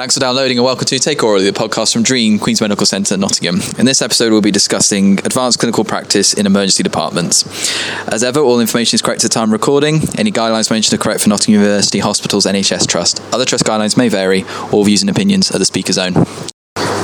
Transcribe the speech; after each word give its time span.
Thanks 0.00 0.14
for 0.14 0.20
downloading 0.20 0.56
and 0.56 0.64
welcome 0.64 0.86
to 0.86 0.98
Take 0.98 1.22
Orally, 1.22 1.44
the 1.44 1.52
podcast 1.52 1.92
from 1.92 2.02
DREEAM, 2.02 2.38
Queen's 2.38 2.62
Medical 2.62 2.86
Centre, 2.86 3.18
Nottingham. 3.18 3.60
In 3.78 3.84
this 3.84 4.00
episode, 4.00 4.32
we'll 4.32 4.40
be 4.40 4.50
discussing 4.50 5.18
advanced 5.26 5.58
clinical 5.58 5.84
practice 5.84 6.32
in 6.32 6.46
emergency 6.46 6.82
departments. 6.82 7.44
As 8.08 8.24
ever, 8.24 8.40
all 8.40 8.60
information 8.60 8.96
is 8.96 9.02
correct 9.02 9.22
at 9.22 9.30
the 9.30 9.34
time 9.34 9.50
of 9.50 9.52
recording. 9.52 10.00
Any 10.16 10.32
guidelines 10.32 10.70
mentioned 10.70 10.98
are 10.98 11.02
correct 11.02 11.20
for 11.20 11.28
Nottingham 11.28 11.60
University 11.60 11.98
Hospitals 11.98 12.46
NHS 12.46 12.88
Trust. 12.88 13.20
Other 13.30 13.44
trust 13.44 13.64
guidelines 13.64 13.98
may 13.98 14.08
vary. 14.08 14.44
All 14.72 14.84
views 14.84 15.02
and 15.02 15.10
opinions 15.10 15.50
are 15.50 15.58
the 15.58 15.66
speaker's 15.66 15.98
own. 15.98 16.14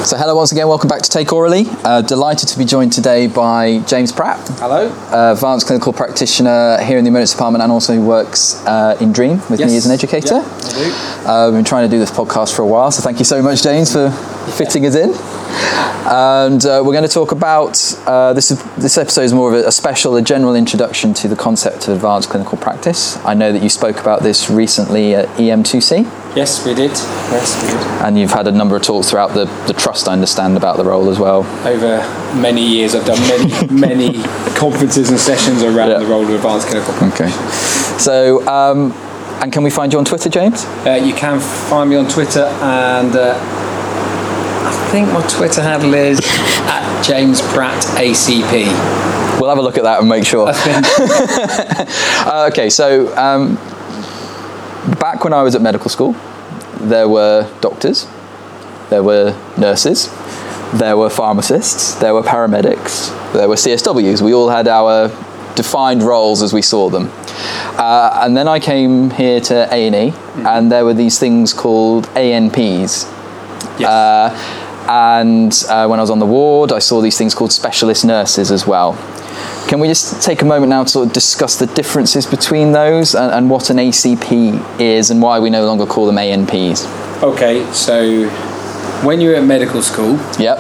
So, 0.06 0.16
hello 0.16 0.36
once 0.36 0.52
again, 0.52 0.68
welcome 0.68 0.88
back 0.88 1.02
to 1.02 1.10
Take 1.10 1.32
Orally. 1.32 1.64
Uh, 1.82 2.00
delighted 2.00 2.48
to 2.50 2.58
be 2.58 2.64
joined 2.64 2.92
today 2.92 3.26
by 3.26 3.80
James 3.88 4.12
Pratt. 4.12 4.38
Hello. 4.60 4.88
Uh, 5.10 5.32
advanced 5.32 5.66
clinical 5.66 5.92
practitioner 5.92 6.78
here 6.84 6.96
in 6.96 7.02
the 7.04 7.08
emergency 7.08 7.32
department 7.34 7.64
and 7.64 7.72
also 7.72 7.92
who 7.96 8.06
works 8.06 8.64
uh, 8.66 8.96
in 9.00 9.12
DREEAM 9.12 9.38
with 9.50 9.58
Yes. 9.58 9.68
me 9.68 9.76
as 9.76 9.84
an 9.86 9.90
educator. 9.90 10.34
Yeah, 10.36 10.42
I 10.44 11.24
do. 11.24 11.28
Uh, 11.28 11.46
we've 11.50 11.58
been 11.58 11.64
trying 11.64 11.90
to 11.90 11.92
do 11.92 11.98
this 11.98 12.12
podcast 12.12 12.54
for 12.54 12.62
a 12.62 12.66
while, 12.66 12.92
so 12.92 13.02
thank 13.02 13.18
you 13.18 13.24
so 13.24 13.42
much, 13.42 13.64
James, 13.64 13.92
for 13.92 14.10
fitting 14.52 14.86
us 14.86 14.94
in. 14.94 15.12
And 16.08 16.64
uh, 16.64 16.82
we're 16.84 16.92
going 16.92 17.02
to 17.02 17.08
talk 17.12 17.32
about 17.32 17.80
uh, 18.06 18.32
this. 18.32 18.50
Is, 18.52 18.62
this 18.76 18.96
episode 18.96 19.22
is 19.22 19.32
more 19.32 19.52
of 19.54 19.64
a, 19.64 19.68
a 19.68 19.72
special, 19.72 20.14
a 20.16 20.22
general 20.22 20.54
introduction 20.54 21.12
to 21.14 21.28
the 21.28 21.34
concept 21.34 21.88
of 21.88 21.96
advanced 21.96 22.30
clinical 22.30 22.56
practice. 22.58 23.16
I 23.24 23.34
know 23.34 23.52
that 23.52 23.62
you 23.62 23.68
spoke 23.68 23.98
about 23.98 24.22
this 24.22 24.48
recently 24.48 25.14
at 25.14 25.26
E 25.40 25.48
EM2C, 25.48 26.04
Yes, 26.36 26.64
we 26.66 26.74
did. 26.74 26.90
Yes, 26.90 27.60
we 27.62 27.68
did. 27.70 27.80
and 28.06 28.18
you've 28.18 28.30
had 28.30 28.46
a 28.46 28.52
number 28.52 28.76
of 28.76 28.82
talks 28.82 29.08
throughout 29.10 29.32
the, 29.32 29.46
the 29.66 29.72
trust. 29.72 30.06
I 30.06 30.12
understand 30.12 30.56
about 30.56 30.76
the 30.76 30.84
role 30.84 31.08
as 31.08 31.18
well. 31.18 31.38
Over 31.66 31.98
many 32.38 32.64
years, 32.64 32.94
I've 32.94 33.06
done 33.06 33.18
many, 33.20 33.66
many 33.72 34.22
conferences 34.54 35.08
and 35.10 35.18
sessions 35.18 35.62
around 35.62 35.90
Yeah. 35.90 35.98
the 35.98 36.06
role 36.06 36.22
of 36.22 36.30
advanced 36.30 36.68
clinical. 36.68 36.92
Practice. 36.94 37.20
Okay. 37.20 37.98
So, 37.98 38.46
um, 38.46 38.92
and 39.42 39.50
can 39.52 39.62
we 39.64 39.70
find 39.70 39.92
you 39.92 39.98
on 39.98 40.04
Twitter, 40.04 40.28
James? 40.28 40.64
Uh, 40.86 41.00
you 41.02 41.14
can 41.14 41.40
find 41.40 41.88
me 41.90 41.96
on 41.96 42.06
Twitter, 42.08 42.44
and 42.44 43.16
uh, 43.16 43.34
think 44.90 45.12
my 45.12 45.26
Twitter 45.26 45.62
handle 45.62 45.94
is 45.94 46.20
at 46.66 47.02
James 47.02 47.40
Pratt 47.40 47.82
ACP. 47.96 49.40
We'll 49.40 49.48
have 49.48 49.58
a 49.58 49.62
look 49.62 49.76
at 49.76 49.84
that 49.84 50.00
and 50.00 50.08
make 50.08 50.24
sure. 50.24 50.52
Uh, 52.28 52.48
okay, 52.50 52.68
so 52.68 53.16
um, 53.16 53.54
back 54.98 55.22
when 55.22 55.32
I 55.32 55.42
was 55.42 55.54
at 55.54 55.62
medical 55.62 55.88
school, 55.88 56.16
there 56.80 57.08
were 57.08 57.48
doctors, 57.60 58.08
there 58.90 59.02
were 59.02 59.38
nurses, 59.56 60.10
there 60.74 60.96
were 60.96 61.08
pharmacists, 61.08 61.94
there 62.00 62.12
were 62.14 62.22
paramedics, 62.22 63.10
there 63.32 63.48
were 63.48 63.54
CSWs. 63.54 64.22
We 64.22 64.34
all 64.34 64.48
had 64.48 64.66
our 64.66 65.08
defined 65.54 66.02
roles 66.02 66.42
as 66.42 66.52
we 66.52 66.62
saw 66.62 66.90
them. 66.90 67.10
Uh, 67.78 68.20
and 68.22 68.36
then 68.36 68.48
I 68.48 68.58
came 68.58 69.10
here 69.10 69.40
to 69.42 69.68
A&E, 69.72 70.12
and 70.38 70.72
there 70.72 70.84
were 70.84 70.94
these 70.94 71.18
things 71.18 71.52
called 71.52 72.06
ANPs. 72.08 73.12
Yes. 73.78 73.88
Uh, 73.88 74.65
and 74.88 75.52
uh, 75.68 75.86
when 75.86 75.98
I 75.98 76.02
was 76.02 76.10
on 76.10 76.18
the 76.18 76.26
ward, 76.26 76.72
I 76.72 76.78
saw 76.78 77.00
these 77.00 77.16
things 77.18 77.34
called 77.34 77.52
specialist 77.52 78.04
nurses 78.04 78.50
as 78.50 78.66
well. 78.66 78.94
Can 79.68 79.80
we 79.80 79.88
just 79.88 80.22
take 80.22 80.42
a 80.42 80.44
moment 80.44 80.70
now 80.70 80.84
to 80.84 80.88
sort 80.88 81.06
of 81.08 81.12
discuss 81.12 81.58
the 81.58 81.66
differences 81.66 82.24
between 82.26 82.72
those 82.72 83.14
and, 83.14 83.32
and 83.32 83.50
what 83.50 83.68
an 83.70 83.78
ACP 83.78 84.80
is 84.80 85.10
and 85.10 85.20
why 85.20 85.38
we 85.40 85.50
no 85.50 85.66
longer 85.66 85.86
call 85.86 86.06
them 86.06 86.16
ANPs? 86.16 86.86
okay, 87.22 87.64
so 87.72 88.28
when 89.04 89.20
you 89.20 89.30
were 89.30 89.36
at 89.36 89.44
medical 89.44 89.82
school, 89.82 90.18
Yep. 90.38 90.58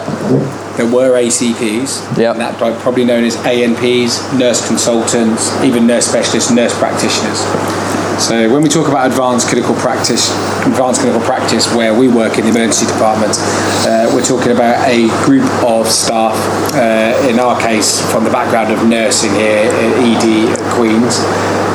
there 0.76 0.86
were 0.90 1.12
ACPs, 1.18 2.18
Yep. 2.18 2.36
that 2.36 2.56
probably 2.80 3.04
known 3.04 3.24
as 3.24 3.36
ANPs, 3.36 4.36
nurse 4.38 4.66
consultants, 4.66 5.52
even 5.62 5.86
nurse 5.86 6.06
specialists, 6.06 6.50
nurse 6.50 6.76
practitioners. 6.78 7.95
So 8.18 8.50
when 8.50 8.62
we 8.62 8.70
talk 8.70 8.88
about 8.88 9.06
advanced 9.10 9.48
clinical 9.48 9.74
practice, 9.74 10.30
advanced 10.66 11.02
clinical 11.02 11.20
practice, 11.20 11.72
where 11.74 11.92
we 11.92 12.08
work 12.08 12.38
in 12.38 12.44
the 12.44 12.50
emergency 12.50 12.86
department, 12.86 13.36
uh, 13.84 14.10
we're 14.14 14.24
talking 14.24 14.52
about 14.52 14.88
a 14.88 15.08
group 15.26 15.44
of 15.62 15.86
staff. 15.86 16.34
Uh, 16.72 17.28
in 17.28 17.38
our 17.38 17.60
case, 17.60 18.00
from 18.10 18.24
the 18.24 18.30
background 18.30 18.72
of 18.72 18.88
nursing 18.88 19.32
here 19.32 19.68
at 19.68 19.92
ED 20.00 20.48
at 20.48 20.74
Queens, 20.74 21.20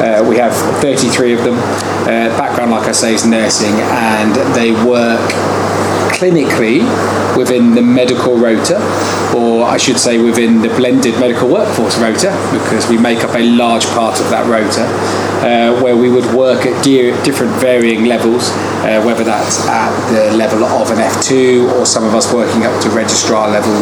uh, 0.01 0.25
we 0.27 0.35
have 0.37 0.53
33 0.81 1.33
of 1.33 1.43
them. 1.43 1.57
Uh, 2.09 2.35
background, 2.35 2.71
like 2.71 2.89
I 2.89 2.91
say, 2.91 3.13
is 3.13 3.25
nursing, 3.25 3.75
and 3.75 4.33
they 4.55 4.71
work 4.83 5.21
clinically 6.21 6.85
within 7.35 7.73
the 7.73 7.81
medical 7.81 8.37
rota, 8.37 8.77
or 9.35 9.65
I 9.65 9.77
should 9.77 9.97
say 9.97 10.21
within 10.21 10.61
the 10.61 10.67
blended 10.67 11.19
medical 11.19 11.49
workforce 11.49 11.97
rota, 11.97 12.29
because 12.53 12.87
we 12.87 12.97
make 12.99 13.23
up 13.23 13.33
a 13.33 13.41
large 13.41 13.87
part 13.87 14.19
of 14.21 14.29
that 14.29 14.45
rota, 14.45 14.85
uh, 15.41 15.81
where 15.81 15.97
we 15.97 16.11
would 16.11 16.31
work 16.35 16.67
at 16.67 16.83
di- 16.83 17.09
different 17.23 17.53
varying 17.59 18.05
levels, 18.05 18.51
uh, 18.85 19.01
whether 19.01 19.23
that's 19.23 19.65
at 19.65 19.89
the 20.13 20.37
level 20.37 20.63
of 20.63 20.91
an 20.91 20.99
F2 20.99 21.73
or 21.79 21.87
some 21.87 22.03
of 22.05 22.13
us 22.13 22.31
working 22.31 22.65
up 22.65 22.81
to 22.83 22.89
registrar 22.91 23.49
level, 23.49 23.73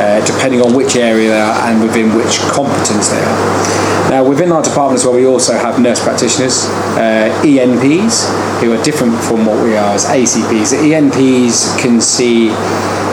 uh, 0.00 0.24
depending 0.24 0.62
on 0.62 0.72
which 0.72 0.96
area 0.96 1.28
they 1.28 1.40
are 1.40 1.68
and 1.68 1.82
within 1.82 2.16
which 2.16 2.38
competence 2.48 3.10
they 3.10 3.20
are. 3.20 4.03
Now, 4.14 4.22
within 4.22 4.52
our 4.52 4.62
department 4.62 5.00
as 5.00 5.04
well, 5.04 5.16
we 5.16 5.26
also 5.26 5.54
have 5.54 5.80
nurse 5.80 6.00
practitioners, 6.00 6.66
uh, 6.94 7.34
ENPs, 7.42 8.30
who 8.62 8.72
are 8.72 8.80
different 8.84 9.18
from 9.18 9.44
what 9.44 9.60
we 9.64 9.74
are 9.74 9.92
as 9.92 10.04
ACPs. 10.04 10.70
The 10.70 10.94
ENPs 10.94 11.76
can 11.82 12.00
see 12.00 12.50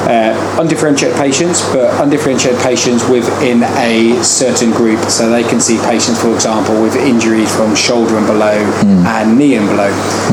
uh, 0.05 0.37
undifferentiated 0.61 1.17
patients, 1.17 1.59
but 1.73 1.89
undifferentiated 1.99 2.61
patients 2.61 3.03
within 3.09 3.63
a 3.81 4.21
certain 4.21 4.69
group. 4.69 5.03
So 5.09 5.31
they 5.31 5.41
can 5.41 5.59
see 5.59 5.79
patients, 5.79 6.21
for 6.21 6.35
example, 6.35 6.79
with 6.79 6.95
injuries 6.95 7.49
from 7.49 7.73
shoulder 7.73 8.15
and 8.15 8.27
below 8.27 8.61
and 9.09 9.39
knee 9.39 9.55
and 9.55 9.65
below. 9.65 9.89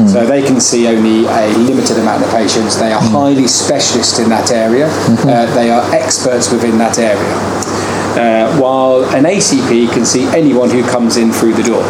So 0.07 0.27
they 0.27 0.43
can 0.43 0.61
see 0.61 0.87
only 0.87 1.25
a 1.25 1.49
limited 1.57 1.97
amount 1.97 2.25
of 2.25 2.31
patients. 2.31 2.77
They 2.77 2.93
are 2.93 3.01
highly 3.01 3.47
specialist 3.47 4.21
in 4.21 4.29
that 4.29 4.51
area. 4.51 4.89
Uh, 5.25 5.47
they 5.55 5.71
are 5.71 5.95
experts 5.95 6.53
within 6.53 6.77
that 6.77 6.99
area. 6.99 7.89
Uh, 8.19 8.51
while 8.59 9.05
an 9.15 9.23
ACP 9.23 9.93
can 9.93 10.05
see 10.05 10.27
anyone 10.35 10.58
who 10.67 10.83
comes 10.83 11.17
in 11.17 11.31
through 11.31 11.55
the 11.55 11.63
door. 11.63 11.85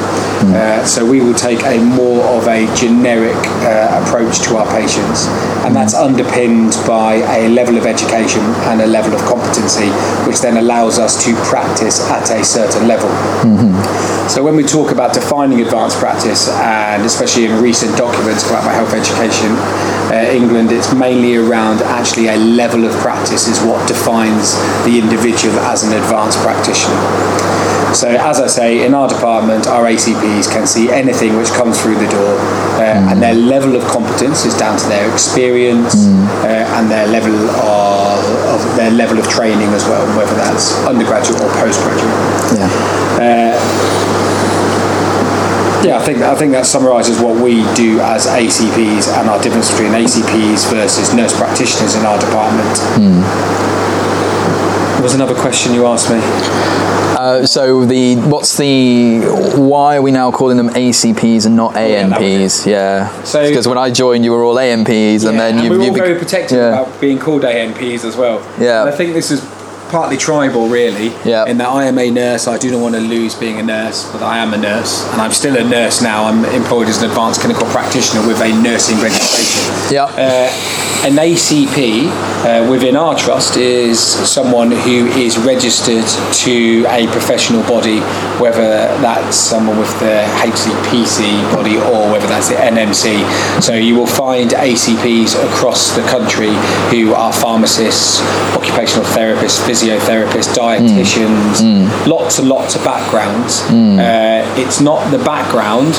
Uh, 0.52 0.84
so 0.84 1.08
we 1.08 1.20
will 1.20 1.34
take 1.34 1.62
a 1.64 1.78
more 1.78 2.22
of 2.36 2.46
a 2.48 2.66
generic 2.76 3.36
uh, 3.64 4.02
approach 4.02 4.40
to 4.40 4.56
our 4.56 4.66
patients, 4.74 5.26
and 5.64 5.74
that's 5.74 5.94
underpinned 5.94 6.76
by 6.86 7.14
a 7.38 7.48
level 7.48 7.78
of 7.78 7.86
education 7.86 8.42
and 8.68 8.80
a 8.82 8.86
level 8.86 9.14
of 9.14 9.20
competency, 9.24 9.88
which 10.26 10.40
then 10.40 10.56
allows 10.58 10.98
us 10.98 11.24
to 11.24 11.34
practice 11.44 12.00
at 12.10 12.28
a 12.30 12.44
certain 12.44 12.86
level. 12.86 13.08
So 14.28 14.42
when 14.44 14.56
we 14.56 14.62
talk 14.62 14.92
about 14.92 15.14
defining 15.14 15.60
advanced 15.62 15.96
practice, 15.96 16.48
and 16.50 17.02
especially 17.04 17.46
in 17.46 17.62
recent 17.62 17.96
documents 17.96 18.44
about 18.46 18.64
my 18.64 18.72
health 18.72 18.92
education, 18.92 19.56
uh, 20.12 20.28
England, 20.30 20.70
it's 20.70 20.92
mainly 20.92 21.36
around 21.36 21.80
actually 21.82 22.28
a 22.28 22.36
level 22.36 22.84
of 22.84 22.92
practice 23.00 23.48
is 23.48 23.58
what 23.60 23.86
defines 23.88 24.54
the 24.84 24.98
individual 24.98 25.58
as 25.60 25.82
an 25.82 25.92
advanced 25.92 26.38
practitioner. 26.40 27.67
So 27.94 28.08
as 28.08 28.40
I 28.40 28.46
say, 28.46 28.84
in 28.84 28.94
our 28.94 29.08
department, 29.08 29.66
our 29.66 29.84
ACPs 29.84 30.50
can 30.50 30.66
see 30.66 30.90
anything 30.90 31.36
which 31.36 31.48
comes 31.48 31.80
through 31.80 31.96
the 31.96 32.08
door, 32.08 32.36
uh, 32.76 33.08
and 33.10 33.22
their 33.22 33.34
level 33.34 33.76
of 33.76 33.84
competence 33.88 34.44
is 34.44 34.54
down 34.56 34.78
to 34.78 34.86
their 34.88 35.10
experience 35.12 36.06
uh, 36.44 36.76
and 36.76 36.90
their 36.90 37.06
level 37.08 37.32
of, 37.32 38.20
of 38.54 38.76
their 38.76 38.90
level 38.90 39.18
of 39.18 39.26
training 39.28 39.68
as 39.70 39.84
well, 39.84 40.04
whether 40.16 40.34
that's 40.34 40.74
undergraduate 40.84 41.40
or 41.40 41.48
postgraduate. 41.56 42.12
Yeah. 42.54 42.68
Yeah, 45.84 45.96
I 45.96 46.02
think 46.04 46.18
I 46.18 46.34
think 46.34 46.52
that 46.52 46.66
summarises 46.66 47.20
what 47.22 47.40
we 47.40 47.62
do 47.74 48.00
as 48.00 48.26
ACPs 48.26 49.08
and 49.16 49.30
our 49.30 49.40
difference 49.40 49.70
between 49.70 49.92
ACPs 49.92 50.68
versus 50.70 51.14
nurse 51.14 51.32
practitioners 51.36 51.94
in 51.94 52.04
our 52.04 52.18
department. 52.18 52.68
There 54.98 55.02
was 55.02 55.14
another 55.14 55.34
question 55.36 55.72
you 55.72 55.86
asked 55.86 56.10
me. 56.10 56.18
Uh, 57.18 57.44
so 57.44 57.84
the 57.84 58.14
what's 58.14 58.56
the 58.56 59.18
why 59.56 59.96
are 59.96 60.02
we 60.02 60.12
now 60.12 60.30
calling 60.30 60.56
them 60.56 60.68
ACPs 60.68 61.46
and 61.46 61.56
not 61.56 61.74
Oh, 61.74 61.84
yeah, 61.84 62.08
ANPs? 62.08 62.64
Yeah. 62.64 63.24
So- 63.24 63.48
because 63.48 63.66
when 63.66 63.76
I 63.76 63.90
joined, 63.90 64.24
you 64.24 64.30
were 64.30 64.44
all 64.44 64.54
ANPs, 64.54 65.28
and 65.28 65.38
then 65.38 65.64
you 65.64 65.70
we're 65.70 65.80
all 65.80 65.94
very 65.94 66.16
protective 66.16 66.58
yeah. 66.58 66.80
about 66.80 67.00
being 67.00 67.18
called 67.18 67.42
ANPs 67.42 68.04
as 68.04 68.16
well. 68.16 68.38
Yeah. 68.60 68.82
And 68.82 68.90
I 68.90 68.92
think 68.92 69.14
this 69.14 69.32
is 69.32 69.40
partly 69.88 70.16
tribal, 70.16 70.68
really. 70.68 71.08
Yeah. 71.24 71.46
In 71.46 71.58
that 71.58 71.68
I 71.68 71.84
am 71.84 71.98
a 71.98 72.10
nurse, 72.10 72.46
I 72.46 72.58
do 72.58 72.70
not 72.70 72.80
want 72.80 72.94
to 72.94 73.00
lose 73.00 73.34
being 73.34 73.58
a 73.58 73.62
nurse, 73.62 74.10
but 74.12 74.22
I 74.22 74.38
am 74.38 74.54
a 74.54 74.58
nurse, 74.58 75.10
and 75.12 75.20
I'm 75.20 75.32
still 75.32 75.56
a 75.56 75.68
nurse 75.68 76.02
now. 76.02 76.24
I'm 76.24 76.44
employed 76.46 76.88
as 76.88 77.02
an 77.02 77.10
advanced 77.10 77.40
clinical 77.40 77.66
practitioner 77.68 78.26
with 78.26 78.40
a 78.40 78.52
nursing 78.62 78.98
registration. 78.98 79.62
Yeah. 79.92 80.04
Uh, 80.04 80.78
an 81.06 81.14
ACP 81.14 82.10
uh, 82.42 82.68
within 82.68 82.96
our 82.96 83.14
trust 83.16 83.56
is 83.56 84.00
someone 84.00 84.72
who 84.72 85.06
is 85.06 85.38
registered 85.38 86.04
to 86.32 86.84
a 86.88 87.06
professional 87.12 87.62
body, 87.62 88.00
whether 88.42 88.88
that's 88.98 89.36
someone 89.36 89.78
with 89.78 89.92
the 90.00 90.26
HCPC 90.42 91.54
body 91.54 91.76
or 91.76 92.10
whether 92.10 92.26
that's 92.26 92.48
the 92.48 92.56
NMC. 92.56 93.62
So 93.62 93.74
you 93.74 93.94
will 93.94 94.08
find 94.08 94.50
ACPs 94.50 95.36
across 95.52 95.94
the 95.94 96.02
country 96.02 96.50
who 96.90 97.14
are 97.14 97.32
pharmacists, 97.32 98.20
occupational 98.56 99.04
therapists, 99.04 99.64
physiotherapists, 99.78 100.54
dietitians, 100.54 101.62
mm. 101.62 101.86
mm. 101.86 102.06
lots 102.06 102.38
and 102.38 102.48
lots 102.48 102.74
of 102.74 102.84
backgrounds. 102.84 103.60
Mm. 103.62 103.98
Uh, 103.98 104.60
it's 104.60 104.80
not 104.80 105.10
the 105.10 105.18
background 105.18 105.94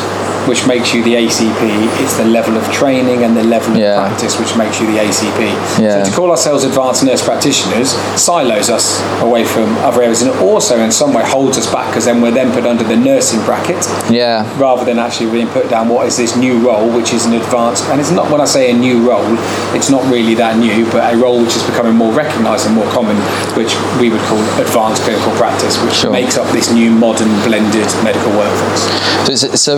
which 0.50 0.66
makes 0.66 0.94
you 0.94 1.04
the 1.04 1.14
ACP. 1.16 1.62
It's 2.02 2.18
the 2.18 2.26
level 2.26 2.58
of 2.58 2.66
training 2.72 3.24
and 3.24 3.38
the 3.38 3.44
level 3.44 3.72
of 3.74 3.78
Yeah. 3.78 4.00
practice 4.08 4.34
which 4.40 4.56
makes 4.58 4.82
you 4.82 4.88
the 4.92 4.98
ACP. 5.00 5.42
Yeah. 5.80 6.04
So 6.04 6.10
to 6.10 6.16
call 6.18 6.32
ourselves 6.32 6.64
advanced 6.64 7.04
nurse 7.04 7.22
practitioners 7.24 7.90
silos 8.16 8.70
us 8.70 9.00
away 9.22 9.44
from 9.46 9.68
other 9.88 10.02
areas 10.02 10.22
and 10.24 10.32
also 10.42 10.80
in 10.80 10.92
some 10.92 11.14
way 11.14 11.24
holds 11.24 11.58
us 11.58 11.68
back 11.68 11.88
because 11.90 12.06
then 12.06 12.20
we're 12.22 12.32
then 12.40 12.52
put 12.52 12.66
under 12.66 12.84
the 12.84 12.96
nursing 12.98 13.42
bracket 13.46 13.82
Yeah. 14.10 14.44
rather 14.58 14.84
than 14.84 14.98
actually 14.98 15.30
being 15.32 15.48
put 15.48 15.70
down 15.70 15.88
what 15.88 16.08
is 16.08 16.18
this 16.18 16.36
new 16.36 16.58
role 16.58 16.88
which 16.98 17.14
is 17.14 17.26
an 17.26 17.34
advanced 17.34 17.84
and 17.90 18.02
it's 18.02 18.12
not 18.12 18.30
when 18.32 18.42
I 18.42 18.46
say 18.46 18.72
a 18.72 18.74
new 18.74 18.98
role 19.08 19.38
it's 19.78 19.90
not 19.90 20.04
really 20.12 20.34
that 20.36 20.58
new 20.58 20.86
but 20.92 21.14
a 21.14 21.16
role 21.18 21.40
which 21.44 21.56
is 21.56 21.64
becoming 21.64 21.94
more 21.94 22.12
recognised 22.12 22.66
and 22.66 22.74
more 22.76 22.90
common 22.92 23.16
which 23.60 23.76
we 24.02 24.10
would 24.10 24.22
call 24.30 24.40
advanced 24.66 25.04
clinical 25.04 25.32
practice 25.34 25.78
which 25.84 25.94
Sure. 25.94 26.12
makes 26.12 26.38
up 26.38 26.48
this 26.58 26.72
new 26.72 26.90
modern 26.92 27.30
blended 27.46 27.88
medical 28.04 28.32
workforce. 28.32 28.84
So 29.26 29.32
it's, 29.34 29.70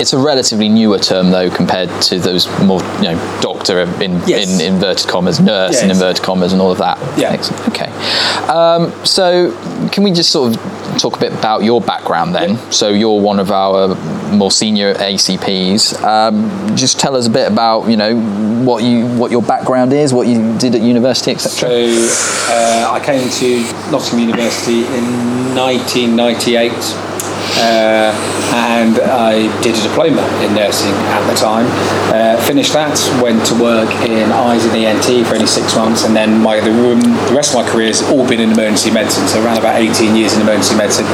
it's 0.00 0.12
a 0.12 0.18
relatively 0.18 0.68
newer 0.68 0.98
term 0.98 1.30
though 1.30 1.50
compared 1.50 1.88
to 2.02 2.18
those 2.18 2.46
more 2.60 2.80
you 2.96 3.04
know 3.12 3.38
doctor 3.40 3.80
in 3.80 4.20
Yes. 4.26 4.60
in 4.60 4.74
inverted 4.74 5.08
commas, 5.08 5.40
nurse 5.40 5.82
in 5.82 5.90
inverted 5.90 6.22
commas, 6.22 6.52
and 6.52 6.60
all 6.62 6.70
of 6.70 6.78
that. 6.78 6.98
Yeah. 7.18 7.30
Excellent. 7.32 7.68
Okay. 7.68 7.90
Um, 8.48 8.92
so 9.04 9.52
can 9.90 10.02
we 10.04 10.10
just 10.12 10.30
sort 10.30 10.56
of 10.56 10.98
talk 10.98 11.16
a 11.16 11.20
bit 11.20 11.32
about 11.32 11.62
your 11.64 11.80
background 11.80 12.34
then? 12.34 12.56
So 12.70 12.88
you're 12.90 13.20
one 13.20 13.38
of 13.40 13.50
our 13.50 13.94
more 14.32 14.50
senior 14.50 14.94
ACPs. 14.94 16.02
Um, 16.02 16.76
just 16.76 16.98
tell 16.98 17.16
us 17.16 17.26
a 17.26 17.30
bit 17.30 17.50
about 17.50 17.88
you 17.88 17.96
know 17.96 18.16
what 18.64 18.82
you 18.82 19.06
what 19.16 19.30
your 19.30 19.42
background 19.42 19.92
is, 19.92 20.12
what 20.12 20.26
you 20.26 20.56
did 20.58 20.74
at 20.74 20.80
university, 20.80 21.34
So 21.36 21.48
etc. 21.48 21.70
uh, 22.50 22.90
I 22.92 23.00
came 23.04 23.28
to 23.28 23.90
Nottingham 23.90 24.28
University 24.28 24.80
in 24.96 25.54
1998 25.54 26.72
uh, 26.72 27.33
and 27.58 28.98
I 29.00 29.46
did 29.62 29.74
a 29.76 29.82
diploma 29.82 30.22
in 30.42 30.54
nursing 30.54 30.92
at 30.92 31.26
the 31.30 31.36
time. 31.36 31.66
Uh, 32.12 32.40
finished 32.42 32.72
that, 32.72 32.98
went 33.22 33.44
to 33.46 33.54
work 33.60 33.90
in 34.06 34.30
eyes 34.32 34.64
and 34.64 34.74
ENT 34.74 35.26
for 35.26 35.34
only 35.34 35.46
six 35.46 35.74
months, 35.76 36.04
and 36.04 36.14
then 36.14 36.40
my 36.40 36.60
the, 36.60 36.70
room, 36.70 37.00
the 37.00 37.34
rest 37.34 37.54
of 37.54 37.64
my 37.64 37.70
career 37.70 37.88
has 37.88 38.02
all 38.10 38.26
been 38.26 38.40
in 38.40 38.52
emergency 38.52 38.90
medicine. 38.90 39.26
So 39.28 39.44
around 39.44 39.58
about 39.58 39.80
18 39.80 40.16
years 40.16 40.34
in 40.34 40.42
emergency 40.42 40.76
medicine. 40.76 41.06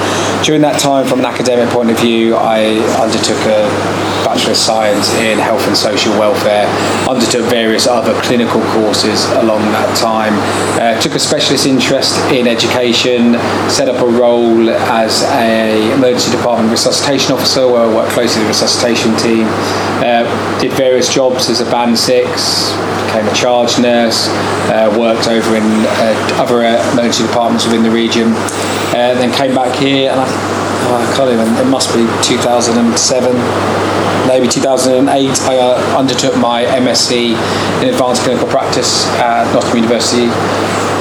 During 0.45 0.63
that 0.63 0.79
time, 0.81 1.07
from 1.07 1.21
an 1.21 1.27
academic 1.27 1.69
point 1.71 1.91
of 1.91 1.99
view, 1.99 2.37
I 2.37 2.79
undertook 3.01 3.39
a 3.47 3.69
Bachelor 4.31 4.53
of 4.53 4.59
Science 4.59 5.13
in 5.15 5.41
Health 5.41 5.67
and 5.67 5.77
Social 5.77 6.13
Welfare, 6.13 6.71
undertook 7.11 7.51
various 7.51 7.89
other 7.89 8.15
clinical 8.23 8.63
courses 8.71 9.25
along 9.43 9.59
that 9.75 9.91
time, 9.99 10.35
uh, 10.79 10.95
took 11.01 11.17
a 11.17 11.19
specialist 11.19 11.67
interest 11.67 12.17
in 12.31 12.47
education, 12.47 13.35
set 13.69 13.89
up 13.89 14.01
a 14.01 14.07
role 14.07 14.71
as 14.71 15.25
a 15.35 15.93
emergency 15.95 16.31
department 16.31 16.71
resuscitation 16.71 17.33
officer 17.33 17.67
where 17.67 17.83
I 17.83 17.93
worked 17.93 18.13
closely 18.13 18.47
with 18.47 18.55
the 18.55 18.65
resuscitation 18.65 19.17
team, 19.17 19.47
uh, 19.99 20.23
did 20.61 20.71
various 20.75 21.13
jobs 21.13 21.51
as 21.51 21.61
a 21.61 21.69
band 21.69 21.99
six, 21.99 22.71
became 23.11 23.27
a 23.27 23.35
charge 23.35 23.81
nurse, 23.81 24.29
uh, 24.71 24.95
worked 24.97 25.27
over 25.27 25.57
in 25.57 25.67
uh, 25.67 26.39
other 26.39 26.63
emergency 26.63 27.27
departments 27.27 27.67
within 27.67 27.83
the 27.83 27.91
region, 27.91 28.29
uh, 28.95 29.11
then 29.19 29.35
came 29.35 29.57
back 29.57 29.75
here 29.75 30.13
and 30.13 30.21
I, 30.21 30.27
oh, 30.87 31.03
I 31.03 31.17
can't 31.17 31.33
even, 31.35 31.67
it 31.67 31.69
must 31.69 31.91
be 31.93 32.07
2007 32.23 34.00
maybe 34.31 34.47
2008, 34.47 35.11
I 35.43 35.59
uh, 35.59 35.99
undertook 35.99 36.39
my 36.39 36.63
MSc 36.63 37.11
in 37.83 37.89
Advanced 37.89 38.23
Clinical 38.23 38.47
Practice 38.47 39.05
at 39.19 39.53
Nottingham 39.53 39.83
University, 39.83 40.31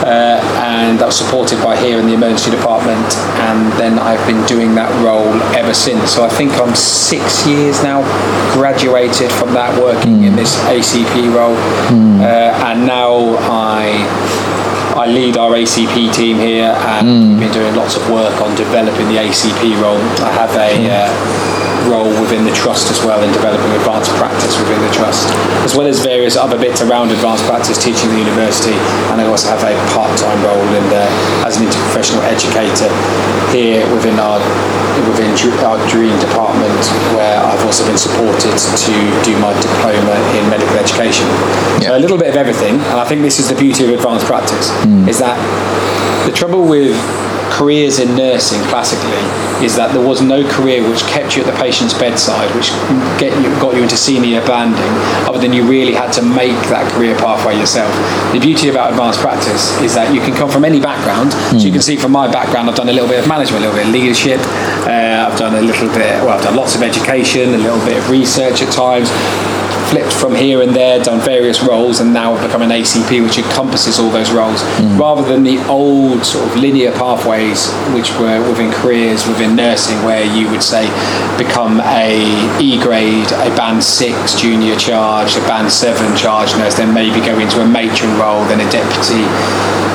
uh, 0.02 0.42
and 0.66 0.98
that 0.98 1.06
was 1.06 1.18
supported 1.22 1.62
by 1.62 1.78
here 1.78 2.00
in 2.00 2.08
the 2.08 2.16
emergency 2.16 2.50
department. 2.50 3.06
And 3.46 3.72
then 3.78 4.00
I've 4.00 4.26
been 4.26 4.44
doing 4.48 4.74
that 4.82 4.90
role 5.06 5.30
ever 5.54 5.76
since. 5.76 6.10
So 6.10 6.26
I 6.26 6.30
think 6.30 6.54
I'm 6.58 6.74
six 6.74 7.46
years 7.46 7.84
now, 7.84 8.02
graduated 8.58 9.32
from 9.32 9.54
that, 9.54 9.78
working 9.78 10.24
in 10.24 10.36
this 10.36 10.58
ACP 10.66 11.30
role, 11.30 11.58
uh, 12.26 12.66
and 12.66 12.88
now 12.88 13.38
I. 13.46 14.50
I 14.90 15.06
lead 15.06 15.38
our 15.38 15.52
ACP 15.52 16.14
team 16.14 16.38
here 16.40 16.76
and 16.76 17.40
we've 17.40 17.40
been 17.40 17.54
doing 17.54 17.74
lots 17.74 17.96
of 17.96 18.10
work 18.10 18.42
on 18.42 18.54
developing 18.58 19.08
the 19.08 19.16
ACP 19.16 19.82
role. 19.82 20.02
I 20.20 20.32
have 20.34 20.52
a 20.58 20.76
uh, 20.92 21.59
role 21.88 22.10
within 22.20 22.44
the 22.44 22.52
trust 22.52 22.92
as 22.92 23.00
well 23.06 23.22
in 23.24 23.32
developing 23.32 23.72
advanced 23.80 24.12
practice 24.18 24.58
within 24.60 24.82
the 24.82 24.92
trust, 24.92 25.30
as 25.64 25.76
well 25.76 25.88
as 25.88 26.00
various 26.02 26.36
other 26.36 26.58
bits 26.58 26.82
around 26.82 27.12
advanced 27.12 27.46
practice 27.46 27.78
teaching 27.78 28.10
the 28.10 28.20
university. 28.20 28.76
And 29.14 29.22
I 29.22 29.26
also 29.28 29.48
have 29.50 29.64
a 29.64 29.76
part-time 29.94 30.42
role 30.44 30.68
in 30.76 30.86
the, 30.90 31.06
as 31.46 31.58
an 31.58 31.68
interprofessional 31.68 32.24
educator 32.28 32.90
here 33.54 33.86
within 33.94 34.20
our 34.20 34.40
within 35.08 35.32
our 35.64 35.80
DREEAM 35.88 36.20
department, 36.20 36.84
where 37.16 37.40
I've 37.40 37.64
also 37.66 37.86
been 37.88 37.98
supported 37.98 38.52
to 38.52 38.94
do 39.24 39.40
my 39.40 39.54
diploma 39.62 40.16
in 40.36 40.50
medical 40.50 40.76
education. 40.76 41.26
Yeah. 41.80 41.96
So 41.96 41.98
a 41.98 42.00
little 42.04 42.18
bit 42.18 42.28
of 42.28 42.36
everything, 42.36 42.76
and 42.76 43.00
I 43.00 43.06
think 43.06 43.22
this 43.22 43.40
is 43.40 43.48
the 43.48 43.56
beauty 43.56 43.86
of 43.86 43.92
advanced 43.92 44.26
practice, 44.26 44.70
hmm. 44.84 45.08
is 45.08 45.20
that 45.20 45.40
the 46.26 46.36
trouble 46.36 46.68
with 46.68 46.96
careers 47.60 48.00
in 48.00 48.16
nursing 48.16 48.62
classically 48.72 49.20
is 49.60 49.76
that 49.76 49.92
there 49.92 50.02
was 50.02 50.22
no 50.22 50.48
career 50.48 50.80
which 50.90 51.04
kept 51.12 51.36
you 51.36 51.44
at 51.44 51.52
the 51.52 51.60
patient's 51.60 51.94
bedside, 51.94 52.48
which 52.56 52.72
get 53.20 53.36
you, 53.36 53.52
got 53.60 53.76
you 53.76 53.84
into 53.84 53.98
senior 53.98 54.40
banding, 54.48 54.80
other 55.28 55.38
than 55.38 55.52
you 55.52 55.68
really 55.68 55.92
had 55.92 56.10
to 56.14 56.22
make 56.22 56.56
that 56.72 56.88
career 56.94 57.18
pathway 57.20 57.60
yourself. 57.60 57.92
The 58.32 58.40
beauty 58.40 58.70
about 58.70 58.92
advanced 58.92 59.20
practice 59.20 59.76
is 59.82 59.94
that 59.96 60.16
you 60.16 60.22
can 60.22 60.34
come 60.34 60.50
from 60.50 60.64
any 60.64 60.80
background. 60.80 61.34
So 61.60 61.68
you 61.68 61.74
can 61.74 61.82
see 61.82 61.98
from 61.98 62.14
my 62.14 62.32
background, 62.32 62.70
I've 62.70 62.78
done 62.78 62.88
a 62.88 62.94
little 62.94 63.10
bit 63.10 63.20
of 63.20 63.28
management, 63.28 63.66
a 63.66 63.68
little 63.68 63.76
bit 63.76 63.88
of 63.88 63.92
leadership, 63.92 64.40
uh, 64.88 65.28
I've 65.28 65.38
done 65.38 65.56
a 65.56 65.62
little 65.62 65.90
bit, 65.90 66.24
well, 66.24 66.40
I've 66.40 66.44
done 66.44 66.56
lots 66.56 66.76
of 66.76 66.82
education, 66.82 67.54
a 67.54 67.58
little 67.58 67.84
bit 67.84 67.98
of 67.98 68.10
research 68.10 68.62
at 68.62 68.72
times 68.72 69.12
flipped 69.90 70.14
from 70.14 70.36
here 70.36 70.62
and 70.62 70.76
there, 70.76 71.04
done 71.04 71.20
various 71.20 71.62
roles, 71.64 72.00
and 72.00 72.14
now 72.14 72.40
become 72.46 72.62
an 72.62 72.70
ACP, 72.70 73.24
which 73.24 73.38
encompasses 73.38 74.00
all 74.00 74.10
those 74.10 74.32
roles, 74.32 74.62
mm. 74.62 75.00
rather 75.00 75.24
than 75.28 75.44
the 75.44 75.58
old 75.68 76.24
sort 76.26 76.48
of 76.48 76.56
linear 76.56 76.92
pathways 76.92 77.72
which 77.94 78.12
were 78.20 78.40
within 78.48 78.72
careers 78.72 79.28
within 79.28 79.56
nursing, 79.56 79.98
where 80.04 80.24
you 80.24 80.50
would 80.52 80.64
say 80.64 80.86
become 81.38 81.82
a 81.82 82.22
E 82.60 82.80
grade, 82.82 83.32
a 83.32 83.50
band 83.56 83.84
six 83.84 84.40
junior 84.40 84.76
charge, 84.76 85.36
a 85.36 85.42
band 85.42 85.72
seven 85.72 86.16
charge 86.16 86.56
nurse, 86.56 86.76
then 86.76 86.94
maybe 86.94 87.20
go 87.26 87.38
into 87.40 87.62
a 87.62 87.68
matron 87.68 88.18
role, 88.20 88.44
then 88.46 88.60
a 88.60 88.72
deputy 88.72 89.26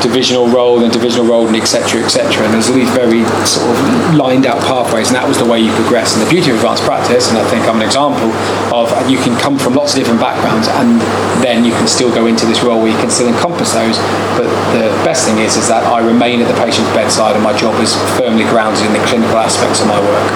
divisional 0.02 0.48
role, 0.48 0.80
then 0.80 0.90
divisional 0.90 1.26
role, 1.26 1.46
and 1.46 1.56
etc. 1.56 2.02
etc. 2.02 2.44
And 2.44 2.54
there's 2.54 2.68
all 2.68 2.76
these 2.76 2.90
very 2.90 3.24
sort 3.46 3.68
of 3.68 4.14
lined 4.14 4.46
out 4.46 4.60
pathways, 4.60 5.08
and 5.08 5.16
that 5.16 5.26
was 5.26 5.38
the 5.38 5.44
way 5.44 5.60
you 5.60 5.72
progress. 5.72 6.16
And 6.16 6.24
the 6.24 6.30
beauty 6.30 6.50
of 6.50 6.56
advanced 6.56 6.82
practice, 6.84 7.28
and 7.28 7.38
I 7.38 7.44
think 7.48 7.64
I'm 7.68 7.76
an 7.76 7.86
example 7.86 8.32
of 8.72 8.88
you 9.08 9.18
can 9.18 9.38
come 9.38 9.58
from 9.58 9.74
lots 9.74 9.83
of 9.92 9.98
different 9.98 10.20
backgrounds, 10.20 10.68
and 10.68 11.00
then 11.44 11.64
you 11.64 11.72
can 11.72 11.86
still 11.86 12.12
go 12.12 12.26
into 12.26 12.46
this 12.46 12.62
role 12.62 12.80
where 12.80 12.90
you 12.90 12.98
can 12.98 13.10
still 13.10 13.28
encompass 13.28 13.72
those. 13.72 13.98
But 14.38 14.48
the 14.72 14.88
best 15.04 15.26
thing 15.26 15.38
is, 15.38 15.56
is 15.56 15.68
that 15.68 15.84
I 15.84 16.00
remain 16.00 16.40
at 16.40 16.48
the 16.48 16.58
patient's 16.58 16.90
bedside, 16.94 17.34
and 17.34 17.44
my 17.44 17.56
job 17.56 17.80
is 17.82 17.94
firmly 18.16 18.44
grounded 18.44 18.84
in 18.86 18.92
the 18.92 19.04
clinical 19.06 19.36
aspects 19.36 19.80
of 19.80 19.88
my 19.88 20.00
work. 20.00 20.30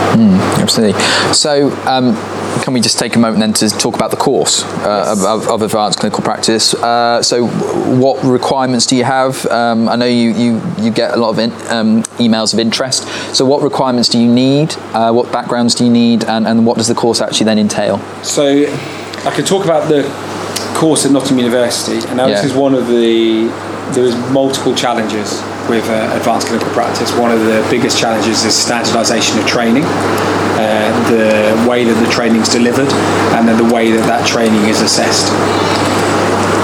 Absolutely. 0.60 1.00
So, 1.32 1.70
um, 1.86 2.14
can 2.62 2.74
we 2.74 2.80
just 2.80 2.98
take 2.98 3.16
a 3.16 3.18
moment 3.18 3.40
then 3.40 3.52
to 3.54 3.78
talk 3.78 3.94
about 3.94 4.10
the 4.10 4.16
course 4.16 4.64
uh, 4.84 5.14
of, 5.16 5.24
of, 5.24 5.48
of 5.48 5.62
advanced 5.62 5.98
clinical 5.98 6.22
practice? 6.22 6.74
Uh, 6.74 7.22
so, 7.22 7.46
what 7.46 8.22
requirements 8.24 8.86
do 8.86 8.96
you 8.96 9.04
have? 9.04 9.46
Um, 9.46 9.88
I 9.88 9.96
know 9.96 10.06
you, 10.06 10.30
you, 10.34 10.62
you 10.78 10.90
get 10.90 11.14
a 11.14 11.16
lot 11.16 11.30
of 11.30 11.38
in, 11.38 11.52
um, 11.70 12.02
emails 12.18 12.52
of 12.52 12.60
interest. 12.60 13.08
So, 13.34 13.44
what 13.46 13.62
requirements 13.62 14.08
do 14.08 14.18
you 14.18 14.30
need? 14.30 14.74
Uh, 14.92 15.12
what 15.12 15.32
backgrounds 15.32 15.74
do 15.74 15.84
you 15.84 15.90
need? 15.90 16.24
And, 16.24 16.46
and 16.46 16.66
what 16.66 16.76
does 16.76 16.88
the 16.88 16.94
course 16.94 17.20
actually 17.20 17.44
then 17.44 17.58
entail? 17.58 17.98
So 18.22 18.66
I 19.24 19.30
can 19.34 19.44
talk 19.44 19.64
about 19.64 19.88
the 19.88 20.02
course 20.74 21.04
at 21.04 21.12
Nottingham 21.12 21.38
University, 21.38 21.98
and 22.08 22.16
now 22.16 22.26
Yeah. 22.26 22.34
this 22.36 22.44
is 22.50 22.54
one 22.54 22.74
of 22.74 22.86
the 22.88 23.50
there 23.92 24.04
is 24.04 24.14
multiple 24.32 24.74
challenges 24.74 25.42
with 25.66 25.88
uh, 25.88 26.12
advanced 26.14 26.48
clinical 26.48 26.70
practice. 26.72 27.10
One 27.16 27.30
of 27.30 27.40
the 27.40 27.66
biggest 27.70 27.96
challenges 27.98 28.44
is 28.44 28.52
standardisation 28.52 29.38
of 29.38 29.46
training, 29.46 29.84
uh, 29.84 30.92
the 31.08 31.68
way 31.68 31.84
that 31.84 31.94
the 32.04 32.10
training 32.12 32.42
is 32.42 32.50
delivered, 32.50 32.92
and 33.32 33.48
then 33.48 33.56
the 33.56 33.72
way 33.74 33.90
that 33.90 34.04
that 34.06 34.26
training 34.26 34.64
is 34.68 34.82
assessed. 34.82 35.32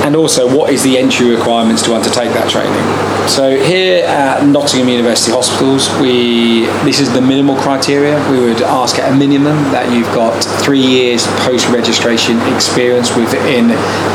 And 0.04 0.16
also, 0.16 0.44
what 0.54 0.70
is 0.70 0.82
the 0.82 0.98
entry 0.98 1.34
requirements 1.34 1.82
to 1.84 1.94
undertake 1.94 2.28
that 2.34 2.50
training? 2.50 2.76
So 3.24 3.56
here 3.56 4.04
at 4.04 4.44
Nottingham 4.44 4.90
University 4.90 5.32
Hospitals, 5.32 5.88
we 5.96 6.68
this 6.84 7.00
is 7.00 7.10
the 7.14 7.22
minimal 7.22 7.56
criteria. 7.56 8.20
We 8.30 8.38
would 8.38 8.60
ask 8.60 8.98
at 8.98 9.10
a 9.10 9.16
minimum 9.16 9.56
that 9.72 9.90
you've 9.96 10.12
got 10.12 10.36
three 10.60 10.84
years 10.84 11.26
post-registration 11.48 12.36
experience 12.52 13.16
within 13.16 13.68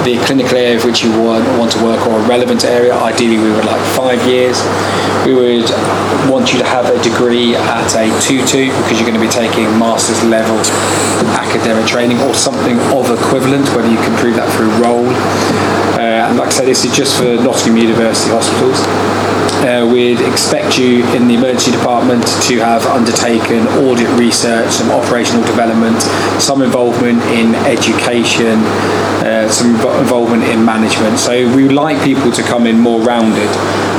the 0.05 0.22
clinical 0.29 0.62
area 0.62 0.77
of 0.77 0.86
which 0.86 1.01
you 1.01 1.10
want, 1.25 1.41
want 1.58 1.72
to 1.74 1.84
work 1.84 2.05
or 2.05 2.22
a 2.22 2.25
relevant 2.29 2.65
area. 2.65 2.93
Ideally, 2.93 3.41
we 3.41 3.50
would 3.50 3.65
like 3.65 3.81
five 3.98 4.22
years. 4.29 4.62
We 5.25 5.34
would 5.34 5.65
want 6.29 6.53
you 6.53 6.62
to 6.62 6.69
have 6.69 6.86
a 6.86 7.01
degree 7.01 7.55
at 7.55 7.89
a 7.98 8.05
2-2 8.22 8.69
because 8.77 9.01
you're 9.01 9.10
going 9.10 9.17
to 9.17 9.25
be 9.25 9.34
taking 9.34 9.65
master's 9.81 10.22
level 10.24 10.62
academic 11.34 11.86
training 11.89 12.22
or 12.22 12.34
something 12.36 12.77
of 12.93 13.10
equivalent, 13.10 13.65
whether 13.74 13.89
you 13.89 13.98
can 13.98 14.15
prove 14.22 14.36
that 14.36 14.48
through 14.53 14.69
role. 14.77 15.78
Uh, 16.00 16.29
and 16.29 16.38
like 16.38 16.48
I 16.48 16.51
said, 16.51 16.67
this 16.67 16.86
is 16.86 16.95
just 16.95 17.17
for 17.17 17.36
Nottingham 17.43 17.77
University 17.77 18.31
hospitals. 18.31 18.79
Uh, 19.59 19.83
we'd 19.91 20.21
expect 20.21 20.79
you 20.79 21.03
in 21.15 21.27
the 21.27 21.36
emergency 21.36 21.71
department 21.71 22.24
to 22.48 22.59
have 22.59 22.86
undertaken 22.88 23.67
audit 23.83 24.07
research, 24.17 24.71
some 24.71 24.89
operational 24.89 25.43
development, 25.43 26.00
some 26.39 26.62
involvement 26.62 27.21
in 27.36 27.53
education, 27.67 28.59
uh, 29.27 29.50
some 29.50 29.75
involvement 30.00 30.43
in 30.43 30.63
management. 30.63 31.19
So 31.19 31.31
we 31.55 31.63
would 31.63 31.75
like 31.75 32.01
people 32.03 32.31
to 32.31 32.41
come 32.43 32.67
in 32.67 32.79
more 32.79 33.01
rounded. 33.01 33.50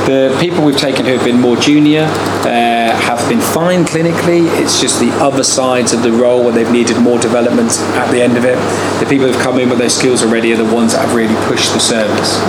The 0.05 0.35
people 0.39 0.65
we've 0.65 0.77
taken 0.77 1.05
who 1.05 1.11
have 1.11 1.23
been 1.23 1.39
more 1.39 1.55
junior 1.55 2.03
uh, 2.03 2.91
have 3.05 3.27
been 3.29 3.39
fine 3.39 3.85
clinically. 3.85 4.47
It's 4.59 4.81
just 4.81 4.99
the 4.99 5.11
other 5.21 5.43
sides 5.43 5.93
of 5.93 6.01
the 6.01 6.11
role 6.11 6.43
where 6.43 6.53
they've 6.53 6.71
needed 6.71 6.99
more 6.99 7.19
development 7.19 7.71
at 7.95 8.11
the 8.11 8.21
end 8.21 8.35
of 8.35 8.43
it. 8.43 8.55
The 8.99 9.05
people 9.07 9.27
who've 9.27 9.41
come 9.43 9.59
in 9.59 9.69
with 9.69 9.77
those 9.79 9.95
skills 9.95 10.23
already 10.23 10.53
are 10.53 10.57
the 10.57 10.73
ones 10.73 10.93
that 10.93 11.05
have 11.05 11.15
really 11.15 11.35
pushed 11.45 11.73
the 11.73 11.79
service. 11.79 12.39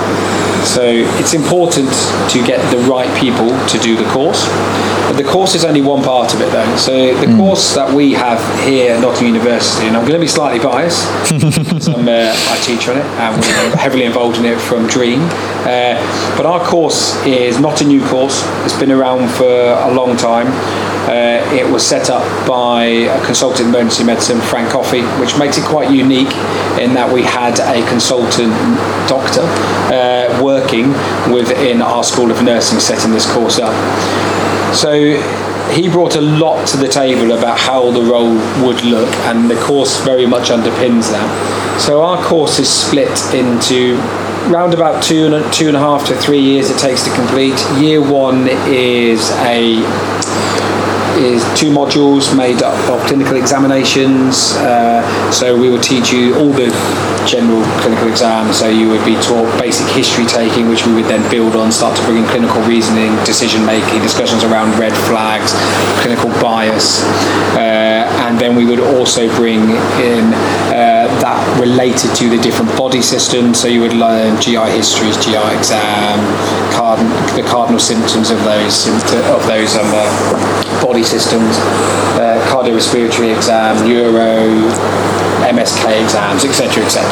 So 0.65 0.83
it's 1.19 1.35
important 1.35 1.91
to 2.31 2.39
get 2.47 2.59
the 2.71 2.79
right 2.89 3.11
people 3.19 3.51
to 3.69 3.79
do 3.79 3.97
the 3.97 4.09
course. 4.11 4.47
But 5.13 5.17
the 5.17 5.29
course 5.29 5.55
is 5.55 5.65
only 5.65 5.83
one 5.83 6.03
part 6.03 6.33
of 6.33 6.41
it 6.41 6.51
though. 6.53 6.77
So 6.77 7.15
the 7.19 7.27
mm. 7.27 7.37
course 7.37 7.75
that 7.75 7.93
we 7.93 8.13
have 8.13 8.41
here 8.65 8.95
at 8.95 9.01
Nottingham 9.01 9.35
University, 9.35 9.87
and 9.87 9.97
I'm 9.97 10.03
going 10.07 10.15
to 10.15 10.25
be 10.25 10.29
slightly 10.29 10.63
biased, 10.63 11.05
I'm, 11.89 12.09
uh, 12.09 12.33
I 12.33 12.57
teach 12.63 12.89
on 12.89 12.97
it 12.97 13.05
and 13.05 13.37
we're 13.37 13.77
heavily 13.77 14.05
involved 14.05 14.39
in 14.39 14.45
it 14.45 14.59
from 14.61 14.87
DREEAM. 14.87 15.21
Uh, 15.67 15.99
but 16.37 16.47
our 16.47 16.65
course 16.65 17.15
is 17.27 17.42
not 17.61 17.81
a 17.81 17.85
new 17.85 18.05
course. 18.07 18.43
It's 18.65 18.79
been 18.79 18.93
around 18.93 19.29
for 19.31 19.45
a 19.45 19.93
long 19.93 20.17
time. 20.17 20.47
Uh, 21.09 21.43
it 21.53 21.71
was 21.71 21.85
set 21.85 22.11
up 22.11 22.23
by 22.47 22.85
a 22.85 23.25
consultant 23.27 23.69
emergency 23.69 24.05
medicine, 24.05 24.41
Frank 24.41 24.71
Coffey, 24.71 25.03
which 25.21 25.37
makes 25.39 25.59
it 25.59 25.65
quite 25.65 25.91
unique 25.91 26.33
in 26.79 26.95
that 26.95 27.11
we 27.13 27.23
had 27.23 27.59
a 27.59 27.87
consultant 27.89 28.53
doctor 29.09 29.43
uh, 29.93 30.43
working 30.43 30.93
within 31.33 31.83
our 31.83 32.05
School 32.05 32.31
of 32.31 32.43
Nursing 32.43 32.79
setting 32.79 33.11
this 33.11 33.31
course 33.33 33.59
up. 33.59 33.75
So 34.75 35.21
he 35.73 35.89
brought 35.89 36.17
a 36.17 36.21
lot 36.21 36.67
to 36.69 36.77
the 36.77 36.89
table 36.89 37.33
about 37.33 37.59
how 37.59 37.91
the 37.91 38.03
role 38.03 38.35
would 38.65 38.85
look, 38.85 39.13
and 39.27 39.51
the 39.51 39.61
course 39.61 40.01
very 40.01 40.27
much 40.27 40.51
underpins 40.51 41.11
that. 41.11 41.81
So 41.81 42.03
our 42.03 42.23
course 42.23 42.59
is 42.59 42.69
split 42.69 43.11
into 43.35 43.97
round 44.51 44.75
about 44.75 45.03
two 45.03 45.27
and 45.27 45.53
two 45.53 45.69
and 45.69 45.77
a 45.77 45.81
half 45.81 46.07
to 46.07 46.17
three 46.17 46.41
years 46.41 46.71
it 46.71 46.79
takes 46.79 47.05
to 47.05 47.15
complete. 47.15 47.59
Year 47.79 48.01
one 48.01 48.49
is 48.69 49.31
a 49.43 49.83
is 51.23 51.45
two 51.59 51.71
modules 51.71 52.37
made 52.37 52.63
up 52.63 52.77
of 52.91 53.01
clinical 53.07 53.37
examinations. 53.37 54.55
Uh, 54.57 55.03
so 55.31 55.59
we 55.59 55.71
will 55.71 55.81
teach 55.81 56.13
you 56.13 56.35
all 56.37 56.51
the 56.51 56.69
general 57.27 57.63
clinical 57.81 58.09
exams. 58.09 58.59
So 58.59 58.69
you 58.69 58.89
would 58.89 59.05
be 59.05 59.15
taught 59.23 59.47
basic 59.59 59.87
history 59.95 60.27
taking, 60.27 60.69
which 60.69 60.87
we 60.87 60.95
would 60.95 61.05
then 61.05 61.23
build 61.31 61.55
on, 61.55 61.71
start 61.71 61.97
to 61.97 62.03
bring 62.05 62.19
in 62.19 62.29
clinical 62.29 62.61
reasoning, 62.63 63.15
decision 63.25 63.65
making, 63.65 64.03
discussions 64.03 64.43
around 64.43 64.79
red 64.79 64.93
flags, 65.07 65.53
clinical 66.03 66.31
bias, 66.41 67.03
uh, 67.55 68.09
and 68.27 68.39
then 68.39 68.57
we 68.57 68.65
would 68.65 68.81
also 68.81 69.29
bring 69.37 69.61
in 70.03 70.35
uh, 70.75 70.92
related 71.61 72.15
to 72.17 72.29
the 72.29 72.39
different 72.39 72.77
body 72.77 73.03
systems. 73.03 73.61
So 73.61 73.69
you 73.69 73.81
would 73.81 73.95
learn 73.95 74.41
GI 74.41 74.71
histories, 74.71 75.17
GI 75.25 75.37
exam, 75.57 76.19
the 77.37 77.43
cardinal 77.49 77.81
symptoms 77.81 78.31
of 78.31 78.39
those 78.45 78.87
of 78.87 79.47
those 79.47 79.77
um, 79.77 79.87
uh, 79.87 80.83
body 80.83 81.03
systems, 81.03 81.57
uh, 82.19 82.39
cardiorespiratory 82.51 83.35
exam, 83.35 83.89
neuro 83.89 85.32
MSK 85.43 86.03
exams, 86.03 86.45
etc., 86.45 86.85
etc., 86.85 87.05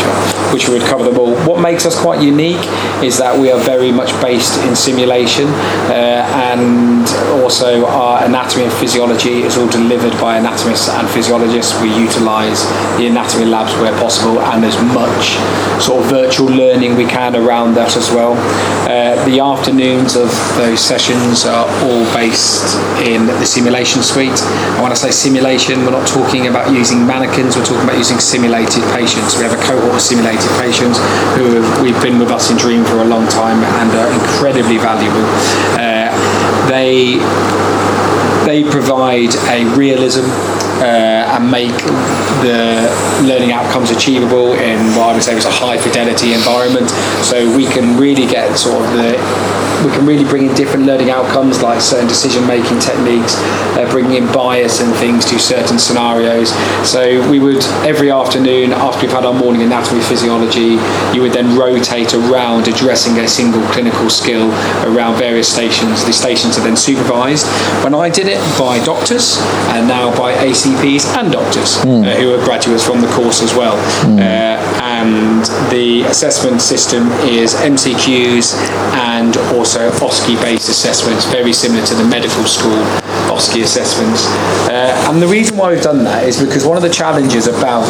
which 0.52 0.68
would 0.68 0.82
cover 0.82 1.04
them 1.04 1.18
all. 1.18 1.34
What 1.46 1.60
makes 1.60 1.87
us 1.87 1.99
quite 1.99 2.22
unique 2.22 2.64
is 3.02 3.18
that 3.18 3.38
we 3.38 3.50
are 3.50 3.58
very 3.58 3.92
much 3.92 4.10
based 4.20 4.58
in 4.64 4.76
simulation, 4.76 5.49
uh, 5.90 6.26
and 6.52 7.06
also 7.42 7.87
our 7.87 8.25
anatomy 8.25 8.64
and 8.64 8.72
physiology 8.75 9.42
is 9.42 9.56
all 9.56 9.68
delivered 9.68 10.12
by 10.20 10.37
anatomists 10.37 10.88
and 10.88 11.08
physiologists. 11.08 11.80
We 11.80 11.88
utilise 11.96 12.64
the 12.99 13.06
anatomy 13.06 13.46
labs 13.46 13.72
where 13.80 13.92
possible, 13.99 14.40
and 14.40 14.64
as 14.64 14.76
much 14.94 15.37
sort 15.82 16.04
of 16.04 16.10
virtual 16.10 16.46
learning 16.46 16.96
we 16.96 17.06
can 17.06 17.34
around 17.34 17.75
that 17.75 17.96
as 17.96 18.10
well. 18.10 18.34
Uh, 18.87 19.16
the 19.26 19.40
afternoons 19.40 20.16
of 20.16 20.28
those 20.56 20.80
sessions 20.80 21.44
are 21.44 21.66
all 21.84 22.04
based 22.14 22.76
in 23.02 23.26
the 23.26 23.46
simulation 23.46 24.02
suite. 24.02 24.40
And 24.40 24.82
when 24.82 24.92
I 24.92 24.94
say 24.94 25.10
simulation, 25.10 25.80
we're 25.84 25.96
not 25.96 26.06
talking 26.06 26.46
about 26.46 26.72
using 26.72 27.06
mannequins, 27.06 27.56
we're 27.56 27.64
talking 27.64 27.84
about 27.84 27.99
using 27.99 28.18
simulated 28.20 28.84
patients. 28.92 29.36
We 29.36 29.42
have 29.42 29.52
a 29.52 29.62
cohort 29.64 29.94
of 29.94 30.00
simulated 30.00 30.50
patients 30.60 30.98
who 31.36 31.64
we've 31.82 32.00
been 32.02 32.18
with 32.18 32.30
us 32.30 32.50
in 32.50 32.56
DREEAM 32.56 32.84
for 32.84 33.02
a 33.02 33.08
long 33.08 33.26
time 33.28 33.64
and 33.80 33.88
are 33.96 34.10
incredibly 34.12 34.78
valuable. 34.78 35.24
Uh, 35.80 36.12
they 36.68 37.18
they 38.46 38.64
provide 38.64 39.34
a 39.48 39.64
realism 39.76 40.24
uh, 40.80 41.36
and 41.36 41.50
make 41.50 41.76
the 42.40 42.88
learning 43.22 43.52
outcomes 43.52 43.90
achievable 43.90 44.54
in 44.54 44.78
what 44.96 45.10
I 45.10 45.12
would 45.14 45.22
say 45.22 45.34
was 45.34 45.44
a 45.44 45.50
high 45.50 45.76
fidelity 45.76 46.32
environment. 46.32 46.90
So 47.22 47.54
we 47.56 47.66
can 47.66 47.98
really 47.98 48.26
get 48.26 48.56
sort 48.56 48.84
of 48.84 48.92
the 48.96 49.60
we 49.84 49.90
can 49.92 50.04
really 50.04 50.24
bring 50.24 50.48
in 50.48 50.54
different 50.54 50.84
learning 50.84 51.10
outcomes 51.10 51.62
like 51.62 51.80
certain 51.80 52.08
decision 52.08 52.46
making 52.46 52.80
techniques, 52.80 53.36
bringing 53.90 54.23
in 54.23 54.32
bias 54.32 54.80
and 54.80 54.94
things 54.97 55.25
to 55.26 55.38
certain 55.38 55.78
scenarios. 55.78 56.50
So 56.88 57.28
we 57.30 57.38
would 57.38 57.62
every 57.85 58.11
afternoon 58.11 58.73
after 58.73 59.02
we've 59.02 59.12
had 59.12 59.25
our 59.25 59.35
morning 59.35 59.62
anatomy 59.62 60.00
physiology, 60.00 60.78
you 61.14 61.23
would 61.23 61.32
then 61.32 61.59
rotate 61.59 62.14
around 62.14 62.68
addressing 62.68 63.18
a 63.18 63.28
single 63.28 63.62
clinical 63.68 64.09
skill 64.09 64.50
around 64.87 65.18
various 65.18 65.52
stations. 65.52 66.04
The 66.04 66.12
stations 66.12 66.59
are 66.59 66.62
then 66.62 66.76
supervised. 66.76 67.47
When 67.85 67.94
I 67.94 68.09
did 68.09 68.26
it 68.28 68.40
by 68.59 68.82
doctors 68.85 69.38
and 69.75 69.88
now 69.88 70.16
by 70.16 70.35
ACPs 70.35 71.06
and 71.16 71.32
doctors 71.32 71.76
mm. 71.78 72.06
uh, 72.06 72.16
who 72.20 72.35
are 72.35 72.44
graduates 72.44 72.85
from 72.85 73.00
the 73.00 73.09
course 73.09 73.42
as 73.42 73.54
well. 73.54 73.76
Mm. 74.04 74.18
Uh, 74.18 74.80
and 74.82 75.44
the 75.70 76.02
assessment 76.02 76.61
system 76.61 77.11
is 77.23 77.54
MCQs 77.54 78.54
and 78.94 79.37
also 79.56 79.90
OSCE 79.90 80.40
based 80.42 80.68
assessments, 80.68 81.25
very 81.26 81.52
similar 81.52 81.85
to 81.87 81.94
the 81.94 82.04
medical 82.04 82.44
school 82.44 82.85
Assessments. 83.49 84.26
Uh, 84.68 85.09
and 85.09 85.20
the 85.23 85.26
reason 85.26 85.56
why 85.56 85.73
we've 85.73 85.82
done 85.82 86.04
that 86.04 86.25
is 86.25 86.38
because 86.38 86.66
one 86.66 86.76
of 86.76 86.82
the 86.82 86.90
challenges 86.90 87.47
about 87.47 87.88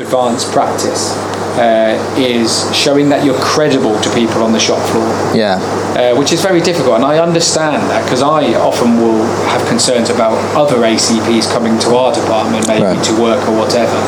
advanced 0.00 0.50
practice 0.50 1.12
uh, 1.58 1.92
is 2.16 2.64
showing 2.74 3.10
that 3.10 3.24
you're 3.24 3.38
credible 3.38 4.00
to 4.00 4.08
people 4.14 4.42
on 4.42 4.52
the 4.52 4.58
shop 4.58 4.80
floor. 4.88 5.04
Yeah. 5.36 5.60
Uh, 5.92 6.16
which 6.16 6.32
is 6.32 6.40
very 6.40 6.60
difficult, 6.60 6.96
and 6.96 7.04
I 7.04 7.18
understand 7.18 7.82
that 7.90 8.04
because 8.04 8.22
I 8.22 8.54
often 8.54 8.96
will 8.96 9.24
have 9.52 9.66
concerns 9.68 10.08
about 10.08 10.38
other 10.56 10.78
ACPs 10.78 11.52
coming 11.52 11.78
to 11.80 11.96
our 11.96 12.14
department, 12.14 12.66
maybe 12.66 12.84
right. 12.84 13.04
to 13.04 13.20
work 13.20 13.46
or 13.46 13.58
whatever, 13.58 13.98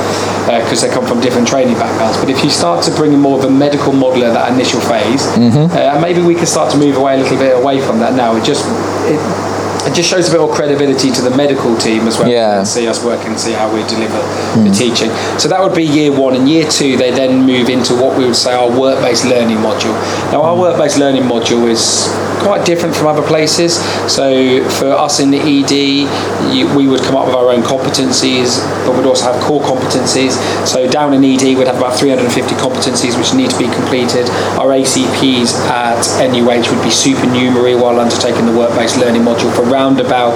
because 0.46 0.82
uh, 0.82 0.87
they 0.87 0.94
come 0.94 1.04
from 1.04 1.20
different 1.20 1.46
training 1.46 1.75
backgrounds. 1.75 2.16
But 2.16 2.30
if 2.30 2.42
you 2.42 2.50
start 2.50 2.84
to 2.84 2.90
bring 2.94 3.12
in 3.12 3.20
more 3.20 3.38
of 3.38 3.44
a 3.44 3.50
medical 3.50 3.92
model 3.92 4.25
at 4.25 4.32
that 4.32 4.52
initial 4.52 4.80
phase, 4.80 5.26
mm-hmm. 5.37 5.68
Uh, 5.70 6.00
maybe 6.00 6.22
we 6.22 6.34
can 6.34 6.46
start 6.46 6.70
to 6.72 6.78
move 6.78 6.96
away 6.96 7.14
a 7.14 7.18
little 7.18 7.37
bit 7.37 7.56
away 7.56 7.80
from 7.80 7.99
that 7.99 8.14
now. 8.14 8.34
It 8.37 8.44
just 8.44 8.64
it, 9.06 9.20
it 9.87 9.94
just 9.94 10.10
shows 10.10 10.28
a 10.28 10.32
bit 10.32 10.40
more 10.40 10.52
credibility 10.52 11.10
to 11.10 11.22
the 11.22 11.30
medical 11.30 11.76
team 11.76 12.06
as 12.06 12.18
well. 12.18 12.28
Yeah. 12.28 12.62
See 12.64 12.87
us 12.87 13.02
work 13.04 13.25
and 13.26 13.38
see 13.38 13.52
how 13.52 13.72
we 13.72 13.80
deliver 13.88 14.20
mm. 14.54 14.68
the 14.68 14.75
teaching. 14.75 15.10
So 15.38 15.49
that 15.49 15.60
would 15.60 15.75
be 15.75 15.84
year 15.84 16.12
one. 16.12 16.37
And 16.37 16.49
year 16.49 16.68
two, 16.70 16.96
they 16.96 17.10
then 17.10 17.46
move 17.46 17.68
into 17.68 17.94
what 17.94 18.16
we 18.18 18.26
would 18.26 18.37
say 18.37 18.54
our 18.54 18.68
work 18.68 19.00
based 19.02 19.25
learning 19.25 19.58
module. 19.58 19.94
Now, 20.32 20.42
our 20.42 20.58
work 20.58 20.76
based 20.76 20.99
learning 20.99 21.22
module 21.22 21.68
is 21.68 22.08
quite 22.40 22.64
different 22.66 22.94
from 22.94 23.06
other 23.06 23.23
places. 23.26 23.76
So 24.11 24.64
for 24.80 24.92
us 24.92 25.20
in 25.20 25.30
the 25.30 25.40
ED, 25.40 26.06
you, 26.52 26.66
we 26.76 26.88
would 26.88 27.00
come 27.00 27.16
up 27.16 27.26
with 27.26 27.35
our 27.35 27.50
own 27.50 27.62
competencies, 27.62 28.59
but 28.87 28.97
we'd 28.97 29.06
also 29.06 29.32
have 29.32 29.40
core 29.42 29.62
competencies. 29.62 30.35
So 30.66 30.90
down 30.90 31.14
in 31.14 31.25
ED, 31.25 31.56
we'd 31.56 31.66
have 31.66 31.78
about 31.78 31.99
350 31.99 32.54
competencies 32.56 33.16
which 33.18 33.35
need 33.35 33.50
to 33.50 33.59
be 33.59 33.68
completed. 33.73 34.28
Our 34.59 34.73
ACPs 34.73 35.54
at 35.68 36.00
NUH 36.18 36.73
would 36.75 36.82
be 36.82 36.90
supernumerary 36.90 37.75
while 37.75 38.00
undertaking 38.00 38.47
the 38.47 38.56
work 38.56 38.75
based 38.76 38.99
learning 38.99 39.23
module 39.23 39.54
for 39.54 39.68
around 39.68 40.00
about 40.00 40.35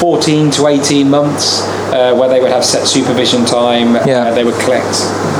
14 0.00 0.50
to 0.52 0.66
18 0.66 1.10
months 1.10 1.79
uh, 1.92 2.14
where 2.14 2.28
they 2.28 2.40
would 2.40 2.50
have 2.50 2.64
set 2.64 2.86
supervision 2.86 3.44
time. 3.44 3.94
Yeah. 4.06 4.30
Uh, 4.30 4.34
they 4.34 4.44
would 4.44 4.58
collect 4.60 4.90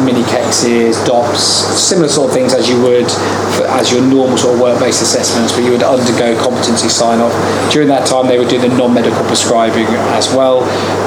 mini 0.04 0.22
CEXs, 0.22 1.06
DOPS, 1.06 1.40
similar 1.78 2.08
sort 2.08 2.28
of 2.28 2.34
things 2.34 2.54
as 2.54 2.68
you 2.68 2.80
would 2.82 3.10
for, 3.56 3.64
as 3.78 3.90
your 3.92 4.02
normal 4.02 4.36
sort 4.36 4.54
of 4.54 4.60
work-based 4.60 5.02
assessments, 5.02 5.52
but 5.52 5.64
you 5.64 5.70
would 5.70 5.82
undergo 5.82 6.38
competency 6.42 6.88
sign-off. 6.88 7.32
During 7.72 7.88
that 7.88 8.06
time, 8.06 8.26
they 8.26 8.38
would 8.38 8.48
do 8.48 8.58
the 8.58 8.68
non-medical 8.68 9.24
prescribing 9.24 9.86
as 10.16 10.28
well. 10.34 10.64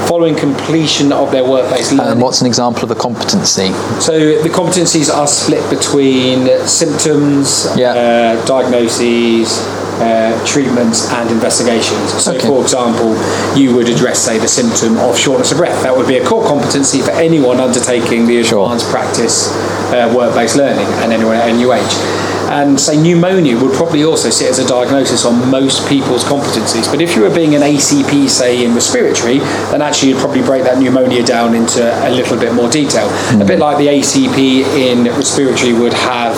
Following 0.08 0.36
completion 0.36 1.12
of 1.12 1.32
their 1.32 1.44
work-based 1.44 1.92
learning. 1.92 2.14
And 2.14 2.22
what's 2.22 2.42
an 2.42 2.48
example 2.48 2.84
of 2.84 2.92
a 2.92 2.96
competency? 2.96 3.72
So 4.00 4.42
the 4.42 4.50
competencies 4.50 5.14
are 5.14 5.28
split 5.28 5.68
between 5.70 6.48
symptoms, 6.68 7.68
yeah. 7.76 7.94
uh, 7.94 8.46
diagnoses, 8.46 9.60
uh, 10.02 10.34
treatments 10.46 11.10
and 11.12 11.30
investigations. 11.30 12.14
So, 12.24 12.36
okay. 12.36 12.48
for 12.48 12.62
example, 12.62 13.14
you 13.58 13.76
would 13.76 13.90
address, 13.90 14.20
say, 14.20 14.40
the 14.40 14.48
symptom 14.48 14.98
of 14.98 15.18
shortness 15.18 15.52
of 15.52 15.58
breath. 15.58 15.84
That 15.84 15.96
would 15.96 16.08
be 16.08 16.18
a 16.18 16.26
core 16.26 16.46
competency 16.46 17.02
for 17.02 17.12
anyone 17.12 17.60
undertaking 17.60 18.26
the 18.26 18.40
advanced 18.40 18.86
sure. 18.86 18.92
practice 18.92 19.52
uh, 19.94 20.12
work-based 20.16 20.56
learning 20.56 20.88
and 21.04 21.14
anyone 21.14 21.36
at 21.36 21.50
NUH. 21.54 22.33
And 22.52 22.80
say 22.80 23.02
pneumonia 23.02 23.58
would 23.58 23.74
probably 23.74 24.04
also 24.04 24.30
sit 24.30 24.50
as 24.50 24.60
a 24.60 24.68
diagnosis 24.68 25.26
on 25.26 25.50
most 25.50 25.88
people's 25.88 26.24
competencies. 26.24 26.90
But 26.90 27.02
if 27.02 27.16
you 27.16 27.22
were 27.22 27.34
being 27.34 27.56
an 27.56 27.62
ACP, 27.62 28.30
say 28.30 28.64
in 28.64 28.76
respiratory, 28.76 29.40
then 29.72 29.82
actually 29.82 30.10
you'd 30.10 30.20
probably 30.20 30.42
break 30.42 30.64
that 30.64 30.80
pneumonia 30.80 31.24
down 31.24 31.56
into 31.56 31.82
a 32.08 32.10
little 32.10 32.38
bit 32.38 32.54
more 32.54 32.70
detail. 32.70 33.08
A 33.42 33.46
bit 33.46 33.60
like 33.60 33.78
the 33.78 33.88
ACP 33.88 34.64
in 34.76 35.06
respiratory 35.06 35.74
would 35.74 35.94
have 35.94 36.36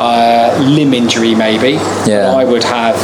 uh, 0.00 0.56
limb 0.62 0.94
injury, 0.94 1.34
maybe. 1.34 1.72
Yeah. 2.06 2.32
I 2.34 2.44
would 2.44 2.64
have 2.64 2.96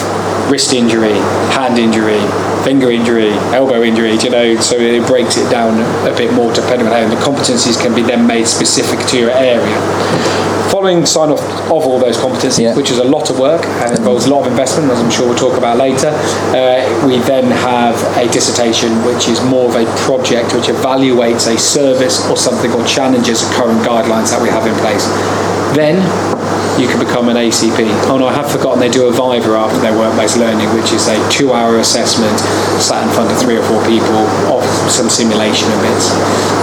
wrist 0.51 0.73
injury, 0.73 1.15
hand 1.53 1.79
injury, 1.79 2.21
finger 2.65 2.91
injury, 2.91 3.31
elbow 3.53 3.83
injury, 3.83 4.13
you 4.17 4.31
know, 4.31 4.57
so 4.61 4.77
it 4.77 5.07
breaks 5.07 5.37
it 5.37 5.51
down 5.51 5.79
a 6.07 6.17
bit 6.17 6.33
more 6.33 6.53
depending 6.53 6.87
on 6.87 6.93
how 6.93 7.09
the 7.09 7.21
competencies 7.21 7.81
can 7.81 7.95
be 7.95 8.03
then 8.03 8.27
made 8.27 8.47
specific 8.47 8.99
to 9.07 9.19
your 9.19 9.31
area. 9.31 10.34
Following 10.71 11.07
sign 11.07 11.31
off 11.31 11.41
of 11.41 11.87
all 11.87 11.99
those 11.99 12.17
competencies, 12.17 12.59
Yeah. 12.59 12.75
which 12.75 12.91
is 12.91 12.99
a 12.99 13.05
lot 13.05 13.31
of 13.31 13.39
work 13.39 13.65
and 13.67 13.97
involves 13.97 14.27
a 14.27 14.31
lot 14.31 14.41
of 14.41 14.47
investment, 14.49 14.91
as 14.91 14.99
I'm 14.99 15.11
sure 15.11 15.27
we'll 15.29 15.37
talk 15.39 15.57
about 15.57 15.77
later, 15.77 16.09
uh, 16.09 17.07
we 17.07 17.19
then 17.21 17.51
have 17.51 17.97
a 18.17 18.27
dissertation 18.33 18.91
which 19.05 19.29
is 19.29 19.41
more 19.43 19.67
of 19.69 19.77
a 19.77 19.85
project 20.07 20.53
which 20.55 20.67
evaluates 20.67 21.47
a 21.53 21.59
service 21.59 22.29
or 22.29 22.37
something 22.37 22.73
or 22.73 22.85
challenges 22.87 23.47
the 23.47 23.55
current 23.55 23.81
guidelines 23.83 24.31
that 24.31 24.41
we 24.43 24.49
have 24.49 24.67
in 24.67 24.75
place. 24.77 25.07
Then 25.75 25.97
you 26.79 26.89
can 26.89 26.99
become 26.99 27.29
an 27.29 27.37
ACP. 27.37 27.87
Oh 28.11 28.19
no, 28.19 28.27
I 28.27 28.35
have 28.35 28.51
forgotten 28.51 28.81
they 28.81 28.89
do 28.91 29.07
a 29.07 29.13
Viva 29.13 29.55
after 29.55 29.79
their 29.79 29.97
work-based 29.97 30.37
learning, 30.37 30.67
which 30.75 30.93
is 30.93 31.07
a 31.09 31.17
two-hour 31.31 31.79
assessment 31.79 32.39
sat 32.83 33.07
in 33.07 33.13
front 33.15 33.31
of 33.31 33.39
three 33.39 33.57
or 33.57 33.63
four 33.63 33.83
people 33.87 34.27
of 34.51 34.65
some 34.91 35.09
simulation 35.09 35.71
of 35.73 35.81
it, 35.85 36.03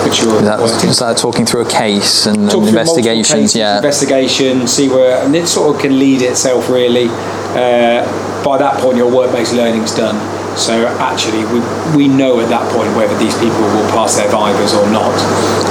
which 0.04 0.22
you're 0.22 0.36
Is 0.36 1.00
that, 1.00 1.06
that 1.08 1.18
talking 1.18 1.46
through 1.46 1.62
a 1.62 1.70
case 1.70 2.26
and, 2.26 2.38
and 2.38 2.52
Talk 2.52 2.64
through 2.64 2.74
multiple 2.74 2.98
investigations? 2.98 3.54
cases, 3.54 3.56
Yeah. 3.56 3.78
Investigation, 3.78 4.68
see 4.68 4.90
where, 4.90 5.24
and 5.24 5.36
it 5.36 5.48
sort 5.48 5.76
of 5.76 5.82
can 5.82 5.98
lead 5.98 6.22
itself 6.22 6.70
really. 6.70 7.08
Uh, 7.56 8.04
by 8.44 8.58
that 8.58 8.80
point, 8.82 8.98
your 8.98 9.12
work-based 9.12 9.54
learning's 9.54 9.94
done. 9.96 10.16
So 10.58 10.88
actually, 11.00 11.46
we, 11.52 11.60
we 11.96 12.08
know 12.08 12.40
at 12.40 12.50
that 12.50 12.66
point 12.74 12.96
whether 12.96 13.18
these 13.18 13.38
people 13.40 13.62
will 13.62 13.88
pass 13.92 14.16
their 14.16 14.30
vivas 14.30 14.74
or 14.74 14.90
not. 14.92 15.16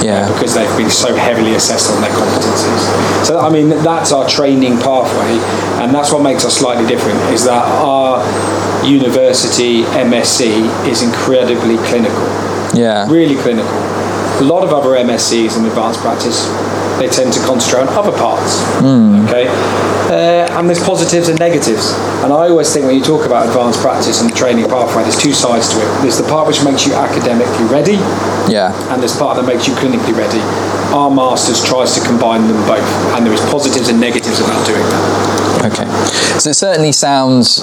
Yeah. 0.03 0.27
Because 0.33 0.55
they've 0.55 0.77
been 0.77 0.91
so 0.91 1.15
heavily 1.15 1.55
assessed 1.55 1.91
on 1.91 2.01
their 2.01 2.13
competencies. 2.13 3.27
So 3.27 3.41
I 3.41 3.51
mean, 3.51 3.69
that's 3.69 4.13
our 4.13 4.29
training 4.29 4.79
pathway, 4.79 5.39
and 5.83 5.95
that's 5.95 6.13
what 6.13 6.23
makes 6.23 6.45
us 6.45 6.57
slightly 6.57 6.87
different. 6.87 7.19
Is 7.33 7.45
that 7.45 7.65
our 7.65 8.21
university 8.85 9.83
MSc 9.83 10.41
is 10.89 11.03
incredibly 11.03 11.77
clinical 11.89 12.51
yeah. 12.75 13.11
really 13.11 13.37
clinical. 13.37 13.71
A 14.41 14.47
lot 14.47 14.65
of 14.65 14.73
other 14.73 14.91
MSCs 14.91 15.59
in 15.59 15.65
advanced 15.67 16.01
practice, 16.01 16.47
they 17.01 17.09
tend 17.09 17.33
to 17.33 17.41
concentrate 17.41 17.81
on 17.81 17.89
other 17.97 18.13
parts. 18.13 18.61
Okay, 19.25 19.49
uh, 20.13 20.59
and 20.61 20.69
there's 20.69 20.83
positives 20.85 21.29
and 21.29 21.39
negatives. 21.39 21.93
And 22.23 22.29
I 22.33 22.53
always 22.53 22.71
think 22.73 22.85
when 22.85 22.95
you 22.95 23.03
talk 23.03 23.25
about 23.25 23.49
advanced 23.49 23.81
practice 23.81 24.21
and 24.21 24.29
the 24.31 24.35
training 24.37 24.69
pathway, 24.69 25.03
there's 25.03 25.17
two 25.17 25.33
sides 25.33 25.73
to 25.73 25.81
it. 25.81 25.89
There's 26.03 26.19
the 26.19 26.29
part 26.29 26.47
which 26.47 26.63
makes 26.63 26.87
you 26.87 26.93
academically 26.95 27.65
ready, 27.67 27.97
Yeah. 28.53 28.77
and 28.93 29.01
there's 29.01 29.17
part 29.17 29.37
that 29.41 29.47
makes 29.47 29.67
you 29.67 29.73
clinically 29.75 30.13
ready. 30.17 30.41
Our 30.93 31.11
masters 31.11 31.65
tries 31.65 31.95
to 31.95 32.01
combine 32.05 32.47
them 32.49 32.61
both, 32.67 32.85
and 33.17 33.25
there 33.25 33.33
is 33.33 33.41
positives 33.51 33.89
and 33.89 33.99
negatives 34.01 34.41
about 34.41 34.67
doing 34.67 34.83
that. 34.83 35.73
Okay. 35.73 36.39
So 36.39 36.51
it 36.51 36.55
certainly 36.55 36.93
sounds 36.93 37.63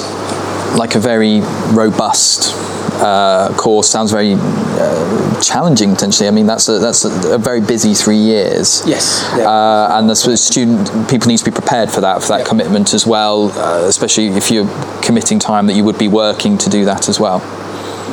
like 0.76 0.96
a 0.96 1.00
very 1.00 1.42
robust 1.74 2.54
uh, 3.00 3.54
course. 3.58 3.90
Sounds 3.90 4.12
very 4.12 4.34
uh, 4.36 5.42
challenging 5.42 5.94
potentially. 5.94 6.28
I 6.28 6.32
mean, 6.32 6.46
that's 6.46 6.68
a, 6.70 6.80
that's 6.80 7.06
a, 7.06 7.36
a 7.36 7.38
very 7.38 7.62
busy 7.62 7.94
three 7.94 8.18
years. 8.18 8.84
Yes. 8.86 9.24
Yeah. 9.38 9.50
Uh, 9.50 9.98
and 9.98 10.10
the 10.10 10.16
student 10.16 11.10
people 11.10 11.28
need 11.28 11.38
to 11.38 11.46
be 11.46 11.52
prepared 11.52 11.90
for 11.92 12.02
that 12.02 12.22
for 12.22 12.30
that 12.30 12.40
Yeah. 12.40 12.46
commitment 12.46 12.94
as 12.94 13.06
well, 13.06 13.52
uh, 13.58 13.86
especially 13.88 14.28
if 14.28 14.50
you're 14.52 14.68
committing 15.02 15.40
time 15.40 15.68
that 15.68 15.74
you 15.74 15.84
would 15.84 15.98
be 15.98 16.08
working 16.08 16.58
to 16.60 16.70
do 16.70 16.86
that 16.86 17.10
as 17.10 17.20
well. 17.20 17.40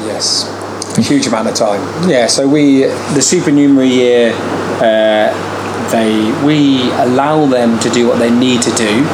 Yes, 0.07 0.47
a 0.99 1.03
huge 1.03 1.27
amount 1.27 1.49
of 1.49 1.55
time. 1.55 1.81
Yeah, 2.09 2.27
so 2.27 2.47
we 2.49 2.85
the 3.15 3.23
supernumerary 3.23 3.89
year, 3.89 4.33
uh, 4.81 5.33
they 5.91 6.31
we 6.45 6.91
allow 6.93 7.47
them 7.47 7.79
to 7.81 7.89
do 7.91 8.07
what 8.09 8.19
they 8.19 8.31
need 8.31 8.63
to 8.63 8.71
do. 8.73 9.05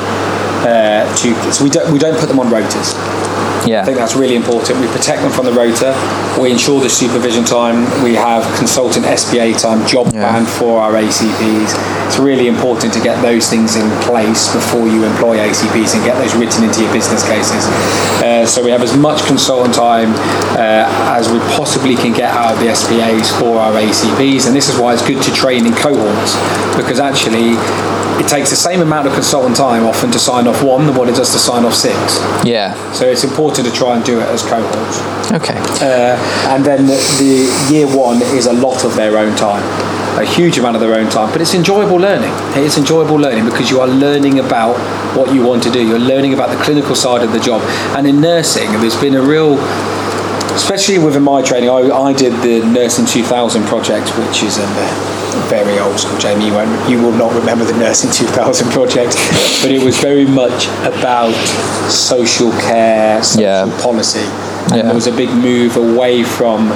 Uh, 0.60 1.08
to 1.16 1.52
so 1.52 1.64
we 1.64 1.70
don't 1.70 1.90
we 1.92 1.98
don't 1.98 2.18
put 2.18 2.28
them 2.28 2.38
on 2.38 2.48
rotas. 2.48 2.92
I 3.82 3.84
think 3.84 3.98
that's 3.98 4.16
really 4.16 4.36
important. 4.36 4.80
We 4.80 4.86
protect 4.88 5.22
them 5.22 5.30
from 5.30 5.44
the 5.44 5.52
rota. 5.52 5.92
We 6.40 6.50
ensure 6.50 6.80
the 6.80 6.88
supervision 6.88 7.44
time. 7.44 7.84
We 8.02 8.14
have 8.14 8.42
consultant 8.56 9.04
SPA 9.06 9.52
time, 9.58 9.86
job 9.86 10.06
Yeah. 10.12 10.28
plan 10.30 10.46
for 10.46 10.80
our 10.80 10.96
ACPs. 10.96 11.74
It's 12.06 12.18
really 12.18 12.48
important 12.48 12.92
to 12.94 13.00
get 13.00 13.20
those 13.22 13.48
things 13.48 13.76
in 13.76 13.88
place 14.00 14.48
before 14.52 14.88
you 14.88 15.04
employ 15.04 15.38
ACPs 15.38 15.94
and 15.94 16.04
get 16.04 16.16
those 16.18 16.34
written 16.34 16.64
into 16.64 16.82
your 16.82 16.92
business 16.92 17.22
cases. 17.26 17.66
Uh, 18.22 18.46
so 18.46 18.64
we 18.64 18.70
have 18.70 18.82
as 18.82 18.96
much 18.96 19.24
consultant 19.26 19.74
time 19.74 20.12
uh, 20.56 21.14
as 21.18 21.30
we 21.30 21.38
possibly 21.56 21.94
can 21.96 22.12
get 22.12 22.30
out 22.34 22.54
of 22.54 22.60
the 22.60 22.68
SPAs 22.68 23.30
for 23.38 23.58
our 23.58 23.72
ACPs, 23.72 24.46
and 24.46 24.56
this 24.56 24.68
is 24.68 24.78
why 24.80 24.92
it's 24.94 25.06
good 25.06 25.22
to 25.22 25.32
train 25.32 25.66
in 25.66 25.74
cohorts 25.74 26.36
because 26.76 26.98
actually. 26.98 27.56
It 28.20 28.28
takes 28.28 28.50
the 28.50 28.56
same 28.56 28.82
amount 28.82 29.06
of 29.06 29.14
consultant 29.14 29.56
time 29.56 29.84
often 29.84 30.10
to 30.10 30.18
sign 30.18 30.46
off 30.46 30.62
one 30.62 30.86
than 30.86 30.94
what 30.94 31.08
it 31.08 31.16
does 31.16 31.32
to 31.32 31.38
sign 31.38 31.64
off 31.64 31.72
six. 31.72 31.96
Yeah. 32.44 32.76
So 32.92 33.06
it's 33.06 33.24
important 33.24 33.66
to 33.66 33.72
try 33.72 33.96
and 33.96 34.04
do 34.04 34.20
it 34.20 34.28
as 34.28 34.42
cohorts. 34.42 35.00
Okay. 35.32 35.56
Uh, 35.80 36.20
and 36.52 36.62
then 36.62 36.86
the, 36.86 37.00
the 37.16 37.72
year 37.72 37.86
one 37.86 38.20
is 38.36 38.44
a 38.44 38.52
lot 38.52 38.84
of 38.84 38.94
their 38.94 39.16
own 39.16 39.34
time, 39.36 39.64
a 40.20 40.26
huge 40.26 40.58
amount 40.58 40.76
of 40.76 40.82
their 40.82 40.94
own 40.94 41.08
time. 41.10 41.32
But 41.32 41.40
it's 41.40 41.54
enjoyable 41.54 41.96
learning. 41.96 42.32
It's 42.62 42.76
enjoyable 42.76 43.16
learning 43.16 43.46
because 43.46 43.70
you 43.70 43.80
are 43.80 43.88
learning 43.88 44.38
about 44.38 44.76
what 45.16 45.32
you 45.34 45.42
want 45.42 45.62
to 45.62 45.70
do. 45.70 45.82
You're 45.86 45.98
learning 45.98 46.34
about 46.34 46.50
the 46.54 46.62
clinical 46.62 46.94
side 46.94 47.22
of 47.22 47.32
the 47.32 47.40
job. 47.40 47.62
And 47.96 48.06
in 48.06 48.20
nursing, 48.20 48.70
there's 48.82 49.00
been 49.00 49.14
a 49.14 49.22
real 49.22 49.56
especially 50.52 50.98
within 50.98 51.22
my 51.22 51.40
training, 51.40 51.70
I, 51.70 51.78
I 51.90 52.12
did 52.12 52.32
the 52.42 52.66
Nursing 52.66 53.06
2000 53.06 53.64
project, 53.64 54.08
which 54.18 54.42
is 54.42 54.58
a 54.58 54.66
very 55.48 55.78
old 55.78 55.98
school. 55.98 56.18
Jamie, 56.18 56.46
you, 56.46 56.52
won't, 56.54 56.70
you 56.90 57.00
will 57.00 57.12
not 57.12 57.32
remember 57.34 57.64
the 57.64 57.76
Nursing 57.78 58.10
2000 58.26 58.70
project, 58.70 59.14
but 59.62 59.70
it 59.70 59.82
was 59.82 59.98
very 59.98 60.24
much 60.26 60.66
about 60.84 61.32
social 61.90 62.50
care, 62.52 63.22
social 63.22 63.42
Yeah. 63.42 63.82
policy, 63.82 64.20
and 64.70 64.76
Yeah. 64.76 64.82
there 64.82 64.94
was 64.94 65.06
a 65.06 65.12
big 65.12 65.30
move 65.30 65.76
away 65.76 66.22
from 66.24 66.72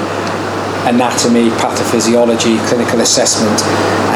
anatomy, 0.87 1.49
pathophysiology, 1.57 2.59
clinical 2.69 3.01
assessment, 3.01 3.63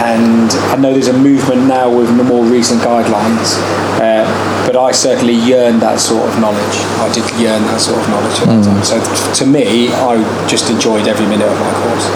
and 0.05 0.51
I 0.71 0.77
know 0.77 0.93
there's 0.93 1.09
a 1.09 1.17
movement 1.17 1.67
now 1.67 1.89
with 1.89 2.15
the 2.19 2.25
more 2.25 2.45
recent 2.45 2.83
guidelines. 2.83 3.57
Uh, 3.99 4.25
but 4.67 4.77
I 4.77 4.93
certainly 4.93 5.33
yearned 5.33 5.81
that 5.81 5.99
sort 5.99 6.29
of 6.29 6.39
knowledge. 6.39 6.77
I 7.01 7.09
did 7.11 7.25
yearn 7.41 7.63
that 7.73 7.81
sort 7.81 7.99
of 7.99 8.09
knowledge 8.11 8.39
at 8.43 8.47
that 8.49 8.63
time. 8.65 8.85
So 8.85 9.01
to 9.45 9.47
me, 9.51 9.89
I 9.95 10.21
just 10.47 10.69
enjoyed 10.71 11.09
every 11.09 11.27
minute 11.27 11.49
of 11.49 11.59
my 11.59 11.73
course. 11.83 12.07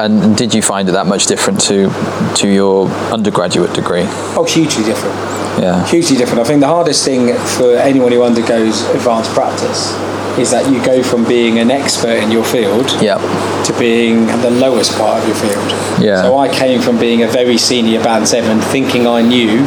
And 0.00 0.34
did 0.36 0.54
you 0.54 0.62
find 0.62 0.88
it 0.88 0.92
that 0.92 1.06
much 1.06 1.26
different 1.26 1.60
to 1.68 1.90
to 2.36 2.48
your 2.48 2.88
undergraduate 3.12 3.72
degree? 3.74 4.04
Oh, 4.36 4.44
hugely 4.48 4.82
different. 4.84 5.14
Yeah. 5.60 5.84
Hugely 5.86 6.16
different. 6.16 6.40
I 6.40 6.44
think 6.44 6.60
the 6.60 6.68
hardest 6.68 7.04
thing 7.04 7.34
for 7.58 7.74
anyone 7.76 8.12
who 8.12 8.22
undergoes 8.22 8.82
advanced 8.94 9.30
practice 9.32 9.92
is 10.38 10.50
that 10.52 10.70
you 10.72 10.82
go 10.84 11.02
from 11.02 11.24
being 11.26 11.58
an 11.58 11.70
expert 11.70 12.16
in 12.22 12.30
your 12.30 12.44
field 12.44 12.86
Yeah. 13.02 13.18
to 13.66 13.72
being 13.78 14.26
the 14.40 14.50
lowest 14.50 14.96
part 14.96 15.20
of 15.20 15.26
your 15.28 15.36
field. 15.36 15.70
Yeah. 16.00 16.22
So 16.22 16.38
I 16.38 16.48
came 16.48 16.80
from 16.80 16.98
being 16.98 17.22
a 17.24 17.26
very 17.26 17.58
senior 17.58 18.02
band 18.02 18.26
seven, 18.26 18.60
thinking 18.60 19.06
I 19.06 19.20
knew 19.22 19.66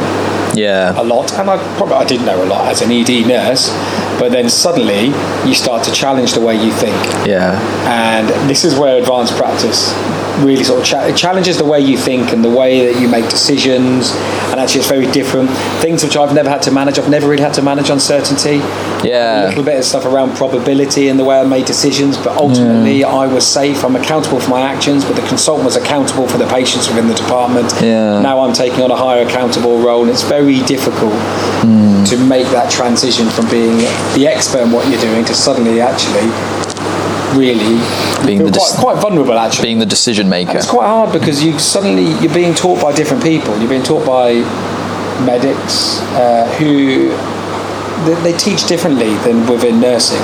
Yeah. 0.54 1.00
a 1.00 1.04
lot, 1.04 1.32
and 1.38 1.48
I 1.50 1.58
probably 1.76 1.96
I 1.96 2.04
did 2.04 2.22
know 2.24 2.42
a 2.42 2.48
lot 2.54 2.66
as 2.72 2.80
an 2.82 2.90
ED 2.90 3.24
nurse, 3.26 3.70
but 4.18 4.32
then 4.32 4.48
suddenly 4.48 5.12
you 5.44 5.54
start 5.54 5.84
to 5.84 5.92
challenge 5.92 6.32
the 6.32 6.40
way 6.40 6.54
you 6.56 6.72
think, 6.72 6.96
Yeah. 7.26 7.58
and 7.86 8.26
this 8.48 8.64
is 8.64 8.74
where 8.74 8.96
advanced 8.96 9.36
practice 9.36 9.92
really 10.38 10.64
sort 10.64 10.80
of 10.80 10.86
cha- 10.86 11.04
it 11.04 11.16
challenges 11.16 11.58
the 11.58 11.64
way 11.64 11.80
you 11.80 11.96
think 11.96 12.32
and 12.32 12.44
the 12.44 12.50
way 12.50 12.92
that 12.92 13.00
you 13.00 13.08
make 13.08 13.28
decisions, 13.28 14.10
and 14.50 14.60
actually 14.60 14.80
it's 14.80 14.88
very 14.88 15.10
different. 15.12 15.50
Things 15.80 16.02
which 16.02 16.16
I've 16.16 16.34
never 16.34 16.48
had 16.48 16.62
to 16.62 16.70
manage, 16.70 16.98
I've 16.98 17.10
never 17.10 17.28
really 17.28 17.42
had 17.42 17.54
to 17.54 17.62
manage 17.62 17.90
uncertainty. 17.90 18.56
Yeah 19.06 19.44
a 19.44 19.48
little 19.48 19.64
bit 19.64 19.78
of 19.78 19.84
stuff 19.84 20.04
around 20.04 20.36
probability 20.36 21.08
and 21.08 21.18
the 21.18 21.24
way 21.24 21.38
I 21.38 21.44
made 21.44 21.66
decisions, 21.66 22.16
but 22.16 22.36
ultimately 22.36 23.04
I 23.04 23.26
was 23.26 23.46
safe. 23.46 23.84
I'm 23.84 23.96
accountable 23.96 24.40
for 24.40 24.50
my 24.50 24.60
actions, 24.60 25.04
but 25.04 25.16
the 25.16 25.26
consultant 25.28 25.64
was 25.64 25.76
accountable 25.76 26.28
for 26.28 26.38
the 26.38 26.46
patients 26.46 26.88
within 26.88 27.08
the 27.08 27.14
department. 27.14 27.72
Yeah. 27.80 28.20
Now 28.20 28.40
I'm 28.40 28.52
taking 28.52 28.82
on 28.82 28.90
a 28.90 28.96
higher 28.96 29.26
accountable 29.26 29.78
role, 29.78 30.02
and 30.02 30.10
it's 30.10 30.22
very 30.22 30.60
difficult 30.62 31.14
hmm. 31.62 32.04
to 32.04 32.16
make 32.26 32.46
that 32.48 32.70
transition 32.70 33.28
from 33.28 33.48
being 33.50 33.78
the 34.14 34.26
expert 34.26 34.62
in 34.62 34.72
what 34.72 34.88
you're 34.88 35.00
doing 35.00 35.24
to 35.26 35.34
suddenly 35.34 35.80
actually 35.80 36.63
really 37.34 37.78
Being 38.26 38.40
quite, 38.42 38.52
dis- 38.54 38.76
quite 38.78 39.00
vulnerable 39.00 39.38
actually. 39.38 39.66
Being 39.68 39.78
the 39.78 39.86
decision 39.86 40.28
maker. 40.28 40.50
And 40.50 40.58
it's 40.58 40.70
quite 40.70 40.86
hard 40.86 41.12
because 41.12 41.42
you 41.44 41.58
suddenly 41.58 42.06
you're 42.22 42.32
being 42.34 42.54
taught 42.54 42.80
by 42.82 42.92
different 42.94 43.22
people. 43.22 43.56
You're 43.58 43.68
being 43.68 43.82
taught 43.82 44.06
by 44.06 44.34
medics 45.24 46.00
uh, 46.14 46.46
who 46.58 47.08
they, 48.04 48.32
they 48.32 48.36
teach 48.36 48.66
differently 48.66 49.14
than 49.18 49.46
within 49.46 49.80
nursing. 49.80 50.20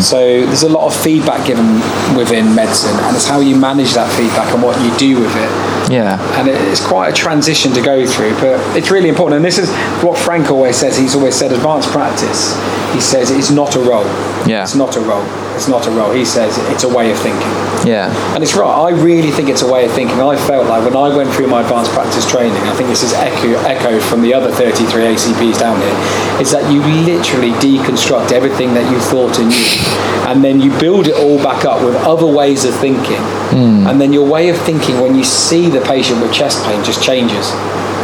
So 0.00 0.18
there's 0.44 0.64
a 0.64 0.68
lot 0.68 0.84
of 0.86 0.94
feedback 1.02 1.46
given 1.46 1.76
within 2.16 2.54
medicine, 2.54 2.94
and 3.04 3.16
it's 3.16 3.26
how 3.26 3.40
you 3.40 3.56
manage 3.56 3.94
that 3.94 4.10
feedback 4.18 4.52
and 4.52 4.62
what 4.62 4.76
you 4.84 4.90
do 4.98 5.20
with 5.20 5.34
it. 5.36 5.92
Yeah. 5.92 6.18
And 6.38 6.48
it- 6.48 6.60
it's 6.68 6.84
quite 6.84 7.08
a 7.08 7.12
transition 7.12 7.72
to 7.72 7.80
go 7.80 8.04
through, 8.06 8.34
but 8.40 8.58
it's 8.76 8.90
really 8.90 9.08
important. 9.08 9.36
And 9.36 9.44
this 9.44 9.58
is 9.58 9.70
what 10.02 10.18
Frank 10.18 10.50
always 10.50 10.76
says. 10.76 10.96
He's 10.98 11.14
always 11.14 11.34
said 11.36 11.52
advanced 11.52 11.88
practice. 11.90 12.54
He 12.92 13.00
says 13.00 13.30
it's 13.30 13.50
not 13.50 13.76
a 13.76 13.80
role. 13.80 14.04
Yeah. 14.46 14.62
It's 14.64 14.74
not 14.74 14.96
a 14.96 15.00
role. 15.00 15.24
It's 15.54 15.68
not 15.68 15.86
a 15.86 15.90
role. 15.90 16.12
He 16.12 16.24
says 16.24 16.58
it's 16.70 16.84
a 16.84 16.88
way 16.88 17.10
of 17.10 17.18
thinking. 17.18 17.54
Yeah. 17.86 18.10
And 18.34 18.42
it's 18.42 18.54
right. 18.54 18.68
I 18.68 18.90
really 18.90 19.30
think 19.30 19.48
it's 19.48 19.62
a 19.62 19.70
way 19.70 19.84
of 19.84 19.92
thinking. 19.92 20.20
I 20.20 20.36
felt 20.36 20.66
like 20.68 20.84
when 20.84 20.96
I 20.96 21.14
went 21.14 21.32
through 21.32 21.46
my 21.46 21.62
advanced 21.62 21.92
practice 21.92 22.28
training, 22.28 22.62
I 22.62 22.74
think 22.74 22.88
this 22.88 23.02
is 23.02 23.12
echo, 23.12 23.54
echoed 23.62 24.02
from 24.02 24.22
the 24.22 24.34
other 24.34 24.50
33 24.50 25.14
ACPs 25.14 25.58
down 25.58 25.80
here, 25.80 26.40
is 26.40 26.50
that 26.50 26.70
you 26.72 26.80
literally 27.04 27.52
deconstruct 27.62 28.32
everything 28.32 28.74
that 28.74 28.90
you 28.90 28.98
thought 29.00 29.38
and 29.38 29.48
knew. 29.48 29.94
And 30.28 30.42
then 30.42 30.60
you 30.60 30.76
build 30.78 31.06
it 31.06 31.14
all 31.14 31.38
back 31.38 31.64
up 31.64 31.84
with 31.84 31.94
other 31.96 32.26
ways 32.26 32.64
of 32.64 32.74
thinking. 32.74 33.20
Hmm. 33.54 33.86
And 33.86 34.00
then 34.00 34.12
your 34.12 34.28
way 34.28 34.48
of 34.48 34.58
thinking 34.58 35.00
when 35.00 35.14
you 35.14 35.24
see 35.24 35.68
the 35.68 35.80
patient 35.82 36.20
with 36.20 36.32
chest 36.32 36.64
pain 36.64 36.82
just 36.82 37.02
changes. 37.02 37.52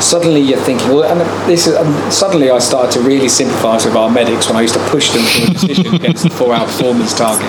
Suddenly 0.01 0.41
you're 0.41 0.59
thinking, 0.59 0.89
well, 0.89 1.05
and 1.05 1.21
this 1.49 1.67
is, 1.67 1.75
and 1.75 2.13
suddenly 2.13 2.51
I 2.51 2.59
started 2.59 2.93
to 2.93 3.01
really 3.01 3.29
sympathise 3.29 3.85
with 3.85 3.97
our 3.97 4.11
medics 4.11 4.49
when 4.49 4.57
I 4.57 4.63
used 4.63 4.75
to 4.75 4.89
push 4.89 5.11
them 5.11 5.23
to 5.25 5.43
a 5.43 5.47
decision 5.53 5.95
against 6.01 6.25
the 6.25 6.31
four-hour 6.31 6.67
performance 6.67 7.17
target. 7.17 7.47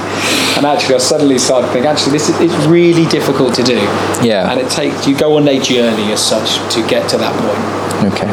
And 0.58 0.66
actually, 0.66 0.96
I 0.96 1.00
suddenly 1.00 1.40
started 1.40 1.68
to 1.68 1.74
think, 1.74 1.86
actually, 1.86 2.14
this 2.14 2.30
is 2.30 2.40
it's 2.42 2.66
really 2.68 3.06
difficult 3.08 3.56
to 3.56 3.64
do. 3.64 3.78
Yeah. 4.22 4.52
And 4.52 4.60
it 4.60 4.70
takes 4.70 5.08
you 5.08 5.18
go 5.18 5.38
on 5.38 5.48
a 5.48 5.60
journey 5.60 6.12
as 6.12 6.24
such 6.24 6.58
to 6.76 6.88
get 6.88 7.10
to 7.12 7.18
that 7.18 7.34
point. 7.40 8.14
Okay. 8.14 8.30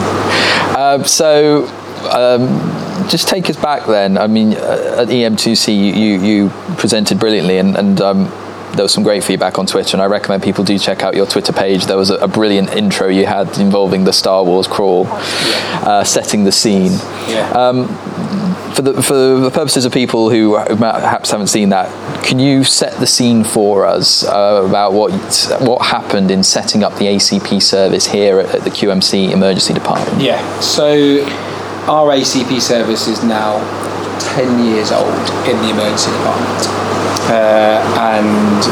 Uh, 0.77 1.03
so, 1.05 1.67
um, 2.11 3.09
just 3.09 3.29
take 3.29 3.49
us 3.49 3.57
back 3.57 3.87
then. 3.87 4.19
I 4.19 4.27
mean, 4.27 4.55
uh, 4.55 4.97
at 4.99 5.09
EM2C, 5.09 5.69
you, 5.69 5.93
you, 5.95 6.21
you 6.21 6.49
presented 6.77 7.19
brilliantly, 7.19 7.59
and, 7.59 7.77
and 7.77 8.01
um, 8.01 8.27
there 8.75 8.85
was 8.85 8.93
some 8.93 9.03
great 9.03 9.25
feedback 9.25 9.59
on 9.59 9.67
Twitter, 9.67 9.97
and 9.97 10.03
I 10.03 10.07
recommend 10.07 10.43
people 10.43 10.65
do 10.65 10.79
check 10.79 11.03
out 11.03 11.15
your 11.15 11.27
Twitter 11.27 11.53
page. 11.53 11.87
There 11.87 11.97
was 11.97 12.11
a, 12.11 12.17
a 12.17 12.29
brilliant 12.29 12.71
intro 12.71 13.09
you 13.09 13.27
had 13.27 13.59
involving 13.59 14.05
the 14.05 14.13
Star 14.13 14.45
Wars 14.45 14.67
crawl, 14.67 15.07
uh, 15.09 16.05
setting 16.05 16.45
the 16.45 16.53
scene. 16.53 16.93
Yeah. 17.29 17.85
For 18.75 18.83
the, 18.83 19.03
for 19.03 19.15
the 19.15 19.51
purposes 19.51 19.85
of 19.87 19.93
people 19.93 20.31
who 20.31 20.55
perhaps 20.55 21.33
haven't 21.33 21.49
seen 21.49 21.71
that, 21.71 21.89
can 22.25 22.39
you 22.39 22.63
set 22.63 22.93
the 23.01 23.09
scene 23.09 23.43
for 23.43 23.85
us 23.85 24.25
uh, 24.25 24.65
about 24.69 24.93
what 24.93 25.11
what 25.61 25.85
happened 25.85 26.31
in 26.31 26.45
setting 26.45 26.85
up 26.85 26.95
the 26.97 27.07
ACP 27.07 27.61
service 27.61 28.07
here 28.07 28.39
at, 28.39 28.55
at 28.55 28.63
the 28.63 28.71
QMC 28.71 29.33
Emergency 29.33 29.75
Department? 29.75 30.23
Yeah. 30.23 30.61
So 30.61 31.25
our 31.89 32.13
ACP 32.13 32.61
service 32.61 33.09
is 33.09 33.25
now 33.25 33.59
10 34.35 34.65
years 34.67 34.93
old 34.93 35.09
in 35.49 35.57
the 35.63 35.71
emergency 35.71 36.11
department. 36.13 36.88
Uh, 37.29 37.79
and 38.01 38.65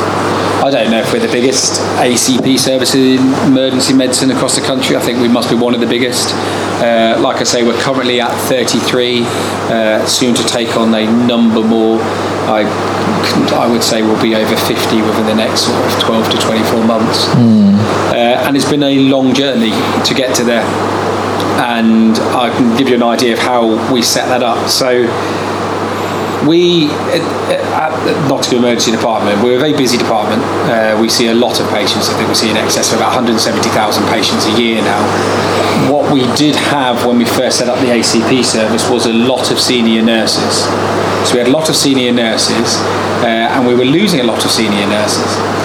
I 0.65 0.71
don't 0.71 0.91
know 0.91 1.01
if 1.01 1.13
we're 1.13 1.21
the 1.21 1.33
biggest 1.33 1.81
ACP 2.01 2.59
service 2.59 2.95
in 2.95 3.19
emergency 3.45 3.93
medicine 3.93 4.31
across 4.31 4.57
the 4.57 4.63
country. 4.63 4.97
I 4.97 5.01
think 5.01 5.21
we 5.21 5.29
must 5.29 5.51
be 5.51 5.57
one 5.57 5.75
of 5.75 5.81
the 5.81 5.87
biggest. 5.87 6.33
Uh, 6.83 7.19
like 7.21 7.37
I 7.37 7.45
say, 7.45 7.63
we're 7.63 7.81
currently 7.81 8.21
at 8.21 8.33
33, 8.49 9.23
uh, 9.25 10.07
soon 10.07 10.35
to 10.35 10.45
take 10.45 10.77
on 10.77 10.95
a 10.95 11.07
number 11.27 11.63
more. 11.63 12.01
I, 12.49 12.65
I 13.55 13.71
would 13.71 13.83
say 13.83 14.03
we'll 14.03 14.21
be 14.23 14.35
over 14.35 14.57
50 14.57 15.03
within 15.03 15.27
the 15.27 15.35
next 15.35 15.67
sort 15.67 15.85
of 15.85 16.01
12 16.01 16.31
to 16.31 16.39
24 16.39 16.85
months. 16.85 17.27
Uh, 18.13 18.43
and 18.47 18.57
it's 18.57 18.69
been 18.69 18.83
a 18.83 18.99
long 19.01 19.35
journey 19.35 19.73
to 20.05 20.15
get 20.15 20.35
to 20.37 20.45
there 20.45 20.65
and 21.57 22.19
I 22.37 22.55
can 22.55 22.77
give 22.77 22.89
you 22.89 22.97
an 22.97 23.03
idea 23.03 23.33
of 23.33 23.39
how 23.39 23.93
we 23.93 24.03
set 24.03 24.29
that 24.29 24.43
up. 24.43 24.69
So 24.69 25.07
we 26.45 26.91
at 27.15 27.93
the 28.05 28.13
Nottingham 28.29 28.65
Emergency 28.65 28.93
Department, 28.93 29.43
we're 29.43 29.57
a 29.57 29.59
very 29.59 29.73
busy 29.73 29.97
department. 29.97 30.43
Uh, 30.69 30.99
we 31.01 31.09
see 31.09 31.29
a 31.29 31.35
lot 31.35 31.61
of 31.61 31.69
patients. 31.71 32.09
I 32.09 32.15
think 32.17 32.29
we 32.29 32.35
see 32.35 32.51
in 32.51 32.57
excess 32.57 32.93
of 32.93 32.99
about 32.99 33.15
170,000 33.15 33.73
patients 34.09 34.47
a 34.47 34.55
year 34.61 34.83
now. 34.83 35.01
What 35.91 36.13
we 36.13 36.21
did 36.37 36.57
have 36.57 37.05
when 37.07 37.19
we 37.19 37.25
first 37.25 37.59
set 37.59 37.69
up 37.69 37.79
the 37.81 37.91
ACP 37.91 38.45
service 38.45 38.89
was 38.91 39.07
a 39.07 39.13
lot 39.13 39.51
of 39.51 39.59
senior 39.59 40.03
nurses. 40.03 40.65
So 41.27 41.35
we 41.35 41.39
had 41.39 41.49
a 41.49 41.57
lot 41.57 41.69
of 41.69 41.77
senior 41.77 42.13
nurses, 42.13 42.79
uh, 43.23 43.55
and 43.55 43.67
we 43.67 43.75
were 43.75 43.85
losing 43.85 44.21
a 44.21 44.25
lot 44.25 44.45
of 44.45 44.51
senior 44.51 44.87
nurses. 44.87 45.56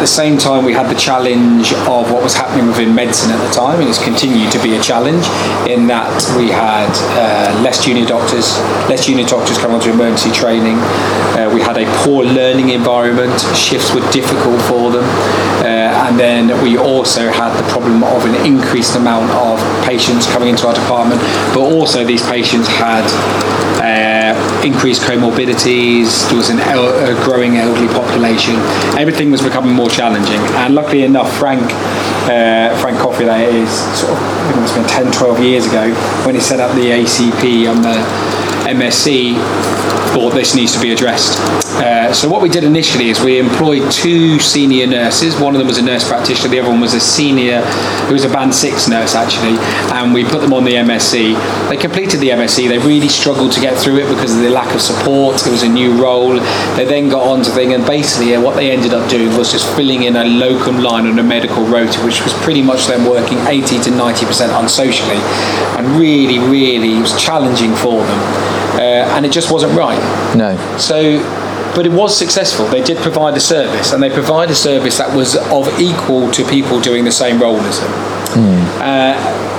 At 0.00 0.08
the 0.08 0.16
same 0.16 0.38
time, 0.38 0.64
we 0.64 0.72
had 0.72 0.88
the 0.88 0.98
challenge 0.98 1.74
of 1.84 2.10
what 2.10 2.22
was 2.22 2.32
happening 2.32 2.66
within 2.66 2.94
medicine 2.94 3.32
at 3.32 3.46
the 3.46 3.52
time, 3.52 3.80
and 3.80 3.88
it's 3.90 4.02
continued 4.02 4.50
to 4.52 4.58
be 4.62 4.74
a 4.74 4.80
challenge 4.80 5.28
in 5.68 5.88
that 5.88 6.08
we 6.40 6.48
had 6.48 6.88
uh, 7.20 7.52
less 7.60 7.84
junior 7.84 8.06
doctors, 8.06 8.56
less 8.88 9.04
junior 9.04 9.26
doctors 9.26 9.58
coming 9.58 9.76
onto 9.76 9.90
emergency 9.92 10.32
training. 10.32 10.80
Uh, 11.36 11.52
we 11.52 11.60
had 11.60 11.76
a 11.76 11.84
poor 12.00 12.24
learning 12.24 12.70
environment, 12.70 13.36
shifts 13.52 13.92
were 13.92 14.00
difficult 14.10 14.56
for 14.64 14.88
them, 14.88 15.04
uh, 15.68 15.79
and 16.08 16.18
then 16.18 16.62
we 16.62 16.78
also 16.78 17.30
had 17.30 17.56
the 17.56 17.66
problem 17.70 18.02
of 18.02 18.24
an 18.24 18.34
increased 18.46 18.96
amount 18.96 19.30
of 19.30 19.58
patients 19.84 20.26
coming 20.26 20.48
into 20.48 20.66
our 20.66 20.74
department, 20.74 21.20
but 21.54 21.60
also 21.60 22.04
these 22.04 22.24
patients 22.26 22.66
had 22.68 23.04
uh, 23.82 24.34
increased 24.64 25.02
comorbidities, 25.02 26.28
there 26.28 26.36
was 26.36 26.50
an 26.50 26.60
el- 26.60 26.94
a 27.10 27.14
growing 27.24 27.56
elderly 27.56 27.88
population. 27.88 28.54
Everything 28.98 29.30
was 29.30 29.42
becoming 29.42 29.72
more 29.74 29.88
challenging. 29.88 30.40
And 30.62 30.74
luckily 30.74 31.04
enough, 31.04 31.30
Frank, 31.38 31.62
uh, 32.28 32.76
Frank 32.80 32.98
Coffey, 32.98 33.24
that 33.24 33.48
is 33.48 33.70
sort 33.98 34.12
of, 34.12 34.18
I 34.18 34.44
think 34.46 34.56
it 34.56 34.60
must 34.60 34.74
have 34.74 34.84
been 34.86 35.12
10, 35.12 35.12
12 35.12 35.40
years 35.40 35.66
ago, 35.66 35.92
when 36.24 36.34
he 36.34 36.40
set 36.40 36.60
up 36.60 36.74
the 36.76 36.90
ACP 36.90 37.70
on 37.70 37.82
the 37.82 37.96
MSc, 38.74 39.34
thought 40.12 40.34
this 40.34 40.54
needs 40.54 40.72
to 40.74 40.80
be 40.80 40.92
addressed. 40.92 41.38
Uh, 41.80 42.12
so 42.12 42.28
what 42.28 42.42
we 42.42 42.48
did 42.48 42.64
initially 42.64 43.10
is 43.10 43.20
we 43.20 43.38
employed 43.38 43.90
two 43.92 44.38
senior 44.40 44.86
nurses. 44.86 45.38
One 45.40 45.54
of 45.54 45.58
them 45.58 45.68
was 45.68 45.78
a 45.78 45.82
nurse 45.82 46.06
practitioner, 46.06 46.48
the 46.48 46.60
other 46.60 46.68
one 46.68 46.80
was 46.80 46.94
a 46.94 47.00
senior, 47.00 47.62
who 48.06 48.12
was 48.12 48.24
a 48.24 48.28
band 48.28 48.54
six 48.54 48.88
nurse 48.88 49.14
actually, 49.14 49.56
and 49.94 50.12
we 50.12 50.24
put 50.24 50.40
them 50.40 50.52
on 50.52 50.64
the 50.64 50.74
MSc. 50.74 51.68
They 51.68 51.76
completed 51.76 52.20
the 52.20 52.30
MSc. 52.30 52.68
They 52.68 52.78
really 52.78 53.08
struggled 53.08 53.52
to 53.52 53.60
get 53.60 53.78
through 53.78 53.98
it 53.98 54.08
because 54.08 54.34
of 54.34 54.42
the 54.42 54.50
lack 54.50 54.74
of 54.74 54.80
support. 54.80 55.46
It 55.46 55.50
was 55.50 55.62
a 55.62 55.68
new 55.68 56.00
role. 56.00 56.34
They 56.76 56.84
then 56.84 57.08
got 57.08 57.26
onto 57.26 57.50
thing, 57.50 57.72
and 57.72 57.86
basically 57.86 58.34
uh, 58.34 58.42
what 58.42 58.56
they 58.56 58.70
ended 58.70 58.92
up 58.92 59.08
doing 59.08 59.36
was 59.38 59.52
just 59.52 59.66
filling 59.76 60.02
in 60.02 60.16
a 60.16 60.24
locum 60.24 60.78
line 60.80 61.06
on 61.06 61.18
a 61.18 61.22
medical 61.22 61.64
rota, 61.64 61.98
which 62.04 62.22
was 62.22 62.34
pretty 62.42 62.62
much 62.62 62.86
them 62.86 63.08
working 63.08 63.38
80 63.46 63.80
to 63.82 63.90
90 63.90 64.26
percent 64.26 64.52
unsocially, 64.52 65.20
and 65.78 65.86
really, 65.96 66.38
really 66.38 67.00
was 67.00 67.18
challenging 67.20 67.74
for 67.76 68.04
them, 68.04 68.59
uh, 68.80 69.14
and 69.14 69.26
it 69.26 69.32
just 69.32 69.52
wasn't 69.52 69.76
right. 69.76 70.00
No. 70.34 70.56
So, 70.78 71.20
but 71.76 71.86
it 71.86 71.92
was 71.92 72.16
successful. 72.16 72.66
They 72.66 72.82
did 72.82 72.96
provide 72.98 73.36
a 73.36 73.40
service, 73.40 73.92
and 73.92 74.02
they 74.02 74.10
provide 74.10 74.50
a 74.50 74.54
service 74.54 74.96
that 74.96 75.14
was 75.14 75.36
of 75.36 75.68
equal 75.78 76.30
to 76.32 76.48
people 76.48 76.80
doing 76.80 77.04
the 77.04 77.12
same 77.12 77.40
role 77.40 77.60
as 77.60 77.78
them. 77.78 77.92
Uh, 78.80 79.50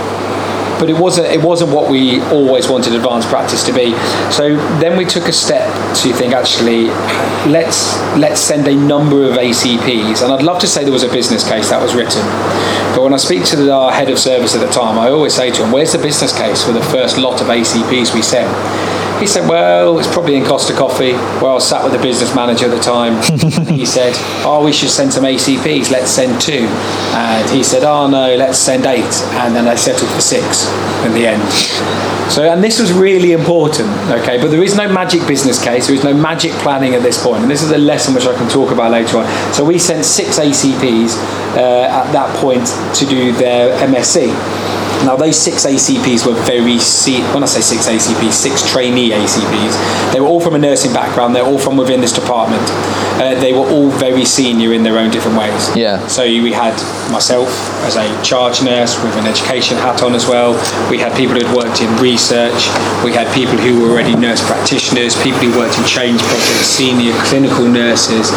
but 0.82 0.90
it 0.90 0.98
wasn't. 0.98 1.28
It 1.28 1.44
wasn't 1.44 1.72
what 1.72 1.92
we 1.92 2.20
always 2.34 2.68
wanted 2.68 2.96
advanced 2.96 3.28
practice 3.28 3.64
to 3.68 3.72
be. 3.72 3.92
So 4.32 4.56
then 4.80 4.98
we 4.98 5.06
took 5.06 5.28
a 5.28 5.32
step 5.32 5.70
to 5.98 6.12
think. 6.12 6.34
Actually, 6.34 6.86
let's 7.46 7.96
let's 8.18 8.42
send 8.42 8.68
a 8.68 8.74
number 8.76 9.24
of 9.30 9.38
ACPs, 9.38 10.24
and 10.24 10.34
I'd 10.34 10.42
love 10.42 10.60
to 10.62 10.68
say 10.68 10.84
there 10.84 10.92
was 10.92 11.04
a 11.04 11.12
business 11.12 11.48
case 11.48 11.70
that 11.70 11.80
was 11.80 11.94
written. 11.94 12.26
But 12.96 13.04
when 13.04 13.14
I 13.14 13.18
speak 13.18 13.46
to 13.46 13.56
the, 13.56 13.72
our 13.72 13.92
head 13.92 14.10
of 14.10 14.18
service 14.18 14.56
at 14.56 14.66
the 14.66 14.74
time, 14.74 14.98
I 14.98 15.10
always 15.10 15.36
say 15.36 15.52
to 15.52 15.64
him, 15.64 15.72
"Where's 15.72 15.92
the 15.92 16.00
business 16.00 16.36
case 16.36 16.64
for 16.66 16.72
the 16.72 16.84
first 16.86 17.20
lot 17.20 17.42
of 17.42 17.48
ACPs 17.48 18.16
we 18.16 18.24
sent?" 18.24 18.50
He 19.22 19.28
said, 19.28 19.48
Well, 19.48 20.00
it's 20.00 20.12
probably 20.12 20.36
in 20.36 20.44
Costa 20.44 20.74
Coffee, 20.74 21.14
where 21.14 21.52
I 21.52 21.60
sat 21.60 21.84
with 21.84 21.94
the 21.94 22.00
business 22.00 22.34
manager 22.34 22.66
at 22.66 22.72
the 22.72 22.82
time. 22.82 23.22
he 23.68 23.86
said, 23.86 24.14
Oh, 24.44 24.66
we 24.66 24.74
should 24.74 24.90
send 24.90 25.14
some 25.14 25.26
ACPs, 25.26 25.92
let's 25.92 26.10
send 26.10 26.42
two. 26.42 26.66
And 27.14 27.48
he 27.52 27.64
said, 27.64 27.84
Oh, 27.84 28.08
no, 28.08 28.36
let's 28.36 28.58
send 28.58 28.88
eight. 28.88 29.14
And 29.38 29.56
then 29.56 29.68
I 29.68 29.76
settled 29.76 30.10
for 30.10 30.22
six 30.22 30.68
in 31.06 31.14
the 31.14 31.28
end. 31.28 32.32
So, 32.32 32.50
and 32.50 32.64
this 32.64 32.80
was 32.80 32.92
really 32.92 33.34
important, 33.34 33.90
okay? 34.10 34.42
But 34.42 34.50
there 34.50 34.64
is 34.64 34.76
no 34.76 34.92
magic 34.92 35.28
business 35.28 35.64
case, 35.64 35.86
there 35.86 35.96
is 35.96 36.04
no 36.04 36.16
magic 36.16 36.54
planning 36.54 36.96
at 36.96 37.04
this 37.04 37.22
point. 37.22 37.44
And 37.44 37.52
this 37.52 37.62
is 37.62 37.72
a 37.72 37.78
lesson 37.78 38.16
which 38.16 38.26
I 38.26 38.34
can 38.36 38.50
talk 38.50 38.72
about 38.72 38.90
later 38.90 39.20
on. 39.20 39.54
So, 39.54 39.64
we 39.64 39.78
sent 39.78 40.04
six 40.04 40.40
ACPs 40.40 41.16
uh, 41.56 41.88
at 41.92 42.12
that 42.12 42.36
point 42.38 42.66
to 42.96 43.06
do 43.06 43.34
their 43.34 43.78
MSc. 43.86 44.81
Now, 45.06 45.16
those 45.16 45.38
six 45.38 45.66
ACPs 45.66 46.26
were 46.26 46.40
very, 46.44 46.78
se- 46.78 47.22
when 47.34 47.44
I 47.44 47.48
say 47.48 47.62
six 47.62 47.88
ACPs, 47.88 48.34
six 48.34 48.70
trainee 48.70 49.10
ACPs, 49.12 50.14
they 50.14 50.20
were 50.20 50.28
all 50.28 50.40
from 50.40 50.56
a 50.56 50.60
nursing 50.60 50.94
background, 50.94 51.36
they're 51.36 51.46
all 51.46 51.58
from 51.58 51.76
within 51.78 52.02
this 52.02 52.14
department. 52.14 52.62
Uh, 53.22 53.40
they 53.40 53.54
were 53.54 53.68
all 53.70 53.90
very 53.90 54.26
senior 54.26 54.74
in 54.74 54.84
their 54.84 54.98
own 54.98 55.10
different 55.12 55.38
ways. 55.38 55.76
Yeah. 55.76 56.06
So 56.08 56.24
we 56.24 56.52
had 56.52 56.74
myself 57.12 57.50
as 57.84 57.96
a 57.96 58.08
charge 58.24 58.64
nurse 58.64 59.02
with 59.04 59.16
an 59.18 59.26
education 59.26 59.78
hat 59.78 60.02
on 60.04 60.14
as 60.14 60.28
well. 60.28 60.54
We 60.90 60.98
had 60.98 61.16
people 61.16 61.36
who 61.36 61.46
had 61.46 61.56
worked 61.56 61.82
in 61.82 61.90
research. 61.98 62.68
We 63.04 63.12
had 63.14 63.32
people 63.34 63.58
who 63.58 63.82
were 63.82 63.92
already 63.92 64.16
nurse 64.16 64.46
practitioners, 64.46 65.16
people 65.22 65.40
who 65.40 65.58
worked 65.58 65.78
in 65.78 65.86
change 65.86 66.22
projects, 66.22 66.68
senior 66.68 67.14
clinical 67.26 67.68
nurses, 67.68 68.32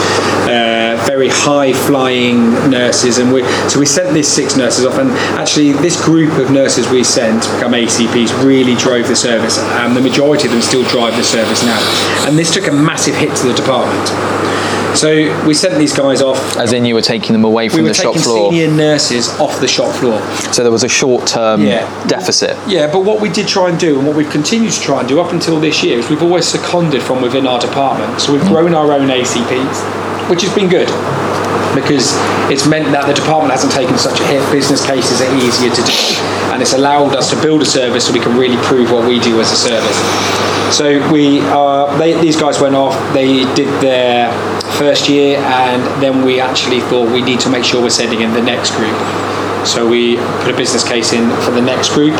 uh, 0.48 1.02
very 1.06 1.28
high 1.28 1.72
flying 1.72 2.52
nurses. 2.70 3.18
And 3.18 3.32
we, 3.32 3.42
so 3.68 3.78
we 3.78 3.86
sent 3.86 4.12
these 4.14 4.28
six 4.28 4.56
nurses 4.56 4.84
off. 4.86 4.98
And 4.98 5.10
actually, 5.38 5.72
this 5.72 6.02
group 6.02 6.32
of 6.38 6.50
nurses 6.54 6.88
we 6.88 7.04
sent 7.04 7.42
to 7.42 7.52
become 7.54 7.72
ACPs 7.72 8.32
really 8.44 8.74
drove 8.76 9.08
the 9.08 9.16
service, 9.16 9.58
and 9.58 9.96
the 9.96 10.00
majority 10.00 10.46
of 10.46 10.52
them 10.52 10.62
still 10.62 10.84
drive 10.84 11.16
the 11.16 11.24
service 11.24 11.62
now. 11.64 11.78
And 12.26 12.38
this 12.38 12.54
took 12.54 12.66
a 12.68 12.72
massive 12.72 13.16
hit 13.16 13.36
to 13.36 13.48
the 13.48 13.54
department. 13.54 14.08
So 14.96 15.10
we 15.44 15.54
sent 15.54 15.76
these 15.76 15.92
guys 15.92 16.22
off. 16.22 16.56
As 16.56 16.72
in, 16.72 16.84
you 16.84 16.94
were 16.94 17.02
taking 17.02 17.32
them 17.32 17.44
away 17.44 17.68
from 17.68 17.82
We 17.82 17.88
the 17.88 17.94
shop 17.94 18.14
taking 18.14 18.22
floor. 18.22 18.52
senior 18.52 18.70
nurses 18.70 19.28
off 19.40 19.60
the 19.60 19.66
shop 19.66 19.92
floor. 19.96 20.20
So 20.52 20.62
there 20.62 20.70
was 20.70 20.84
a 20.84 20.88
short-term 20.88 21.66
Yeah. 21.66 21.84
deficit. 22.06 22.56
Yeah, 22.68 22.86
but 22.86 23.00
what 23.00 23.20
we 23.20 23.28
did 23.28 23.48
try 23.48 23.68
and 23.68 23.78
do, 23.78 23.98
and 23.98 24.06
what 24.06 24.16
we've 24.16 24.30
continued 24.30 24.72
to 24.72 24.80
try 24.80 25.00
and 25.00 25.08
do 25.08 25.20
up 25.20 25.32
until 25.32 25.58
this 25.58 25.82
year, 25.82 25.98
is 25.98 26.08
we've 26.08 26.22
always 26.22 26.46
seconded 26.46 27.02
from 27.02 27.20
within 27.20 27.46
our 27.46 27.58
department. 27.58 28.20
So 28.20 28.32
we've 28.32 28.42
mm. 28.42 28.48
grown 28.48 28.74
our 28.74 28.92
own 28.92 29.08
ACPs, 29.08 30.28
which 30.30 30.42
has 30.42 30.54
been 30.54 30.68
good 30.68 30.88
because 31.74 32.14
it's 32.50 32.66
meant 32.66 32.90
that 32.92 33.06
the 33.06 33.14
department 33.14 33.52
hasn't 33.52 33.72
taken 33.72 33.98
such 33.98 34.20
a 34.20 34.26
hit. 34.26 34.40
Business 34.52 34.84
cases 34.86 35.20
are 35.20 35.30
easier 35.36 35.70
to 35.70 35.82
do, 35.82 35.98
and 36.54 36.62
it's 36.62 36.72
allowed 36.72 37.14
us 37.14 37.30
to 37.30 37.36
build 37.42 37.62
a 37.62 37.66
service 37.66 38.06
so 38.06 38.12
we 38.12 38.20
can 38.20 38.38
really 38.38 38.56
prove 38.64 38.90
what 38.90 39.06
we 39.06 39.18
do 39.20 39.40
as 39.40 39.50
a 39.52 39.56
service. 39.56 39.98
So 40.74 40.98
we, 41.12 41.40
uh, 41.52 41.96
they, 41.98 42.18
these 42.20 42.36
guys 42.36 42.60
went 42.60 42.74
off. 42.74 42.94
They 43.12 43.44
did 43.54 43.68
their 43.82 44.32
first 44.78 45.08
year, 45.08 45.38
and 45.38 45.82
then 46.02 46.24
we 46.24 46.40
actually 46.40 46.80
thought 46.80 47.10
we 47.12 47.22
need 47.22 47.40
to 47.40 47.50
make 47.50 47.64
sure 47.64 47.82
we're 47.82 47.90
sending 47.90 48.22
in 48.22 48.32
the 48.32 48.42
next 48.42 48.74
group. 48.74 48.96
So 49.64 49.88
we 49.88 50.16
put 50.44 50.52
a 50.52 50.56
business 50.56 50.84
case 50.84 51.12
in 51.12 51.30
for 51.40 51.50
the 51.50 51.62
next 51.62 51.94
group, 51.94 52.14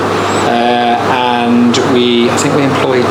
uh, 0.49 0.97
and 1.13 1.77
we 1.93 2.31
I 2.31 2.37
think 2.39 2.57
we 2.57 2.65
employed 2.65 3.05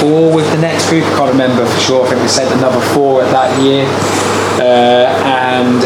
four 0.00 0.34
with 0.34 0.50
the 0.50 0.58
next 0.58 0.88
group. 0.88 1.04
I 1.04 1.16
can't 1.16 1.32
remember 1.32 1.66
for 1.66 1.80
sure. 1.80 2.06
I 2.06 2.08
think 2.08 2.22
we 2.22 2.28
sent 2.28 2.50
another 2.56 2.80
four 2.94 3.22
at 3.22 3.30
that 3.32 3.52
year, 3.60 3.84
uh, 4.60 5.06
and 5.24 5.82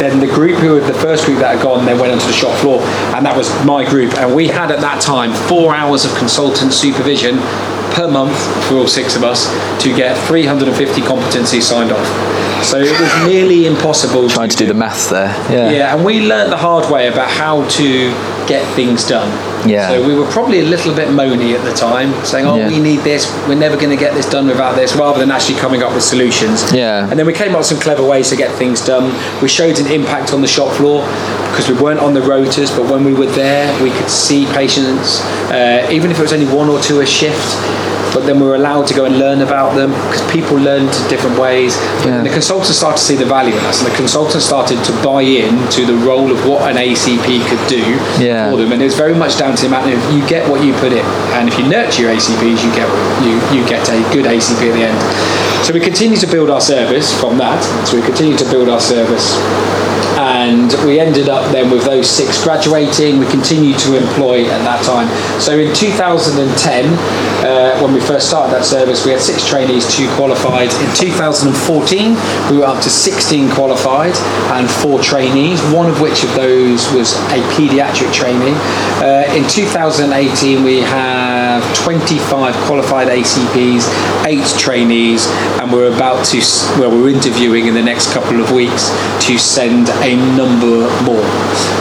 then 0.00 0.18
the 0.18 0.26
group 0.26 0.56
who 0.58 0.72
were 0.72 0.80
the 0.80 0.94
first 0.94 1.26
group 1.26 1.40
that 1.40 1.56
had 1.56 1.62
gone 1.62 1.84
then 1.84 1.98
went 1.98 2.12
onto 2.12 2.26
the 2.26 2.32
shop 2.32 2.56
floor, 2.60 2.80
and 3.14 3.24
that 3.26 3.36
was 3.36 3.48
my 3.66 3.88
group. 3.88 4.14
And 4.14 4.34
we 4.34 4.48
had 4.48 4.70
at 4.70 4.80
that 4.80 5.02
time 5.02 5.32
four 5.48 5.74
hours 5.74 6.04
of 6.04 6.14
consultant 6.16 6.72
supervision 6.72 7.36
per 7.92 8.08
month 8.08 8.36
for 8.66 8.76
all 8.76 8.86
six 8.86 9.16
of 9.16 9.24
us 9.24 9.46
to 9.82 9.94
get 9.94 10.16
350 10.26 11.00
competencies 11.02 11.62
signed 11.62 11.92
off. 11.92 12.06
So 12.64 12.78
it 12.78 12.98
was 12.98 13.26
nearly 13.26 13.66
impossible. 13.66 14.28
Trying 14.28 14.50
to 14.50 14.56
do 14.56 14.66
the 14.66 14.74
maths 14.74 15.10
there. 15.10 15.28
Yeah. 15.52 15.70
Yeah, 15.70 15.94
and 15.96 16.04
we 16.04 16.20
learnt 16.20 16.50
the 16.50 16.56
hard 16.56 16.90
way 16.90 17.08
about 17.08 17.30
how 17.30 17.66
to 17.68 18.10
get 18.46 18.64
things 18.74 19.06
done. 19.06 19.30
Yeah. 19.66 19.88
So 19.88 20.06
we 20.06 20.14
were 20.14 20.26
probably 20.26 20.60
a 20.60 20.64
little 20.64 20.94
bit 20.94 21.08
moany 21.08 21.54
at 21.54 21.64
the 21.64 21.72
time, 21.72 22.12
saying, 22.24 22.46
"Oh, 22.46 22.56
Yeah. 22.56 22.68
we 22.68 22.78
need 22.78 23.00
this. 23.00 23.30
We're 23.48 23.54
never 23.54 23.76
going 23.76 23.90
to 23.90 23.96
get 23.96 24.14
this 24.14 24.26
done 24.26 24.46
without 24.48 24.74
this," 24.76 24.94
rather 24.96 25.18
than 25.18 25.30
actually 25.30 25.58
coming 25.58 25.82
up 25.82 25.92
with 25.94 26.02
solutions. 26.02 26.64
Yeah. 26.72 27.06
And 27.08 27.18
then 27.18 27.26
we 27.26 27.32
came 27.32 27.52
up 27.52 27.58
with 27.58 27.66
some 27.66 27.78
clever 27.80 28.02
ways 28.02 28.28
to 28.30 28.36
get 28.36 28.50
things 28.52 28.80
done. 28.80 29.12
We 29.42 29.48
showed 29.48 29.78
an 29.78 29.86
impact 29.86 30.32
on 30.32 30.40
the 30.40 30.48
shop 30.48 30.70
floor 30.76 31.04
because 31.50 31.68
we 31.68 31.74
weren't 31.74 32.00
on 32.00 32.14
the 32.14 32.20
rotas, 32.20 32.74
but 32.76 32.86
when 32.86 33.04
we 33.04 33.12
were 33.14 33.26
there, 33.26 33.66
we 33.82 33.90
could 33.90 34.08
see 34.08 34.46
patients, 34.46 35.20
uh, 35.50 35.86
even 35.90 36.10
if 36.10 36.18
it 36.18 36.22
was 36.22 36.32
only 36.32 36.46
one 36.46 36.68
or 36.68 36.80
two 36.80 37.00
a 37.00 37.06
shift. 37.06 37.56
But 38.12 38.26
then 38.26 38.40
we 38.40 38.46
were 38.46 38.56
allowed 38.56 38.88
to 38.88 38.94
go 38.94 39.04
and 39.04 39.20
learn 39.20 39.40
about 39.40 39.76
them 39.76 39.92
because 39.92 40.20
people 40.32 40.56
learn 40.58 40.88
to 40.90 41.08
different 41.08 41.38
ways. 41.38 41.76
Yeah. 42.04 42.16
And 42.16 42.26
the 42.26 42.30
consultants 42.30 42.76
started 42.78 42.98
to 42.98 43.04
see 43.04 43.14
the 43.14 43.24
value 43.24 43.54
in 43.54 43.64
us, 43.66 43.80
and 43.82 43.88
the 43.90 43.94
consultants 43.96 44.44
started 44.46 44.82
to 44.82 44.92
buy 45.04 45.22
in 45.22 45.54
to 45.68 45.86
the 45.86 45.94
role 45.94 46.28
of 46.32 46.44
what 46.44 46.68
an 46.68 46.76
ACP 46.76 47.38
could 47.48 47.64
do 47.68 47.84
Yeah. 48.18 48.50
for 48.50 48.56
them. 48.56 48.72
And 48.72 48.82
it 48.82 48.86
was 48.86 48.94
very 48.96 49.14
much 49.14 49.38
down 49.38 49.49
to 49.56 49.62
the 49.62 49.68
amount 49.68 49.92
of 49.92 49.98
you 50.12 50.26
get 50.28 50.48
what 50.50 50.64
you 50.64 50.72
put 50.74 50.92
in, 50.92 51.04
and 51.36 51.48
if 51.48 51.58
you 51.58 51.68
nurture 51.68 52.02
your 52.02 52.12
ACPs, 52.14 52.62
you 52.62 52.70
get 52.74 52.88
you 53.24 53.36
you 53.54 53.66
get 53.68 53.88
a 53.88 54.00
good 54.12 54.26
ACP 54.26 54.60
at 54.68 54.74
the 54.74 54.84
end. 54.84 55.64
So 55.66 55.74
we 55.74 55.80
continue 55.80 56.16
to 56.18 56.26
build 56.26 56.50
our 56.50 56.60
service 56.60 57.12
from 57.18 57.38
that. 57.38 57.60
So 57.86 57.96
we 57.96 58.02
continue 58.02 58.36
to 58.36 58.44
build 58.50 58.68
our 58.68 58.80
service 58.80 59.36
and 60.40 60.72
we 60.86 60.98
ended 60.98 61.28
up 61.28 61.52
then 61.52 61.70
with 61.70 61.84
those 61.84 62.08
six 62.08 62.42
graduating. 62.42 63.18
We 63.18 63.26
continued 63.26 63.78
to 63.80 63.96
employ 63.96 64.46
at 64.48 64.64
that 64.64 64.82
time. 64.84 65.08
So 65.38 65.58
in 65.58 65.74
2010, 65.74 66.40
uh, 67.44 67.78
when 67.80 67.92
we 67.92 68.00
first 68.00 68.28
started 68.28 68.54
that 68.54 68.64
service, 68.64 69.04
we 69.04 69.12
had 69.12 69.20
six 69.20 69.46
trainees, 69.46 69.84
two 69.94 70.08
qualified. 70.16 70.72
In 70.80 70.90
2014, 70.96 72.16
we 72.50 72.58
were 72.58 72.64
up 72.64 72.82
to 72.82 72.88
16 72.88 73.50
qualified 73.50 74.16
and 74.56 74.70
four 74.70 75.00
trainees, 75.00 75.60
one 75.76 75.90
of 75.90 76.00
which 76.00 76.24
of 76.24 76.34
those 76.34 76.90
was 76.92 77.12
a 77.36 77.40
paediatric 77.52 78.12
trainee. 78.14 78.56
Uh, 79.04 79.28
in 79.36 79.46
2018, 79.48 80.64
we 80.64 80.80
have 81.60 81.76
25 81.76 82.54
qualified 82.66 83.08
ACPs, 83.08 83.84
eight 84.26 84.46
trainees, 84.58 85.26
and 85.60 85.72
we're 85.72 85.92
about 85.94 86.24
to, 86.26 86.38
well, 86.78 86.90
we're 86.90 87.10
interviewing 87.10 87.66
in 87.66 87.74
the 87.74 87.82
next 87.82 88.12
couple 88.12 88.40
of 88.40 88.50
weeks 88.52 88.88
to 89.26 89.38
send 89.38 89.88
a 90.02 90.16
number 90.36 90.88
more. 91.04 91.24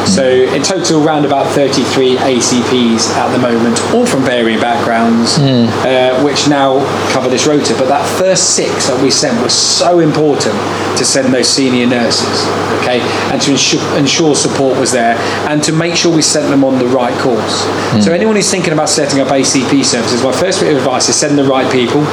So 0.08 0.24
in 0.28 0.64
total, 0.64 1.06
around 1.06 1.26
about 1.26 1.48
33 1.54 2.18
ACPs 2.18 3.10
at 3.16 3.32
the 3.32 3.40
moment, 3.40 3.80
all 3.94 4.06
from 4.06 4.24
varying 4.24 4.60
backgrounds, 4.60 5.38
uh, 5.40 6.22
which 6.24 6.48
now 6.48 6.80
cover 7.12 7.30
this 7.30 7.46
rota. 7.46 7.74
But 7.78 7.88
that 7.88 8.06
first 8.20 8.56
six 8.56 8.88
that 8.88 9.02
we 9.02 9.12
sent 9.12 9.42
was 9.44 9.54
so 9.54 10.00
important 10.00 10.56
to 10.98 11.06
send 11.06 11.34
those 11.34 11.48
senior 11.48 11.86
nurses, 11.88 12.46
okay, 12.82 13.00
and 13.32 13.42
to 13.42 13.52
ensure, 13.52 13.98
ensure 13.98 14.36
support 14.36 14.78
was 14.80 14.92
there, 14.92 15.16
and 15.48 15.64
to 15.64 15.72
make 15.72 15.96
sure 15.96 16.14
we 16.14 16.22
sent 16.22 16.50
them 16.50 16.64
on 16.64 16.80
the 16.80 16.88
right 16.88 17.14
course. 17.20 17.64
So 18.04 18.12
anyone 18.12 18.36
who's 18.36 18.50
thinking 18.50 18.74
about 18.74 18.90
setting 18.90 19.20
up 19.20 19.28
ACP 19.28 19.69
services, 19.70 20.24
my 20.24 20.32
first 20.32 20.62
bit 20.62 20.72
of 20.72 20.78
advice 20.80 21.10
is 21.10 21.16
send 21.16 21.38
the 21.38 21.44
right 21.44 21.72
people. 21.72 22.04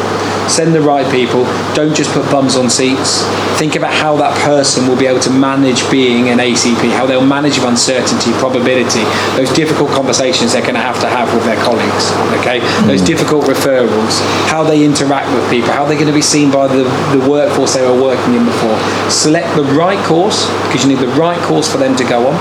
Send 0.46 0.74
the 0.74 0.80
right 0.80 1.10
people. 1.10 1.44
Don't 1.74 1.96
just 1.96 2.12
put 2.12 2.30
bums 2.30 2.54
on 2.54 2.68
seats. 2.70 3.24
Think 3.58 3.74
about 3.74 3.92
how 3.92 4.14
that 4.16 4.36
person 4.44 4.86
will 4.86 4.96
be 4.96 5.06
able 5.06 5.20
to 5.20 5.30
manage 5.30 5.90
being 5.90 6.28
an 6.28 6.38
ACP, 6.38 6.92
how 6.92 7.06
they'll 7.06 7.24
manage 7.24 7.58
uncertainty, 7.58 8.30
probability, 8.38 9.02
those 9.34 9.50
difficult 9.56 9.90
conversations 9.90 10.52
they're 10.52 10.62
going 10.62 10.76
to 10.76 10.84
have 10.84 11.00
to 11.00 11.08
have 11.08 11.32
with 11.34 11.44
their 11.44 11.58
colleagues. 11.64 12.12
Okay, 12.38 12.60
those 12.86 13.00
hmm. 13.00 13.06
difficult 13.06 13.44
referrals, 13.46 14.20
how 14.46 14.62
they 14.62 14.84
interact 14.84 15.32
with 15.34 15.48
people, 15.50 15.72
how 15.72 15.84
they're 15.84 15.98
going 15.98 16.12
to 16.12 16.14
be 16.14 16.22
seen 16.22 16.52
by 16.52 16.68
the, 16.68 16.84
the 17.16 17.22
workforce 17.28 17.74
they 17.74 17.82
were 17.82 18.00
working 18.00 18.34
in 18.34 18.44
before. 18.44 18.78
Select 19.10 19.48
the 19.56 19.64
right 19.74 19.98
course 20.04 20.46
because 20.68 20.84
you 20.84 20.94
need 20.94 21.00
the 21.00 21.14
right 21.18 21.40
course 21.42 21.70
for 21.70 21.78
them 21.78 21.96
to 21.96 22.04
go 22.04 22.28
on. 22.28 22.36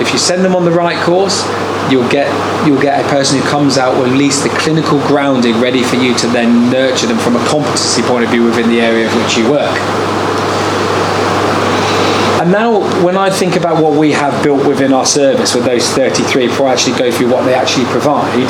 If 0.00 0.12
you 0.12 0.18
send 0.18 0.44
them 0.44 0.54
on 0.54 0.64
the 0.66 0.72
right 0.72 1.00
course, 1.06 1.46
you'll 1.90 2.08
get 2.08 2.26
you'll 2.66 2.80
get 2.80 3.04
a 3.04 3.08
person 3.08 3.38
who 3.40 3.48
comes 3.48 3.78
out 3.78 3.98
with 3.98 4.10
at 4.10 4.16
least 4.16 4.42
the 4.42 4.50
clinical 4.50 4.98
grounding 5.06 5.60
ready 5.60 5.82
for 5.82 5.96
you 5.96 6.14
to 6.18 6.26
then 6.28 6.70
nurture 6.70 7.06
them 7.06 7.18
from 7.18 7.36
a 7.36 7.46
competency 7.46 8.02
point 8.02 8.24
of 8.24 8.30
view 8.30 8.44
within 8.44 8.68
the 8.68 8.80
area 8.80 9.06
of 9.06 9.14
which 9.16 9.36
you 9.36 9.48
work. 9.50 9.76
And 12.40 12.52
now, 12.52 12.78
when 13.02 13.16
I 13.16 13.30
think 13.30 13.56
about 13.56 13.82
what 13.82 13.98
we 13.98 14.12
have 14.12 14.44
built 14.44 14.66
within 14.66 14.92
our 14.92 15.06
service 15.06 15.54
with 15.54 15.64
those 15.64 15.88
33, 15.88 16.48
before 16.48 16.68
I 16.68 16.72
actually 16.72 16.96
go 16.96 17.10
through 17.10 17.32
what 17.32 17.44
they 17.44 17.54
actually 17.54 17.86
provide, 17.86 18.46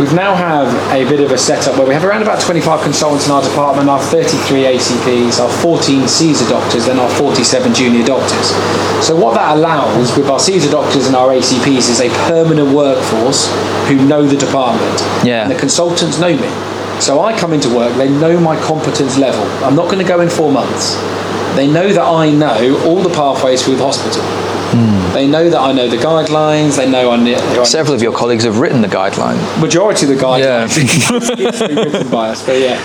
we've 0.00 0.14
now 0.14 0.34
have 0.34 0.72
a 0.96 1.04
bit 1.08 1.20
of 1.20 1.30
a 1.30 1.36
setup 1.36 1.76
where 1.76 1.86
we 1.86 1.92
have 1.92 2.04
around 2.04 2.22
about 2.22 2.40
25 2.40 2.82
consultants 2.82 3.26
in 3.26 3.32
our 3.32 3.42
department, 3.42 3.90
our 3.90 4.00
33 4.00 4.64
ACPs, 4.64 5.38
our 5.38 5.50
14 5.60 6.00
CESR 6.04 6.48
doctors, 6.48 6.88
and 6.88 6.98
our 6.98 7.10
47 7.10 7.74
junior 7.74 8.04
doctors. 8.04 8.48
So 9.04 9.14
what 9.14 9.34
that 9.34 9.56
allows 9.56 10.16
with 10.16 10.28
our 10.28 10.38
CESR 10.38 10.70
doctors 10.70 11.06
and 11.06 11.14
our 11.14 11.28
ACPs 11.28 11.90
is 11.92 12.00
a 12.00 12.08
permanent 12.26 12.74
workforce 12.74 13.52
who 13.88 13.96
know 14.08 14.24
the 14.24 14.38
department. 14.38 14.98
Yeah. 15.22 15.42
And 15.42 15.50
the 15.50 15.58
consultants 15.58 16.18
know 16.18 16.34
me. 16.34 16.48
So 17.00 17.20
I 17.20 17.38
come 17.38 17.52
into 17.52 17.74
work, 17.74 17.94
they 17.96 18.08
know 18.08 18.40
my 18.40 18.58
competence 18.60 19.18
level. 19.18 19.44
I'm 19.64 19.76
not 19.76 19.86
going 19.86 19.98
to 19.98 20.08
go 20.08 20.20
in 20.20 20.30
four 20.30 20.50
months. 20.50 20.96
They 21.56 21.70
know 21.70 21.92
that 21.92 22.02
I 22.02 22.30
know 22.30 22.82
all 22.86 23.02
the 23.02 23.10
pathways 23.10 23.62
through 23.62 23.76
the 23.76 23.84
hospital. 23.84 24.22
They 25.12 25.26
know 25.26 25.50
that 25.50 25.58
I 25.60 25.72
know 25.72 25.88
the 25.88 25.96
guidelines. 25.96 26.76
They 26.76 26.88
know 26.90 27.10
I 27.10 27.16
know. 27.16 27.64
Several 27.64 27.94
of 27.94 28.02
your 28.02 28.12
colleagues 28.16 28.44
have 28.44 28.58
written 28.58 28.80
the 28.82 28.88
guideline. 28.88 29.36
majority 29.60 30.06
of 30.06 30.10
the 30.16 30.22
guidelines 30.24 30.76
it's 31.38 31.58
been 31.60 31.76
written 31.76 32.08
by 32.10 32.30
us, 32.30 32.44
but 32.46 32.58
yeah. 32.60 32.80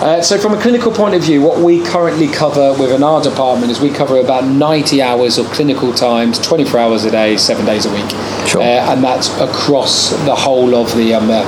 Uh, 0.00 0.22
so 0.22 0.38
from 0.38 0.54
a 0.54 0.60
clinical 0.60 0.92
point 0.92 1.12
of 1.14 1.22
view, 1.22 1.42
what 1.42 1.58
we 1.58 1.82
currently 1.84 2.28
cover 2.28 2.72
within 2.80 3.02
our 3.02 3.20
department 3.20 3.70
is 3.72 3.80
we 3.80 3.90
cover 3.90 4.18
about 4.20 4.44
90 4.44 5.02
hours 5.02 5.38
of 5.38 5.46
clinical 5.46 5.92
times, 5.92 6.38
24 6.38 6.78
hours 6.78 7.04
a 7.04 7.10
day, 7.10 7.36
seven 7.36 7.66
days 7.66 7.84
a 7.84 7.92
week, 7.92 8.08
Sure. 8.46 8.62
uh, 8.62 8.92
and 8.92 9.02
that's 9.02 9.28
across 9.40 10.10
the 10.24 10.34
whole 10.36 10.74
of 10.76 10.94
the 10.96 11.14
um, 11.14 11.28
uh, 11.28 11.42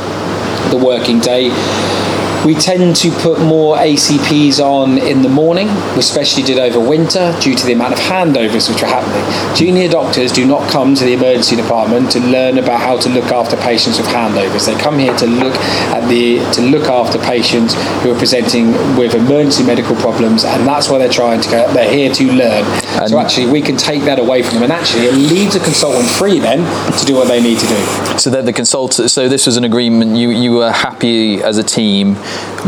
the 0.70 0.76
working 0.76 1.20
day. 1.20 1.50
We 2.44 2.54
tend 2.54 2.96
to 2.96 3.10
put 3.10 3.40
more 3.40 3.76
ACPs 3.76 4.60
on 4.60 4.98
in 4.98 5.22
the 5.22 5.28
morning. 5.28 5.68
Especially 5.96 6.42
did 6.42 6.58
over 6.58 6.80
winter 6.80 7.36
due 7.40 7.54
to 7.54 7.66
the 7.66 7.72
amount 7.72 7.92
of 7.92 7.98
handovers 7.98 8.68
which 8.68 8.82
are 8.82 8.86
happening. 8.86 9.24
Junior 9.54 9.88
doctors 9.88 10.32
do 10.32 10.46
not 10.46 10.70
come 10.70 10.94
to 10.94 11.04
the 11.04 11.12
emergency 11.12 11.56
department 11.56 12.10
to 12.12 12.20
learn 12.20 12.58
about 12.58 12.80
how 12.80 12.98
to 12.98 13.08
look 13.10 13.26
after 13.26 13.56
patients 13.56 13.98
with 13.98 14.06
handovers. 14.08 14.66
They 14.66 14.78
come 14.78 14.98
here 14.98 15.14
to 15.18 15.26
look 15.26 15.54
at 15.92 16.08
the 16.08 16.38
to 16.54 16.62
look 16.62 16.88
after 16.88 17.18
patients 17.18 17.74
who 18.02 18.12
are 18.12 18.18
presenting 18.18 18.72
with 18.96 19.14
emergency 19.14 19.64
medical 19.64 19.96
problems, 19.96 20.44
and 20.44 20.66
that's 20.66 20.88
why 20.88 20.98
they're 20.98 21.08
trying 21.08 21.40
to 21.42 21.50
go. 21.50 21.72
They're 21.72 21.92
here 21.92 22.12
to 22.14 22.32
learn. 22.32 22.64
so 23.08 23.18
actually, 23.18 23.50
we 23.50 23.60
can 23.60 23.76
take 23.76 24.02
that 24.04 24.18
away 24.18 24.42
from 24.42 24.54
them, 24.54 24.64
and 24.64 24.72
actually, 24.72 25.04
it 25.04 25.14
leaves 25.14 25.56
a 25.56 25.60
consultant 25.60 26.08
free 26.08 26.38
then 26.38 26.60
to 26.98 27.04
do 27.04 27.14
what 27.14 27.28
they 27.28 27.42
need 27.42 27.58
to 27.58 27.66
do. 27.66 28.18
So 28.18 28.30
that 28.30 28.44
the 28.44 28.52
consultant. 28.52 29.10
So 29.10 29.28
this 29.28 29.46
was 29.46 29.56
an 29.56 29.64
agreement. 29.64 30.16
You 30.16 30.30
you 30.30 30.52
were 30.52 30.72
happy 30.72 31.42
as 31.42 31.58
a 31.58 31.62
team. 31.62 32.16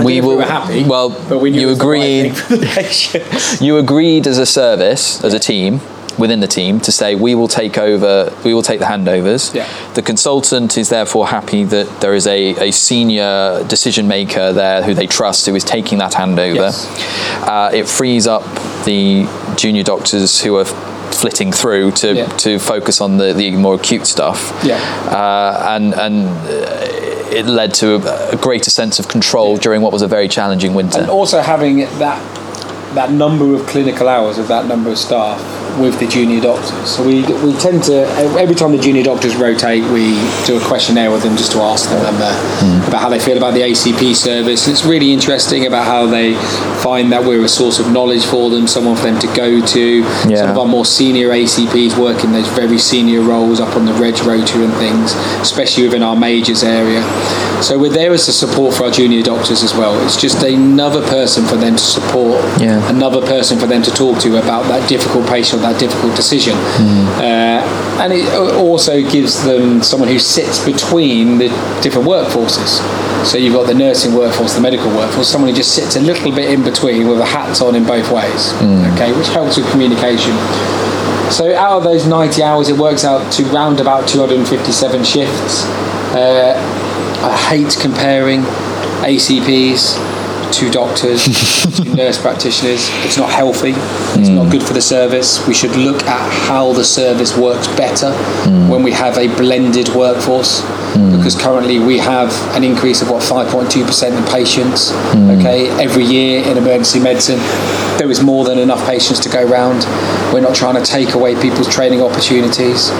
We 0.05 0.21
were 0.21 0.43
happy. 0.43 0.85
Well, 0.85 1.11
but 1.29 1.39
we 1.39 1.51
you 1.51 1.63
it 1.69 1.71
was 1.71 1.79
the 1.79 1.87
right 1.87 1.99
agreed. 2.03 2.33
thing 2.33 2.35
for 2.35 2.57
the 2.57 2.67
patient. 2.67 3.61
You 3.63 3.77
agreed 3.79 4.27
as 4.27 4.39
a 4.39 4.47
service, 4.47 5.23
as 5.25 5.35
a 5.35 5.39
team, 5.39 5.81
within 6.19 6.41
the 6.41 6.47
team 6.47 6.79
to 6.81 6.93
say 6.93 7.15
we 7.15 7.35
will 7.35 7.49
take 7.49 7.79
over, 7.79 8.33
we 8.45 8.53
will 8.55 8.63
take 8.63 8.79
the 8.81 8.85
handovers. 8.87 9.55
Yeah. 9.55 9.67
The 9.95 10.03
consultant 10.03 10.77
is 10.77 10.89
therefore 10.91 11.27
happy 11.29 11.65
that 11.65 12.01
there 12.01 12.15
is 12.15 12.27
a, 12.27 12.69
a 12.69 12.71
senior 12.71 13.65
decision 13.69 14.09
maker 14.09 14.53
there 14.53 14.83
who 14.83 14.93
they 14.95 15.07
trust 15.07 15.47
who 15.47 15.55
is 15.55 15.65
taking 15.65 15.99
that 15.99 16.13
handover. 16.13 16.55
Yes. 16.57 16.87
Uh, 17.49 17.71
it 17.73 17.89
frees 17.89 18.27
up 18.27 18.43
the 18.85 19.27
junior 19.57 19.83
doctors 19.85 20.41
who 20.43 20.57
are 20.57 20.67
flitting 21.13 21.53
through 21.53 21.93
to, 21.93 22.15
Yeah. 22.15 22.27
to 22.39 22.59
focus 22.59 23.01
on 23.01 23.17
the, 23.19 23.33
the 23.33 23.51
more 23.53 23.75
acute 23.77 24.07
stuff. 24.07 24.53
Yeah. 24.65 24.77
Uh, 25.09 25.67
and 25.77 25.95
and 25.95 26.27
uh, 26.27 27.02
it 27.33 27.47
led 27.47 27.75
to 27.75 27.97
a, 28.33 28.37
greater 28.37 28.71
sense 28.71 28.99
of 28.99 29.09
control 29.09 29.57
during 29.57 29.83
what 29.83 29.93
was 29.93 30.03
a 30.03 30.09
very 30.09 30.29
challenging 30.29 30.75
winter. 30.75 31.01
and 31.01 31.11
also 31.11 31.41
having 31.41 31.79
that 31.99 32.21
that 32.95 33.11
number 33.11 33.55
of 33.55 33.67
clinical 33.67 34.07
hours 34.09 34.37
of 34.39 34.49
that 34.49 34.67
number 34.67 34.91
of 34.91 34.99
staff 34.99 35.41
with 35.81 35.99
the 36.01 36.07
junior 36.07 36.41
doctors. 36.41 36.91
So 36.91 37.05
we, 37.07 37.23
we 37.45 37.53
tend 37.59 37.85
to 37.85 38.07
every 38.39 38.55
time 38.55 38.73
the 38.73 38.79
junior 38.79 39.03
doctors 39.03 39.37
rotate, 39.37 39.83
we 39.93 40.15
do 40.47 40.57
a 40.57 40.65
questionnaire 40.65 41.11
with 41.11 41.23
them 41.23 41.37
just 41.37 41.53
to 41.53 41.59
ask 41.59 41.89
them 41.91 42.03
uh, 42.05 42.85
about 42.89 43.01
how 43.01 43.09
they 43.09 43.19
feel 43.19 43.37
about 43.37 43.55
the 43.55 43.61
ACP 43.61 44.15
service. 44.15 44.69
It's 44.69 44.85
really 44.85 45.13
interesting 45.13 45.67
about 45.67 45.85
how 45.87 46.07
they 46.07 46.35
find 46.83 47.13
that 47.13 47.25
we're 47.25 47.45
a 47.45 47.49
source 47.49 47.79
of 47.79 47.91
knowledge 47.93 48.25
for 48.25 48.51
them, 48.51 48.67
someone 48.67 48.97
for 48.97 49.05
them 49.05 49.19
to 49.21 49.27
go 49.35 49.65
to. 49.65 49.99
Yeah. 50.29 50.37
Some 50.37 50.51
of 50.51 50.59
our 50.59 50.67
more 50.67 50.85
senior 50.85 51.31
ACPs 51.31 51.99
work 51.99 52.25
in 52.25 52.33
those 52.33 52.49
very 52.49 52.79
senior 52.79 53.21
roles 53.23 53.61
up 53.61 53.77
on 53.77 53.85
the 53.87 53.93
Reg 53.95 54.19
rota 54.25 54.63
and 54.63 54.73
things, 54.75 55.13
especially 55.41 55.85
within 55.85 56.03
our 56.03 56.17
majors 56.17 56.63
area. 56.63 57.03
So 57.63 57.79
we're 57.79 57.91
there 57.93 58.13
as 58.13 58.27
a 58.29 58.33
support 58.33 58.75
for 58.75 58.85
our 58.85 58.91
junior 58.91 59.23
doctors 59.23 59.63
as 59.63 59.73
well. 59.75 59.95
It's 60.05 60.21
just 60.21 60.43
another 60.43 61.01
person 61.09 61.45
for 61.45 61.57
them 61.57 61.77
to 61.77 61.83
support, 61.83 62.43
Yeah. 62.61 62.89
another 62.91 63.21
person 63.21 63.59
for 63.59 63.67
them 63.67 63.83
to 63.83 63.91
talk 63.93 64.19
to 64.21 64.39
about 64.43 64.65
that 64.65 64.89
difficult 64.89 65.27
patient, 65.29 65.62
that 65.63 65.79
difficult 65.79 66.15
decision. 66.17 66.55
Uh, 67.19 67.63
and 68.01 68.13
it 68.13 68.27
also 68.59 69.03
gives 69.11 69.43
them 69.45 69.83
someone 69.83 70.09
who 70.09 70.19
sits 70.19 70.65
between 70.65 71.39
the 71.39 71.49
different 71.83 72.07
workforces. 72.07 72.81
So 73.25 73.39
you've 73.39 73.55
got 73.55 73.67
the 73.67 73.75
nursing 73.75 74.15
workforce, 74.15 74.55
the 74.55 74.61
medical 74.61 74.89
workforce, 74.91 75.29
someone 75.29 75.51
who 75.51 75.57
just 75.57 75.75
sits 75.75 75.97
a 75.97 76.01
little 76.01 76.33
bit 76.33 76.51
in 76.51 76.63
between 76.65 77.09
with 77.09 77.21
a 77.21 77.25
hat 77.25 77.61
on 77.63 77.75
in 77.75 77.85
both 77.85 78.11
ways, 78.11 78.53
okay, 78.95 79.17
which 79.17 79.29
helps 79.29 79.57
with 79.57 79.71
communication. 79.71 80.35
So 81.31 81.55
out 81.55 81.79
of 81.79 81.85
those 81.85 82.07
90 82.07 82.43
hours, 82.43 82.69
it 82.69 82.77
works 82.77 83.05
out 83.05 83.33
to 83.35 83.45
round 83.45 83.81
about 83.81 84.09
257 84.09 85.05
shifts. 85.05 85.65
Uh, 86.13 86.55
I 87.23 87.37
hate 87.49 87.77
comparing 87.81 88.43
ACPs 89.03 89.97
to 90.53 90.71
doctors, 90.71 91.25
to 91.77 91.85
nurse 91.95 92.21
practitioners. 92.21 92.89
It's 93.05 93.17
not 93.17 93.31
healthy. 93.31 93.73
It's 94.21 94.29
not 94.29 94.45
hmm. 94.45 94.51
good 94.51 94.63
for 94.63 94.75
the 94.75 94.83
service. 94.83 95.47
We 95.47 95.55
should 95.55 95.75
look 95.77 96.03
at 96.05 96.33
how 96.49 96.73
the 96.73 96.85
service 96.85 97.37
works 97.37 97.67
better 97.69 98.13
hmm. 98.13 98.69
when 98.69 98.83
we 98.83 98.93
have 98.93 99.19
a 99.19 99.29
blended 99.37 99.89
workforce. 99.91 100.61
Hmm. 100.95 101.17
Because 101.17 101.41
currently 101.41 101.79
we 101.79 101.99
have 101.99 102.33
an 102.55 102.65
increase 102.65 103.01
of 103.03 103.11
what 103.11 103.23
5.2% 103.23 104.17
in 104.17 104.25
patients. 104.31 104.93
Okay, 105.39 105.71
every 105.83 106.05
year 106.05 106.45
in 106.45 106.59
emergency 106.59 107.01
medicine, 107.01 107.39
there 107.99 108.11
is 108.11 108.23
more 108.23 108.45
than 108.45 108.59
enough 108.59 108.85
patients 108.87 109.21
to 109.21 109.29
go 109.29 109.45
round. 109.45 109.85
We're 110.33 110.41
not 110.41 110.55
trying 110.55 110.83
to 110.83 110.85
take 110.85 111.15
away 111.15 111.41
people's 111.41 111.69
training 111.69 112.01
opportunities. 112.01 112.91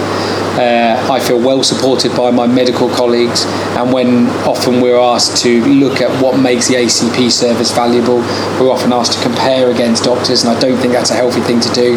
Uh, 0.53 1.07
I 1.09 1.19
feel 1.19 1.39
well 1.39 1.63
supported 1.63 2.15
by 2.15 2.29
my 2.29 2.45
medical 2.45 2.87
colleagues, 2.89 3.45
and 3.75 3.91
when 3.91 4.27
often 4.45 4.81
we're 4.81 4.99
asked 4.99 5.41
to 5.43 5.65
look 5.65 5.99
at 5.99 6.21
what 6.21 6.39
makes 6.39 6.67
the 6.67 6.75
ACP 6.75 7.31
service 7.31 7.71
valuable, 7.71 8.17
we're 8.61 8.69
often 8.69 8.93
asked 8.93 9.13
to 9.13 9.21
compare 9.23 9.71
against 9.71 10.03
doctors, 10.03 10.43
and 10.43 10.55
I 10.55 10.59
don't 10.59 10.77
think 10.77 10.93
that's 10.93 11.09
a 11.09 11.15
healthy 11.15 11.41
thing 11.41 11.59
to 11.61 11.73
do. 11.73 11.93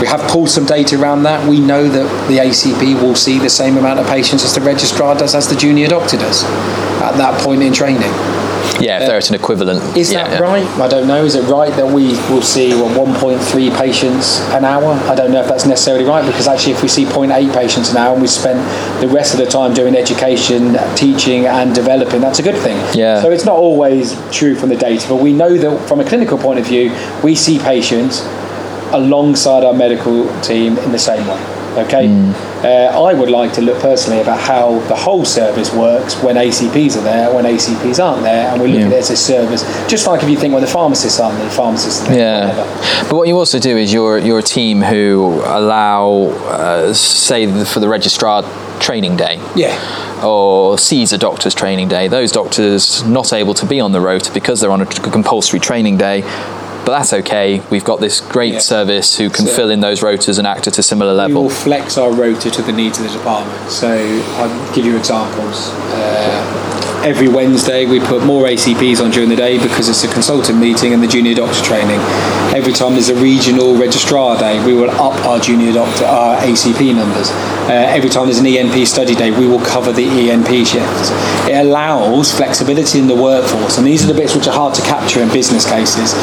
We 0.00 0.06
have 0.06 0.20
pulled 0.30 0.50
some 0.50 0.66
data 0.66 1.00
around 1.00 1.24
that. 1.24 1.48
We 1.48 1.58
know 1.58 1.88
that 1.88 2.28
the 2.28 2.38
ACP 2.38 3.02
will 3.02 3.16
see 3.16 3.40
the 3.40 3.50
same 3.50 3.76
amount 3.76 3.98
of 3.98 4.06
patients 4.06 4.44
as 4.44 4.54
the 4.54 4.60
registrar 4.60 5.16
does, 5.16 5.34
as 5.34 5.48
the 5.48 5.56
junior 5.56 5.88
doctor 5.88 6.16
does, 6.16 6.44
at 7.02 7.16
that 7.16 7.40
point 7.42 7.64
in 7.64 7.72
training. 7.72 8.12
Yeah, 8.80 8.98
if 8.98 9.02
uh, 9.02 9.06
they're 9.08 9.18
an 9.18 9.34
equivalent. 9.34 9.96
Is 9.96 10.12
yeah, 10.12 10.28
that 10.28 10.32
yeah. 10.32 10.38
right? 10.38 10.66
I 10.80 10.88
don't 10.88 11.06
know. 11.06 11.24
Is 11.24 11.34
it 11.34 11.44
right 11.48 11.70
that 11.76 11.86
we 11.86 12.08
will 12.30 12.42
see 12.42 12.74
what 12.74 12.96
1.3 12.96 13.78
patients 13.78 14.40
an 14.50 14.64
hour? 14.64 14.92
I 15.10 15.14
don't 15.14 15.32
know 15.32 15.40
if 15.40 15.48
that's 15.48 15.66
necessarily 15.66 16.04
right 16.04 16.24
because 16.26 16.46
actually, 16.46 16.74
if 16.74 16.82
we 16.82 16.88
see 16.88 17.04
0.8 17.04 17.54
patients 17.54 17.90
an 17.90 17.96
hour 17.96 18.12
and 18.12 18.22
we 18.22 18.28
spend 18.28 18.60
the 19.02 19.08
rest 19.08 19.32
of 19.32 19.40
the 19.40 19.46
time 19.46 19.74
doing 19.74 19.94
education, 19.94 20.76
teaching, 20.94 21.46
and 21.46 21.74
developing, 21.74 22.20
that's 22.20 22.38
a 22.38 22.42
good 22.42 22.60
thing. 22.62 22.76
Yeah. 22.94 23.22
So 23.22 23.30
it's 23.30 23.44
not 23.44 23.56
always 23.56 24.14
true 24.30 24.54
from 24.54 24.68
the 24.68 24.76
data, 24.76 25.06
but 25.08 25.16
we 25.16 25.32
know 25.32 25.56
that 25.56 25.88
from 25.88 26.00
a 26.00 26.04
clinical 26.04 26.38
point 26.38 26.58
of 26.58 26.66
view, 26.66 26.94
we 27.22 27.34
see 27.34 27.58
patients 27.58 28.20
alongside 28.92 29.64
our 29.64 29.74
medical 29.74 30.26
team 30.42 30.78
in 30.78 30.92
the 30.92 30.98
same 30.98 31.26
way. 31.26 31.56
Okay, 31.76 32.06
mm. 32.08 32.55
Uh, 32.66 33.04
I 33.08 33.14
would 33.14 33.30
like 33.30 33.52
to 33.54 33.62
look 33.62 33.80
personally 33.80 34.20
about 34.20 34.40
how 34.40 34.80
the 34.88 34.96
whole 34.96 35.24
service 35.24 35.72
works 35.72 36.20
when 36.20 36.34
ACPs 36.36 36.96
are 36.96 37.02
there, 37.02 37.32
when 37.32 37.44
ACPs 37.44 38.02
aren't 38.04 38.22
there, 38.24 38.50
and 38.50 38.60
we 38.60 38.66
look 38.68 38.80
Yeah. 38.80 38.86
at 38.86 38.92
it 38.92 38.98
as 38.98 39.10
a 39.10 39.16
service. 39.16 39.62
Just 39.86 40.06
like 40.08 40.22
if 40.24 40.28
you 40.28 40.36
think 40.36 40.52
when 40.52 40.62
the 40.62 40.68
pharmacists 40.78 41.20
aren't 41.20 41.36
there, 41.38 41.46
the 41.46 41.54
pharmacists 41.54 42.02
are 42.02 42.08
there. 42.08 42.18
Yeah, 42.18 42.40
whatever. 42.48 43.06
but 43.08 43.16
what 43.16 43.28
you 43.28 43.38
also 43.38 43.58
do 43.60 43.76
is 43.76 43.92
you're 43.92 44.18
you're 44.18 44.40
a 44.40 44.42
team 44.58 44.82
who 44.82 45.40
allow, 45.46 46.32
uh, 46.50 46.92
say, 46.92 47.46
the- 47.46 47.64
for 47.64 47.78
the 47.78 47.88
registrar 47.88 48.42
training 48.80 49.16
day. 49.16 49.38
Yeah. 49.54 49.72
Or 50.24 50.76
CESR 50.76 51.18
doctors 51.18 51.54
training 51.54 51.88
day. 51.88 52.08
Those 52.08 52.32
doctors 52.32 53.04
not 53.04 53.32
able 53.32 53.54
to 53.54 53.66
be 53.66 53.80
on 53.80 53.92
the 53.92 54.00
road 54.00 54.28
because 54.34 54.60
they're 54.60 54.72
on 54.72 54.80
a 54.82 54.86
compulsory 54.86 55.60
training 55.60 55.98
day. 55.98 56.24
But 56.86 56.92
that's 56.98 57.12
okay. 57.12 57.60
We've 57.68 57.82
got 57.84 57.98
this 57.98 58.20
great 58.20 58.52
Yeah. 58.54 58.58
service 58.60 59.16
who 59.16 59.28
can 59.28 59.46
So- 59.46 59.52
fill 59.52 59.70
in 59.70 59.80
those 59.80 60.00
rotas 60.02 60.38
and 60.38 60.46
act 60.46 60.68
at 60.68 60.78
a 60.78 60.84
similar 60.84 61.12
level. 61.12 61.42
We 61.42 61.48
will 61.48 61.54
flex 61.54 61.98
our 61.98 62.12
rota 62.12 62.48
to 62.48 62.62
the 62.62 62.70
needs 62.70 62.98
of 62.98 63.04
the 63.04 63.10
department. 63.10 63.58
So 63.68 63.88
I'll 64.38 64.72
give 64.72 64.86
you 64.86 64.96
examples. 64.96 65.70
Uh, 65.92 66.65
every 67.04 67.28
Wednesday 67.28 67.86
we 67.86 68.00
put 68.00 68.24
more 68.24 68.44
ACPs 68.44 69.04
on 69.04 69.10
during 69.10 69.28
the 69.28 69.36
day 69.36 69.58
because 69.58 69.88
it's 69.88 70.02
a 70.04 70.12
consultant 70.12 70.58
meeting 70.58 70.92
and 70.92 71.02
the 71.02 71.06
junior 71.06 71.34
doctor 71.34 71.62
training. 71.62 72.00
Every 72.54 72.72
time 72.72 72.92
there's 72.94 73.08
a 73.08 73.14
regional 73.14 73.76
registrar 73.76 74.38
day, 74.38 74.64
we 74.64 74.74
will 74.74 74.90
up 74.90 75.14
our 75.24 75.38
junior 75.38 75.72
doctor, 75.72 76.04
our 76.04 76.36
ACP 76.38 76.94
numbers. 76.94 77.30
Uh, 77.68 77.72
every 77.72 78.08
time 78.08 78.26
there's 78.26 78.38
an 78.38 78.46
ENP 78.46 78.86
study 78.86 79.14
day, 79.14 79.30
we 79.30 79.46
will 79.46 79.64
cover 79.64 79.92
the 79.92 80.06
ENP 80.06 80.66
shifts. 80.66 81.10
It 81.48 81.54
allows 81.54 82.32
flexibility 82.32 82.98
in 82.98 83.06
the 83.06 83.14
workforce, 83.14 83.78
and 83.78 83.86
these 83.86 84.04
are 84.04 84.12
the 84.12 84.18
bits 84.18 84.34
which 84.34 84.46
are 84.46 84.54
hard 84.54 84.74
to 84.74 84.82
capture 84.82 85.20
in 85.20 85.28
business 85.28 85.68
cases. 85.68 86.14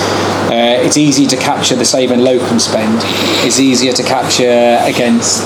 Uh, 0.52 0.80
it's 0.84 0.98
easy 0.98 1.26
to 1.28 1.38
capture 1.38 1.76
the 1.76 1.86
save 1.86 2.12
and 2.12 2.24
locum 2.24 2.60
spend. 2.60 3.00
It's 3.46 3.60
easier 3.60 3.94
to 3.94 4.04
capture 4.04 4.80
against 4.84 5.44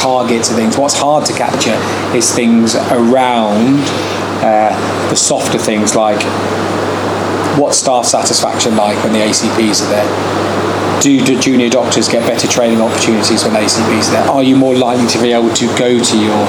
targets 0.00 0.48
and 0.48 0.56
things. 0.56 0.78
What's 0.78 0.94
hard 0.94 1.26
to 1.26 1.32
capture 1.32 1.74
is 2.16 2.32
things 2.32 2.74
around 2.74 3.80
uh, 4.42 5.08
the 5.10 5.16
softer 5.16 5.58
things 5.58 5.94
like 5.94 6.22
what 7.58 7.74
staff 7.74 8.04
satisfaction 8.04 8.76
like 8.76 9.02
when 9.02 9.12
the 9.12 9.20
ACPs 9.20 9.82
are 9.82 9.88
there. 9.88 11.00
Do 11.00 11.24
the 11.24 11.38
junior 11.38 11.68
doctors 11.68 12.08
get 12.08 12.26
better 12.26 12.48
training 12.48 12.80
opportunities 12.80 13.44
when 13.44 13.52
ACPs 13.54 14.08
are 14.08 14.12
there? 14.12 14.30
Are 14.30 14.42
you 14.42 14.56
more 14.56 14.74
likely 14.74 15.06
to 15.08 15.20
be 15.20 15.32
able 15.32 15.52
to 15.54 15.66
go 15.78 16.02
to 16.02 16.18
your 16.18 16.46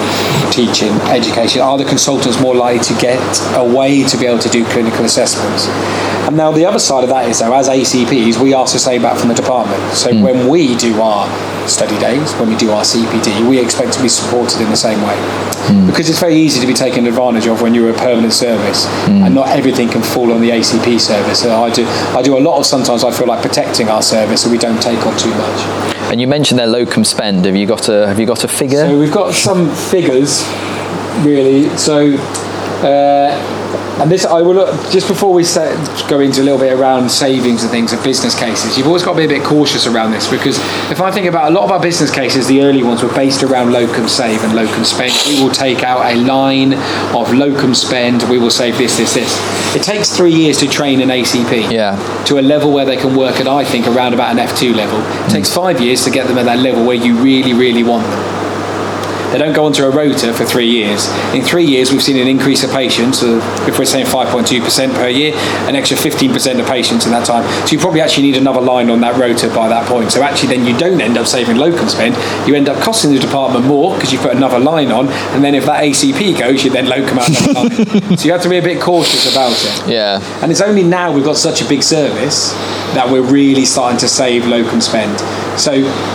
teaching 0.52 0.94
education? 1.12 1.62
Are 1.62 1.78
the 1.78 1.86
consultants 1.86 2.40
more 2.42 2.56
likely 2.56 2.84
to 2.96 3.02
get 3.02 3.20
away 3.56 4.04
to 4.04 4.18
be 4.18 4.26
able 4.26 4.40
to 4.40 4.50
do 4.50 4.66
clinical 4.66 5.06
assessments? 5.06 5.68
And 6.28 6.36
now 6.36 6.52
the 6.52 6.66
other 6.66 6.78
side 6.78 7.06
of 7.06 7.10
that 7.10 7.30
is 7.30 7.40
though, 7.40 7.54
as 7.54 7.70
ACPs, 7.70 8.38
we 8.38 8.54
ask 8.54 8.74
the 8.74 8.80
same 8.80 9.02
back 9.02 9.18
from 9.18 9.30
the 9.30 9.34
department. 9.34 9.82
So 9.94 10.14
hmm. 10.14 10.22
when 10.22 10.50
we 10.50 10.76
do 10.76 11.02
our 11.02 11.26
study 11.70 11.98
days, 12.00 12.34
when 12.34 12.50
we 12.50 12.58
do 12.58 12.70
our 12.72 12.84
CPD, 12.84 13.48
we 13.48 13.58
expect 13.60 13.94
to 13.94 14.02
be 14.02 14.10
supported 14.10 14.60
in 14.60 14.70
the 14.70 14.76
same 14.76 15.02
way. 15.04 15.16
Hmm. 15.72 15.88
Because 15.88 16.10
it's 16.10 16.20
very 16.20 16.36
easy 16.36 16.60
to 16.60 16.68
be 16.68 16.74
taken 16.74 17.08
advantage 17.08 17.48
of 17.48 17.62
when 17.62 17.74
you're 17.74 17.90
a 17.90 17.98
permanent 17.98 18.34
service, 18.34 18.86
hmm. 19.06 19.24
and 19.24 19.34
not 19.34 19.48
everything 19.48 19.88
can 19.88 20.02
fall 20.04 20.34
on 20.34 20.42
the 20.42 20.50
ACP 20.50 21.00
service. 21.00 21.42
So 21.42 21.64
I 21.64 21.72
do, 21.72 21.86
I 21.88 22.22
do 22.22 22.38
a 22.38 22.42
lot 22.44 22.60
of 22.60 22.66
sometimes 22.66 23.06
I 23.06 23.12
feel 23.12 23.28
like 23.28 23.42
protecting 23.42 23.88
our 23.88 24.02
service 24.02 24.44
so 24.44 24.52
we 24.52 24.58
don't 24.58 24.82
take 24.82 25.00
on 25.08 25.18
too 25.18 25.30
much. 25.30 25.62
And 26.12 26.20
you 26.20 26.28
mentioned 26.28 26.60
their 26.60 26.68
locum 26.68 27.06
spend. 27.06 27.46
Have 27.46 27.56
you 27.56 27.66
got 27.66 27.88
a 27.88 28.06
Have 28.06 28.20
you 28.20 28.26
got 28.26 28.44
a 28.44 28.50
figure? 28.50 28.86
So 28.86 29.00
we've 29.00 29.14
got 29.14 29.34
some 29.34 29.74
figures, 29.74 30.44
really. 31.24 31.70
So, 31.78 32.18
uh, 32.84 33.57
and 34.00 34.12
this 34.12 34.26
I 34.26 34.42
will 34.42 34.54
look 34.56 34.92
just 34.92 35.08
before 35.08 35.34
we 35.34 35.44
set, 35.44 35.74
go 36.10 36.20
into 36.20 36.42
a 36.42 36.44
little 36.44 36.60
bit 36.60 36.74
around 36.74 37.10
savings 37.10 37.64
and 37.64 37.72
things 37.72 37.94
and 37.94 38.04
business 38.04 38.38
cases. 38.38 38.78
You've 38.78 38.88
always 38.88 39.04
got 39.04 39.14
to 39.14 39.18
be 39.18 39.26
a 39.26 39.28
bit 39.28 39.44
cautious 39.44 39.88
around 39.88 40.12
this 40.12 40.30
because 40.30 40.58
if 40.92 41.02
I 41.02 41.12
think 41.12 41.26
about 41.28 41.52
a 41.52 41.54
lot 41.54 41.64
of 41.64 41.72
our 41.72 41.82
business 41.82 42.12
cases, 42.12 42.48
the 42.48 42.62
early 42.62 42.84
ones 42.84 43.02
were 43.04 43.14
based 43.14 43.44
around 43.44 43.72
locum 43.72 44.08
save 44.08 44.44
and 44.44 44.54
locum 44.56 44.84
spend. 44.86 45.14
We 45.28 45.44
will 45.44 45.52
take 45.52 45.84
out 45.84 46.06
a 46.06 46.16
line 46.16 46.74
of 47.16 47.34
locum 47.34 47.74
spend. 47.74 48.24
We 48.30 48.38
will 48.38 48.52
save 48.52 48.78
this, 48.78 48.98
this, 48.98 49.14
this. 49.14 49.76
It 49.76 49.84
takes 49.84 50.16
three 50.16 50.34
years 50.34 50.58
to 50.60 50.68
train 50.68 51.02
an 51.02 51.10
ACP 51.10 51.72
Yeah. 51.72 51.98
to 52.26 52.40
a 52.40 52.42
level 52.42 52.72
where 52.72 52.86
they 52.86 52.98
can 52.98 53.16
work 53.16 53.40
at, 53.40 53.48
I 53.48 53.64
think, 53.66 53.88
around 53.88 54.14
about 54.14 54.32
an 54.32 54.38
F2 54.38 54.76
level. 54.76 55.00
It 55.26 55.32
takes 55.32 55.54
five 55.54 55.82
years 55.82 56.04
to 56.06 56.12
get 56.12 56.28
them 56.28 56.38
at 56.38 56.46
that 56.46 56.60
level 56.60 56.86
where 56.86 56.96
you 56.96 57.16
really, 57.18 57.54
really 57.54 57.84
want 57.84 58.06
them. 58.08 58.47
They 59.32 59.38
don't 59.38 59.54
go 59.54 59.66
onto 59.66 59.84
a 59.84 59.90
rota 59.90 60.34
for 60.34 60.46
three 60.46 60.68
years. 60.70 61.08
In 61.34 61.42
three 61.44 61.66
years, 61.66 61.92
we've 61.92 62.04
seen 62.04 62.18
an 62.18 62.28
increase 62.28 62.64
of 62.64 62.72
patients. 62.72 63.20
So 63.20 63.40
if 63.68 63.78
we're 63.78 63.86
saying 63.86 64.06
5.2% 64.06 64.94
per 64.96 65.08
year, 65.08 65.34
an 65.68 65.76
extra 65.76 65.98
15% 65.98 66.60
of 66.60 66.66
patients 66.68 67.06
in 67.06 67.12
that 67.12 67.26
time. 67.26 67.44
So 67.68 67.74
you 67.74 67.80
probably 67.80 68.02
actually 68.02 68.24
need 68.24 68.38
another 68.38 68.62
line 68.62 68.90
on 68.90 69.02
that 69.02 69.18
rota 69.18 69.48
by 69.54 69.68
that 69.68 69.88
point. 69.88 70.12
So 70.12 70.22
actually, 70.22 70.56
then 70.56 70.66
you 70.66 70.78
don't 70.78 71.02
end 71.02 71.18
up 71.18 71.28
saving 71.28 71.58
locum 71.58 71.90
spend. 71.90 72.16
You 72.48 72.56
end 72.56 72.70
up 72.70 72.82
costing 72.82 73.14
the 73.14 73.20
department 73.20 73.66
more 73.66 73.94
because 73.96 74.12
you 74.12 74.20
put 74.20 74.36
another 74.36 74.60
line 74.60 74.92
on, 74.92 75.08
and 75.34 75.44
then 75.44 75.56
if 75.56 75.66
that 75.66 75.84
ACP 75.84 76.40
goes, 76.40 76.64
you 76.64 76.72
then 76.72 76.88
locum 76.88 77.20
out 77.20 77.28
so 77.28 78.26
you 78.26 78.32
have 78.32 78.42
to 78.42 78.50
be 78.50 78.58
a 78.58 78.62
bit 78.62 78.82
cautious 78.82 79.32
about 79.32 79.52
it. 79.52 79.90
Yeah. 79.90 80.22
And 80.42 80.52
it's 80.52 80.62
only 80.62 80.84
now 80.84 81.12
we've 81.12 81.26
got 81.26 81.38
such 81.38 81.62
a 81.62 81.68
big 81.68 81.84
service 81.84 82.52
that 82.94 83.10
we're 83.12 83.22
really 83.22 83.66
starting 83.66 84.00
to 84.00 84.08
save 84.08 84.48
locum 84.48 84.82
spend. 84.82 85.18
So 85.58 85.72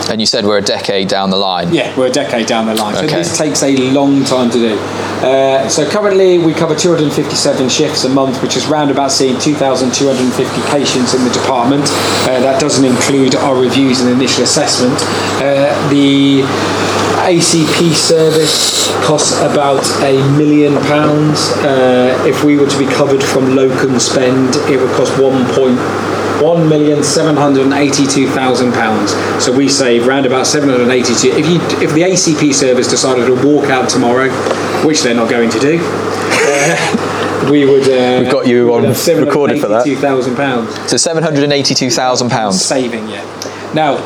And 0.09 0.19
you 0.21 0.25
said 0.25 0.45
we're 0.45 0.57
a 0.57 0.61
decade 0.61 1.07
down 1.07 1.29
the 1.29 1.37
line. 1.37 1.73
yeah, 1.73 1.95
we're 1.97 2.07
a 2.07 2.11
decade 2.11 2.47
down 2.47 2.65
the 2.65 2.75
line. 2.75 2.95
So 2.95 3.03
Okay. 3.03 3.15
this 3.15 3.37
takes 3.37 3.61
a 3.63 3.75
long 3.91 4.23
time 4.23 4.49
to 4.51 4.57
do. 4.57 4.77
Uh, 5.23 5.67
so 5.69 5.89
currently 5.89 6.37
we 6.37 6.53
cover 6.53 6.75
257 6.75 7.69
shifts 7.69 8.03
a 8.03 8.09
month, 8.09 8.41
which 8.41 8.55
is 8.57 8.65
round 8.67 8.91
about 8.91 9.11
seeing 9.11 9.37
2,250 9.39 10.61
patients 10.71 11.13
in 11.13 11.23
the 11.23 11.29
department. 11.31 11.83
Uh, 12.23 12.39
that 12.41 12.59
doesn't 12.59 12.85
include 12.85 13.35
our 13.35 13.55
reviews 13.55 14.01
and 14.01 14.09
initial 14.09 14.43
assessment. 14.43 14.95
Uh, 15.41 15.71
the 15.89 16.41
ACP 17.23 17.93
service 17.93 18.91
costs 19.05 19.31
about 19.39 19.83
a 20.03 20.13
million 20.37 20.75
pounds. 20.83 21.51
Uh, 21.63 22.21
if 22.27 22.43
we 22.43 22.57
were 22.57 22.67
to 22.67 22.77
be 22.77 22.85
covered 22.85 23.23
from 23.23 23.55
locum 23.55 23.99
spend, 23.99 24.55
it 24.69 24.77
would 24.79 24.91
cost 24.91 25.17
one 25.21 25.45
point 25.53 25.79
one 26.43 26.67
million 26.69 27.03
seven 27.03 27.35
hundred 27.35 27.63
and 27.63 27.73
eighty-two 27.73 28.27
thousand 28.27 28.73
pounds. 28.73 29.11
So 29.43 29.55
we 29.55 29.69
save 29.69 30.07
round 30.07 30.25
about 30.25 30.45
seven 30.47 30.69
hundred 30.69 30.83
and 30.83 30.91
eighty-two. 30.91 31.29
If 31.29 31.47
you, 31.47 31.55
if 31.85 31.93
the 31.93 32.01
ACP 32.01 32.53
service 32.53 32.87
decided 32.89 33.25
to 33.27 33.47
walk 33.47 33.69
out 33.69 33.89
tomorrow, 33.89 34.29
which 34.85 35.01
they're 35.01 35.15
not 35.15 35.29
going 35.29 35.49
to 35.51 35.59
do, 35.59 35.79
uh, 35.81 37.47
we 37.51 37.65
would. 37.65 37.83
Uh, 37.89 38.21
We've 38.23 38.31
got 38.31 38.47
you 38.47 38.73
on 38.73 38.83
recorded 38.83 39.59
for 39.61 39.67
that. 39.69 39.85
$782,000 39.85 40.35
pounds 40.35 40.89
So 40.91 40.97
seven 40.97 41.23
hundred 41.23 41.43
and 41.43 41.53
eighty-two 41.53 41.89
thousand 41.89 42.29
pounds. 42.29 42.61
saving 42.63 43.07
yet. 43.07 43.25
Now, 43.73 43.97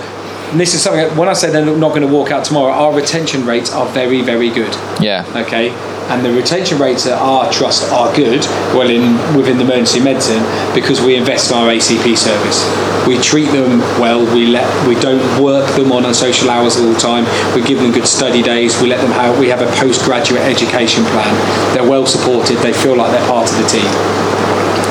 this 0.56 0.74
is 0.74 0.82
something. 0.82 1.16
When 1.18 1.28
I 1.28 1.34
say 1.34 1.50
they're 1.52 1.66
not 1.66 1.90
going 1.90 2.02
to 2.08 2.08
walk 2.08 2.32
out 2.32 2.46
tomorrow, 2.46 2.72
our 2.72 2.94
retention 2.96 3.46
rates 3.46 3.72
are 3.74 3.86
very, 3.90 4.22
very 4.22 4.50
good. 4.50 4.74
Yeah. 5.02 5.26
Okay, 5.36 5.70
and 6.10 6.24
the 6.26 6.32
retention 6.32 6.78
rates 6.78 7.06
at 7.06 7.20
our 7.20 7.52
trust 7.52 7.92
are 7.92 8.14
good. 8.16 8.42
Well, 8.74 8.90
in 8.90 9.16
within 9.36 9.58
the 9.58 9.64
emergency 9.64 10.00
medicine 10.00 10.44
because 10.74 11.02
we 11.02 11.16
invest 11.16 11.52
in 11.52 11.58
our 11.58 11.68
ACP 11.68 12.18
service. 12.18 12.64
We 13.08 13.20
treat 13.20 13.52
them 13.52 13.80
well. 14.00 14.24
We 14.34 14.48
let 14.48 14.66
we 14.88 14.96
don't 14.96 15.24
work 15.42 15.68
them 15.76 15.92
on 15.92 16.04
social 16.14 16.50
hours 16.50 16.78
all 16.78 16.92
the 16.92 17.00
time. 17.00 17.26
We 17.56 17.62
give 17.62 17.80
them 17.80 17.92
good 17.92 18.08
study 18.08 18.42
days. 18.42 18.80
We 18.82 18.88
let 18.88 19.02
them 19.02 19.12
have. 19.12 19.38
We 19.40 19.48
have 19.50 19.62
a 19.62 19.72
postgraduate 19.78 20.42
education 20.42 21.04
plan. 21.06 21.34
They're 21.74 21.90
well 21.90 22.06
supported. 22.06 22.58
They 22.58 22.74
feel 22.74 22.96
like 22.96 23.12
they're 23.12 23.28
part 23.28 23.50
of 23.50 23.58
the 23.58 23.68
team. 23.68 23.92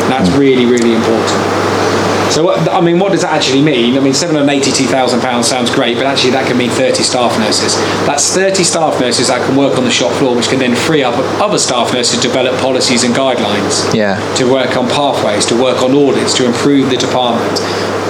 That's 0.09 0.31
really, 0.37 0.67
really 0.67 0.95
important. 0.95 1.76
So, 2.31 2.45
what, 2.45 2.69
I 2.69 2.81
mean, 2.81 2.99
what 2.99 3.13
does 3.13 3.23
that 3.23 3.33
actually 3.33 3.63
mean? 3.63 3.97
I 3.97 4.01
mean, 4.01 4.13
£782,000 4.13 5.45
sounds 5.45 5.71
great, 5.71 5.97
but 5.97 6.07
actually 6.07 6.33
that 6.33 6.47
can 6.47 6.57
mean 6.57 6.71
30 6.71 7.03
staff 7.03 7.39
nurses. 7.39 7.75
That's 8.07 8.35
30 8.35 8.65
staff 8.65 9.01
nurses 9.01 9.29
that 9.29 9.47
can 9.47 9.57
work 9.57 9.79
on 9.79 9.85
the 9.85 9.91
shop 9.91 10.13
floor, 10.19 10.35
which 10.35 10.49
can 10.49 10.59
then 10.59 10.75
free 10.75 11.03
up 11.03 11.15
other 11.41 11.59
staff 11.59 11.93
nurses 11.93 12.17
to 12.17 12.29
develop 12.29 12.61
policies 12.61 13.05
and 13.05 13.15
guidelines. 13.15 13.93
Yeah. 13.95 14.19
To 14.37 14.51
work 14.51 14.77
on 14.77 14.89
pathways, 14.89 15.47
to 15.47 15.61
work 15.61 15.83
on 15.83 15.93
audits, 15.95 16.35
to 16.35 16.47
improve 16.47 16.91
the 16.91 16.97
department. 16.97 17.61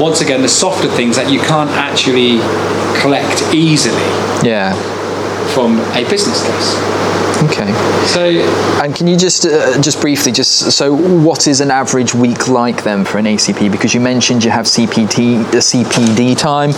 Once 0.01 0.21
again, 0.21 0.43
the 0.43 0.49
softer 0.49 0.89
things 0.89 1.17
that 1.17 1.31
you 1.31 1.41
can't 1.41 1.71
actually 1.71 2.39
collect 3.01 3.43
easily 3.55 3.97
Yeah. 4.43 4.75
From 5.57 5.79
a 5.97 6.05
business 6.11 6.43
case. 6.47 6.77
Okay. 7.51 7.73
So, 8.07 8.25
And 8.83 8.95
can 8.95 9.07
you 9.07 9.17
just 9.17 9.47
uh, 9.47 9.81
just 9.81 10.03
briefly 10.03 10.33
just 10.33 10.73
so 10.73 10.95
what 10.95 11.47
is 11.47 11.63
an 11.63 11.71
average 11.71 12.15
week 12.15 12.49
like 12.49 12.83
then 12.83 13.07
for 13.07 13.17
an 13.17 13.25
ACP? 13.25 13.73
Because 13.73 13.95
you 13.95 14.01
mentioned 14.01 14.45
you 14.45 14.51
have 14.51 14.67
CPT 14.67 15.51
the 15.51 15.59
CPD 15.59 16.37
time. 16.37 16.71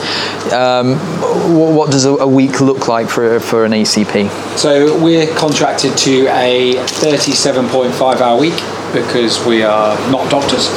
Um, 0.52 0.96
wh- 0.96 1.74
what 1.76 1.90
does 1.90 2.04
a, 2.04 2.12
a 2.12 2.26
week 2.28 2.60
look 2.60 2.86
like 2.86 3.08
for 3.08 3.40
for 3.40 3.64
an 3.64 3.72
ACP? 3.72 4.30
So 4.56 4.96
we're 5.02 5.26
contracted 5.34 5.96
to 5.98 6.26
a 6.28 6.74
37.5 6.76 8.20
hour 8.20 8.38
week 8.38 8.54
because 8.93 9.45
we 9.45 9.62
are 9.62 9.97
not 10.11 10.30
doctors. 10.30 10.68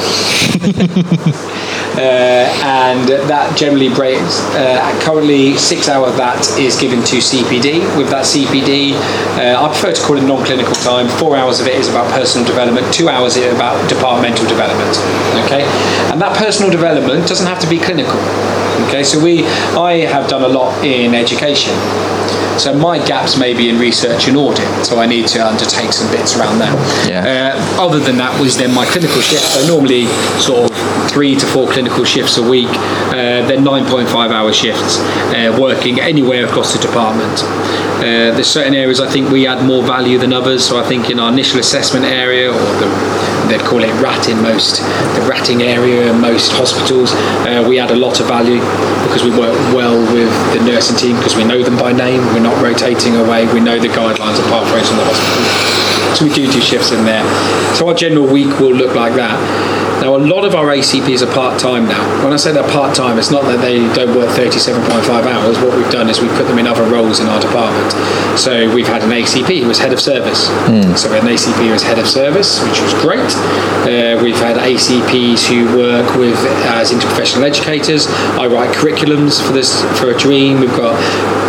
Uh, 1.92 2.48
and 2.64 3.06
that 3.28 3.52
generally 3.56 3.92
breaks. 3.92 4.40
Uh, 4.56 4.80
currently, 5.04 5.54
six 5.58 5.90
hours 5.90 6.10
of 6.10 6.16
that 6.16 6.40
is 6.58 6.80
given 6.80 7.04
to 7.04 7.16
CPD. 7.20 7.84
With 7.98 8.08
that 8.08 8.24
CPD, 8.24 8.96
uh, 9.36 9.60
I 9.60 9.68
prefer 9.68 9.92
to 9.92 10.00
call 10.00 10.16
it 10.16 10.24
non-clinical 10.24 10.72
time. 10.80 11.06
Four 11.20 11.36
hours 11.36 11.60
of 11.60 11.66
it 11.66 11.74
is 11.74 11.88
about 11.88 12.10
personal 12.10 12.46
development. 12.46 12.88
Two 12.94 13.10
hours 13.10 13.36
is 13.36 13.52
about 13.52 13.76
departmental 13.90 14.48
development. 14.48 14.96
Okay, 15.44 15.68
and 16.08 16.20
that 16.22 16.34
personal 16.38 16.70
development 16.70 17.28
doesn't 17.28 17.46
have 17.46 17.60
to 17.60 17.68
be 17.68 17.78
clinical. 17.78 18.16
Okay, 18.88 19.04
so 19.04 19.22
we, 19.22 19.44
I 19.76 20.08
have 20.08 20.30
done 20.30 20.42
a 20.42 20.48
lot 20.48 20.72
in 20.84 21.14
education. 21.14 21.76
So 22.58 22.74
my 22.74 23.04
gaps 23.04 23.38
may 23.38 23.54
be 23.54 23.68
in 23.68 23.78
research 23.78 24.28
and 24.28 24.36
audit, 24.36 24.86
so 24.86 25.00
I 25.00 25.06
need 25.06 25.26
to 25.28 25.46
undertake 25.46 25.92
some 25.92 26.10
bits 26.12 26.36
around 26.36 26.58
that. 26.58 27.08
Yeah. 27.08 27.56
Uh, 27.56 27.82
other 27.82 27.98
than 28.04 28.16
that 28.18 28.38
was 28.40 28.56
then 28.56 28.74
my 28.74 28.86
clinical 28.86 29.20
shift. 29.20 29.44
So 29.44 29.66
normally 29.66 30.06
sort 30.40 30.70
of 30.70 30.72
three 31.12 31.36
to 31.36 31.46
four 31.46 31.68
clinical 31.68 32.04
shifts 32.04 32.38
a 32.38 32.42
week. 32.42 32.72
Uh, 33.12 33.44
then 33.46 33.64
9.5 33.64 34.08
hour 34.30 34.52
shifts, 34.52 34.98
uh, 35.34 35.56
working 35.60 36.00
anywhere 36.00 36.46
across 36.46 36.72
the 36.72 36.80
department. 36.80 37.42
Uh, 38.02 38.32
there's 38.34 38.48
certain 38.48 38.74
areas 38.74 38.98
I 38.98 39.08
think 39.08 39.30
we 39.30 39.46
add 39.46 39.64
more 39.64 39.82
value 39.82 40.18
than 40.18 40.32
others. 40.32 40.66
So 40.66 40.80
I 40.80 40.84
think 40.88 41.10
in 41.10 41.20
our 41.20 41.30
initial 41.30 41.60
assessment 41.60 42.04
area, 42.04 42.50
or 42.50 42.58
the, 42.80 42.88
they'd 43.48 43.60
call 43.60 43.84
it 43.84 43.92
RAT 44.02 44.28
in 44.28 44.40
most, 44.42 44.80
the 44.80 45.24
ratting 45.28 45.62
area 45.62 46.10
in 46.10 46.20
most 46.20 46.52
hospitals, 46.52 47.12
uh, 47.46 47.64
we 47.68 47.78
add 47.78 47.90
a 47.90 47.96
lot 47.96 48.20
of 48.20 48.26
value 48.26 48.60
because 49.06 49.22
we 49.22 49.30
work 49.30 49.54
well 49.74 50.00
with 50.12 50.32
the 50.56 50.64
nursing 50.64 50.96
team 50.96 51.16
because 51.16 51.36
we 51.36 51.44
know 51.44 51.62
them 51.62 51.76
by 51.76 51.92
name. 51.92 52.20
We're 52.32 52.40
not 52.40 52.60
rotating 52.62 53.16
away. 53.16 53.46
We 53.52 53.60
know 53.60 53.78
the 53.78 53.88
guidelines 53.88 54.40
and 54.40 54.48
pathways 54.48 54.90
in 54.90 54.96
the 54.96 55.04
hospital. 55.04 56.01
So 56.16 56.26
we 56.26 56.32
do 56.32 56.50
do 56.50 56.60
shifts 56.60 56.92
in 56.92 57.04
there. 57.04 57.24
So 57.74 57.88
our 57.88 57.94
general 57.94 58.26
week 58.26 58.58
will 58.60 58.74
look 58.74 58.94
like 58.94 59.14
that. 59.14 59.38
Now, 60.02 60.16
a 60.16 60.18
lot 60.18 60.44
of 60.44 60.56
our 60.56 60.66
ACPs 60.66 61.22
are 61.22 61.32
part 61.32 61.60
time 61.60 61.86
now. 61.86 62.02
When 62.24 62.32
I 62.32 62.36
say 62.36 62.50
they're 62.50 62.68
part 62.70 62.96
time, 62.96 63.20
it's 63.20 63.30
not 63.30 63.44
that 63.44 63.60
they 63.60 63.78
don't 63.94 64.16
work 64.16 64.30
37.5 64.34 64.82
hours. 65.08 65.56
What 65.60 65.76
we've 65.76 65.92
done 65.92 66.10
is 66.10 66.20
we've 66.20 66.34
put 66.34 66.48
them 66.48 66.58
in 66.58 66.66
other 66.66 66.82
roles 66.90 67.20
in 67.20 67.28
our 67.28 67.40
department. 67.40 67.92
So 68.36 68.74
we've 68.74 68.88
had 68.88 69.02
an 69.04 69.10
ACP 69.10 69.62
who 69.62 69.68
was 69.68 69.78
head 69.78 69.92
of 69.92 70.00
service. 70.00 70.50
So 71.00 71.08
we 71.08 71.14
had 71.14 71.24
an 71.24 71.30
ACP 71.30 71.54
who 71.66 71.70
was 71.70 71.84
head 71.84 72.00
of 72.00 72.08
service, 72.08 72.58
which 72.66 72.82
was 72.82 72.92
great. 72.94 73.30
Uh, 73.86 74.18
we've 74.20 74.34
had 74.42 74.56
ACPs 74.58 75.46
who 75.46 75.70
work 75.78 76.16
with 76.16 76.34
as 76.66 76.90
interprofessional 76.90 77.44
educators. 77.44 78.08
I 78.42 78.48
write 78.48 78.74
curriculums 78.74 79.40
for 79.40 79.52
this 79.52 79.82
for 80.00 80.10
a 80.10 80.18
dream. 80.18 80.58
We've 80.58 80.76
got 80.76 80.98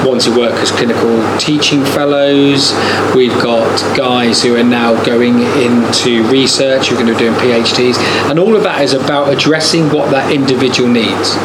ones 0.05 0.25
who 0.25 0.37
work 0.37 0.53
as 0.53 0.71
clinical 0.71 1.37
teaching 1.37 1.83
fellows. 1.83 2.73
We've 3.15 3.37
got 3.41 3.63
guys 3.97 4.43
who 4.43 4.55
are 4.55 4.63
now 4.63 5.01
going 5.03 5.39
into 5.39 6.23
research, 6.29 6.87
who 6.87 6.95
are 6.95 6.99
going 7.01 7.07
to 7.07 7.13
be 7.13 7.19
doing 7.19 7.35
PhDs, 7.35 7.97
and 8.29 8.39
all 8.39 8.55
of 8.55 8.63
that 8.63 8.81
is 8.81 8.93
about 8.93 9.31
addressing 9.33 9.89
what 9.89 10.11
that 10.11 10.31
individual 10.31 10.89
needs. 10.89 11.35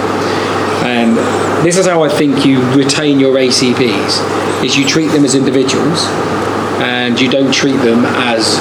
And 0.84 1.16
this 1.64 1.76
is 1.76 1.86
how 1.86 2.02
I 2.02 2.09
think 2.09 2.46
you 2.46 2.62
retain 2.72 3.20
your 3.20 3.34
ACPs: 3.36 4.64
is 4.64 4.76
you 4.76 4.86
treat 4.86 5.09
them 5.09 5.24
as 5.24 5.34
individuals, 5.34 6.06
and 6.81 7.20
you 7.20 7.31
don't 7.31 7.53
treat 7.53 7.76
them 7.76 8.05
as 8.05 8.59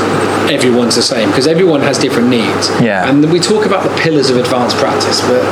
everyone's 0.51 0.95
the 0.95 1.01
same 1.01 1.29
because 1.29 1.47
everyone 1.47 1.81
has 1.81 1.97
different 1.97 2.29
needs. 2.29 2.69
Yeah. 2.81 3.09
And 3.09 3.31
we 3.31 3.39
talk 3.39 3.65
about 3.65 3.83
the 3.83 3.95
pillars 4.01 4.29
of 4.29 4.37
advanced 4.37 4.77
practice, 4.77 5.21
but 5.21 5.43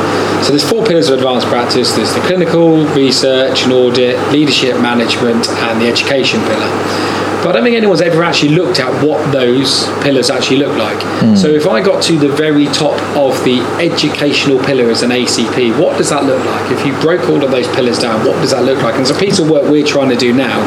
so 0.43 0.49
there's 0.49 0.67
four 0.67 0.85
pillars 0.85 1.09
of 1.09 1.17
advanced 1.17 1.47
practice. 1.47 1.95
There's 1.95 2.13
the 2.13 2.21
clinical, 2.21 2.85
research 2.95 3.63
and 3.63 3.73
audit, 3.73 4.17
leadership 4.31 4.79
management, 4.81 5.47
and 5.49 5.81
the 5.81 5.87
education 5.87 6.41
pillar. 6.41 7.24
But 7.45 7.51
I 7.51 7.57
don't 7.59 7.65
think 7.65 7.77
anyone's 7.77 8.01
ever 8.01 8.23
actually 8.23 8.55
looked 8.55 8.79
at 8.79 8.89
what 9.05 9.21
those 9.31 9.85
pillars 10.01 10.31
actually 10.31 10.57
look 10.57 10.75
like. 10.79 10.97
Hmm. 11.21 11.35
So 11.35 11.47
if 11.47 11.67
I 11.67 11.79
got 11.79 12.01
to 12.05 12.17
the 12.17 12.29
very 12.29 12.65
top 12.65 12.99
of 13.15 13.37
the 13.45 13.59
educational 13.77 14.57
pillar 14.65 14.89
as 14.89 15.03
an 15.03 15.11
ACP, 15.11 15.79
what 15.79 15.95
does 15.95 16.09
that 16.09 16.23
look 16.23 16.43
like? 16.43 16.71
If 16.71 16.83
you 16.87 16.99
broke 17.01 17.29
all 17.29 17.43
of 17.43 17.51
those 17.51 17.67
pillars 17.75 17.99
down, 17.99 18.25
what 18.25 18.41
does 18.41 18.49
that 18.49 18.63
look 18.63 18.81
like? 18.81 18.95
And 18.95 19.01
it's 19.01 19.11
a 19.11 19.19
piece 19.19 19.37
of 19.37 19.47
work 19.47 19.69
we're 19.69 19.85
trying 19.85 20.09
to 20.09 20.15
do 20.15 20.33
now. 20.33 20.57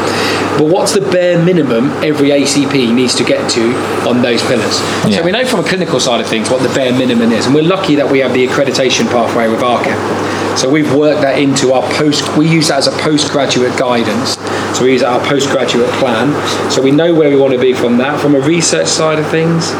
But 0.56 0.66
what's 0.66 0.92
the 0.94 1.00
bare 1.00 1.44
minimum 1.44 1.90
every 2.04 2.28
ACP 2.28 2.94
needs 2.94 3.16
to 3.16 3.24
get 3.24 3.50
to 3.58 3.74
on 4.08 4.22
those 4.22 4.40
pillars? 4.42 4.78
Yeah. 5.02 5.18
So 5.18 5.24
we 5.24 5.32
know 5.32 5.44
from 5.44 5.58
a 5.58 5.68
clinical 5.68 5.98
side 5.98 6.20
of 6.20 6.28
things 6.28 6.48
what 6.48 6.62
the 6.62 6.72
bare 6.76 6.96
minimum 6.96 7.32
is, 7.32 7.46
and 7.46 7.56
we're 7.56 7.66
lucky 7.66 7.96
that 7.96 8.08
we 8.08 8.20
have 8.20 8.32
the 8.34 8.46
accreditation 8.46 9.10
pathway 9.10 9.48
with 9.48 9.62
RCAP. 9.62 10.37
So 10.56 10.70
we've 10.70 10.94
worked 10.94 11.22
that 11.22 11.38
into 11.38 11.72
our 11.72 11.82
post. 11.94 12.36
We 12.36 12.48
use 12.48 12.68
that 12.68 12.78
as 12.78 12.86
a 12.86 12.92
postgraduate 13.02 13.76
guidance. 13.78 14.36
So 14.76 14.84
we 14.84 14.92
use 14.92 15.02
our 15.02 15.20
postgraduate 15.26 15.90
plan. 16.00 16.32
So 16.70 16.82
we 16.82 16.90
know 16.90 17.14
where 17.14 17.30
we 17.30 17.36
want 17.36 17.52
to 17.54 17.60
be 17.60 17.72
from 17.74 17.98
that. 17.98 18.20
From 18.20 18.34
a 18.34 18.40
research 18.40 18.86
side 18.88 19.18
of 19.18 19.26
things, 19.28 19.72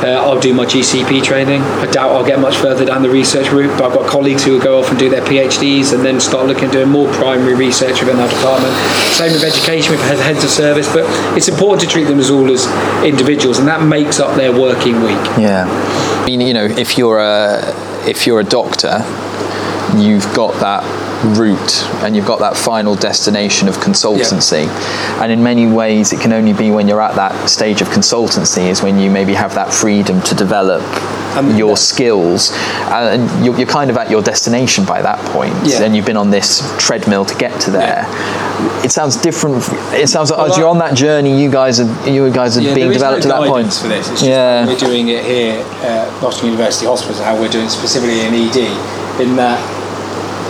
Uh, 0.00 0.06
I'll 0.16 0.40
do 0.40 0.54
my 0.54 0.64
GCP 0.64 1.22
training. 1.22 1.60
I 1.60 1.84
doubt 1.84 2.12
I'll 2.12 2.24
get 2.24 2.40
much 2.40 2.56
further 2.56 2.86
down 2.86 3.02
the 3.02 3.10
research 3.10 3.50
route, 3.52 3.68
but 3.76 3.84
I've 3.90 3.92
got 3.92 4.06
colleagues 4.08 4.42
who 4.42 4.52
will 4.52 4.60
go 4.64 4.78
off 4.78 4.88
and 4.88 4.98
do 4.98 5.10
their 5.10 5.20
PhDs 5.20 5.92
and 5.92 6.02
then 6.02 6.18
start 6.20 6.46
looking 6.46 6.64
at 6.64 6.72
doing 6.72 6.88
more 6.88 7.06
primary 7.12 7.54
research 7.54 8.00
within 8.00 8.16
our 8.18 8.28
department. 8.30 8.72
Same 9.12 9.30
with 9.30 9.44
education, 9.44 9.92
with 9.92 10.00
heads 10.00 10.42
of 10.42 10.48
service, 10.48 10.88
but 10.90 11.04
it's 11.36 11.48
important 11.48 11.82
to 11.82 11.86
treat 11.86 12.04
them 12.04 12.18
as 12.18 12.30
all 12.30 12.50
as 12.50 12.64
individuals, 13.04 13.58
and 13.58 13.68
that 13.68 13.82
makes 13.82 14.18
up 14.18 14.36
their 14.36 14.58
working 14.58 15.02
week. 15.02 15.20
Yeah. 15.36 15.66
I 15.68 16.24
mean, 16.24 16.40
you 16.40 16.54
know, 16.54 16.64
if 16.64 16.96
you're 16.96 17.18
a 17.18 17.60
if 18.08 18.26
you're 18.26 18.40
a 18.40 18.44
doctor, 18.60 19.04
you've 19.98 20.26
got 20.34 20.52
that 20.60 20.84
route 21.36 21.84
and 22.02 22.16
you've 22.16 22.26
got 22.26 22.38
that 22.38 22.56
final 22.56 22.94
destination 22.94 23.68
of 23.68 23.76
consultancy 23.76 24.64
yeah. 24.64 25.22
and 25.22 25.30
in 25.30 25.42
many 25.42 25.66
ways 25.66 26.12
it 26.12 26.20
can 26.20 26.32
only 26.32 26.52
be 26.52 26.70
when 26.70 26.88
you're 26.88 27.00
at 27.00 27.14
that 27.14 27.48
stage 27.48 27.82
of 27.82 27.88
consultancy 27.88 28.68
is 28.70 28.82
when 28.82 28.98
you 28.98 29.10
maybe 29.10 29.34
have 29.34 29.54
that 29.54 29.72
freedom 29.72 30.20
to 30.22 30.34
develop 30.34 30.82
um, 31.36 31.56
your 31.56 31.70
yeah. 31.70 31.74
skills 31.74 32.50
and 32.90 33.44
you're, 33.44 33.56
you're, 33.58 33.66
kind 33.66 33.90
of 33.90 33.96
at 33.96 34.10
your 34.10 34.22
destination 34.22 34.84
by 34.84 35.02
that 35.02 35.18
point 35.26 35.54
yeah. 35.64 35.82
and 35.82 35.94
you've 35.94 36.06
been 36.06 36.16
on 36.16 36.30
this 36.30 36.74
treadmill 36.78 37.24
to 37.24 37.36
get 37.36 37.60
to 37.60 37.70
there 37.70 38.04
it 38.82 38.90
sounds 38.90 39.16
different 39.16 39.56
it 39.92 40.08
sounds 40.08 40.30
like 40.30 40.38
well, 40.38 40.50
as 40.50 40.56
you're 40.56 40.68
on 40.68 40.78
that 40.78 40.96
journey 40.96 41.40
you 41.40 41.50
guys 41.50 41.80
are 41.80 42.10
you 42.10 42.30
guys 42.32 42.56
are 42.56 42.74
being 42.74 42.90
developed 42.90 43.24
no 43.26 43.36
to 43.36 43.40
that 43.40 43.48
point 43.48 43.72
for 43.72 43.88
this. 43.88 44.10
It's 44.10 44.22
yeah 44.22 44.66
we're 44.66 44.76
doing 44.76 45.08
it 45.08 45.24
here 45.24 45.60
at 45.82 46.22
Nottingham 46.22 46.50
University 46.50 46.86
Hospital 46.86 47.22
how 47.22 47.38
we're 47.38 47.48
doing 47.48 47.66
it 47.66 47.70
specifically 47.70 48.20
in 48.20 48.34
ED 48.34 49.20
in 49.20 49.36
that 49.36 49.79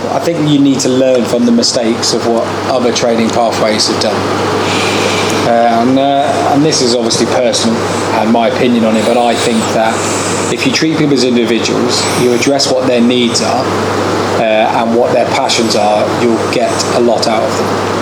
I 0.09 0.19
think 0.19 0.49
you 0.49 0.59
need 0.59 0.79
to 0.81 0.89
learn 0.89 1.25
from 1.25 1.45
the 1.45 1.51
mistakes 1.51 2.13
of 2.13 2.27
what 2.27 2.43
other 2.71 2.93
training 2.93 3.29
pathways 3.29 3.87
have 3.87 4.01
done. 4.01 4.15
Uh, 5.47 5.81
and, 5.81 5.99
uh, 5.99 6.53
and 6.53 6.63
this 6.63 6.81
is 6.81 6.95
obviously 6.95 7.25
personal 7.27 7.75
and 8.21 8.31
my 8.31 8.47
opinion 8.47 8.85
on 8.85 8.95
it, 8.95 9.05
but 9.05 9.17
I 9.17 9.35
think 9.35 9.59
that 9.73 9.93
if 10.53 10.65
you 10.65 10.71
treat 10.71 10.97
people 10.97 11.13
as 11.13 11.23
individuals, 11.23 12.01
you 12.21 12.33
address 12.33 12.71
what 12.71 12.87
their 12.87 13.01
needs 13.01 13.41
are 13.41 13.65
uh, 14.41 14.83
and 14.83 14.97
what 14.97 15.13
their 15.13 15.25
passions 15.27 15.75
are, 15.75 16.05
you'll 16.21 16.51
get 16.51 16.71
a 16.95 16.99
lot 16.99 17.27
out 17.27 17.43
of 17.43 17.57
them 17.57 17.91
uh, 17.91 18.00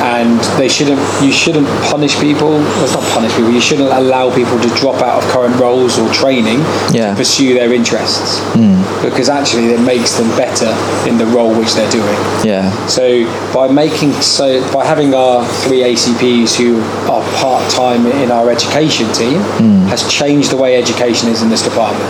and 0.00 0.40
they 0.58 0.68
shouldn't. 0.68 1.00
You 1.22 1.32
shouldn't 1.32 1.68
punish 1.90 2.18
people. 2.18 2.50
Well, 2.50 2.84
it's 2.84 2.94
not 2.94 3.04
punish 3.12 3.34
people. 3.34 3.50
You 3.50 3.60
shouldn't 3.60 3.90
allow 3.90 4.34
people 4.34 4.58
to 4.60 4.68
drop 4.74 5.02
out 5.02 5.22
of 5.22 5.28
current 5.30 5.56
roles 5.60 5.98
or 5.98 6.10
training 6.12 6.58
yeah. 6.90 7.10
to 7.10 7.16
pursue 7.16 7.54
their 7.54 7.72
interests 7.72 8.40
mm. 8.54 8.80
because 9.02 9.28
actually 9.28 9.66
it 9.66 9.80
makes 9.80 10.16
them 10.16 10.28
better 10.36 10.70
in 11.08 11.18
the 11.18 11.26
role 11.26 11.56
which 11.56 11.74
they're 11.74 11.90
doing. 11.90 12.18
Yeah. 12.44 12.70
So 12.86 13.24
by 13.52 13.70
making 13.70 14.12
so 14.12 14.60
by 14.72 14.84
having 14.84 15.14
our 15.14 15.44
three 15.64 15.80
ACPs 15.80 16.56
who 16.56 16.80
are 17.10 17.22
part 17.40 17.68
time 17.70 18.06
in 18.06 18.30
our 18.30 18.50
education 18.50 19.12
team 19.12 19.40
mm. 19.60 19.86
has 19.88 20.10
changed 20.10 20.50
the 20.50 20.56
way 20.56 20.76
education 20.76 21.28
is 21.28 21.42
in 21.42 21.50
this 21.50 21.62
department. 21.62 22.08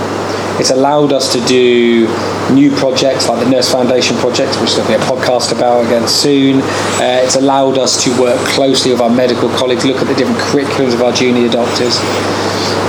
It's 0.61 0.70
allowed 0.70 1.14
us 1.14 1.32
to 1.32 1.40
do 1.46 2.06
new 2.52 2.70
projects 2.70 3.30
like 3.30 3.42
the 3.42 3.50
Nurse 3.50 3.72
Foundation 3.72 4.14
project, 4.18 4.61
which 4.61 4.74
there'll 4.74 4.88
be 4.88 4.94
a 4.94 4.98
podcast 4.98 5.56
about 5.56 5.86
again 5.86 6.06
soon. 6.06 6.61
Uh, 7.00 7.24
it's 7.24 7.36
allowed 7.36 7.78
us 7.78 8.04
to 8.04 8.11
work 8.20 8.38
closely 8.48 8.92
with 8.92 9.00
our 9.00 9.08
medical 9.08 9.48
colleagues, 9.56 9.86
look 9.86 9.96
at 9.96 10.06
the 10.06 10.14
different 10.14 10.38
curriculums 10.38 10.92
of 10.92 11.00
our 11.00 11.12
junior 11.12 11.48
doctors 11.48 11.96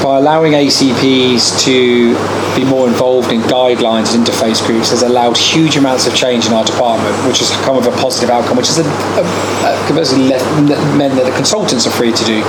by 0.03 0.17
allowing 0.17 0.53
ACPs 0.53 1.63
to 1.63 2.13
be 2.55 2.65
more 2.65 2.88
involved 2.88 3.32
in 3.32 3.41
guidelines 3.41 4.15
and 4.15 4.26
interface 4.26 4.65
groups 4.65 4.89
has 4.89 5.03
allowed 5.03 5.38
huge 5.38 5.78
amounts 5.78 6.07
of 6.07 6.15
change 6.15 6.47
in 6.47 6.53
our 6.53 6.65
department, 6.65 7.15
which 7.28 7.39
has 7.39 7.51
come 7.63 7.78
with 7.78 7.86
a 7.86 7.91
positive 8.01 8.30
outcome, 8.30 8.57
which 8.57 8.67
has 8.67 8.80
a, 8.80 8.84
a, 8.84 10.97
meant 10.97 11.15
that 11.15 11.26
the 11.26 11.36
consultants 11.36 11.86
are 11.86 11.91
free 11.91 12.11
to 12.11 12.26
do 12.26 12.41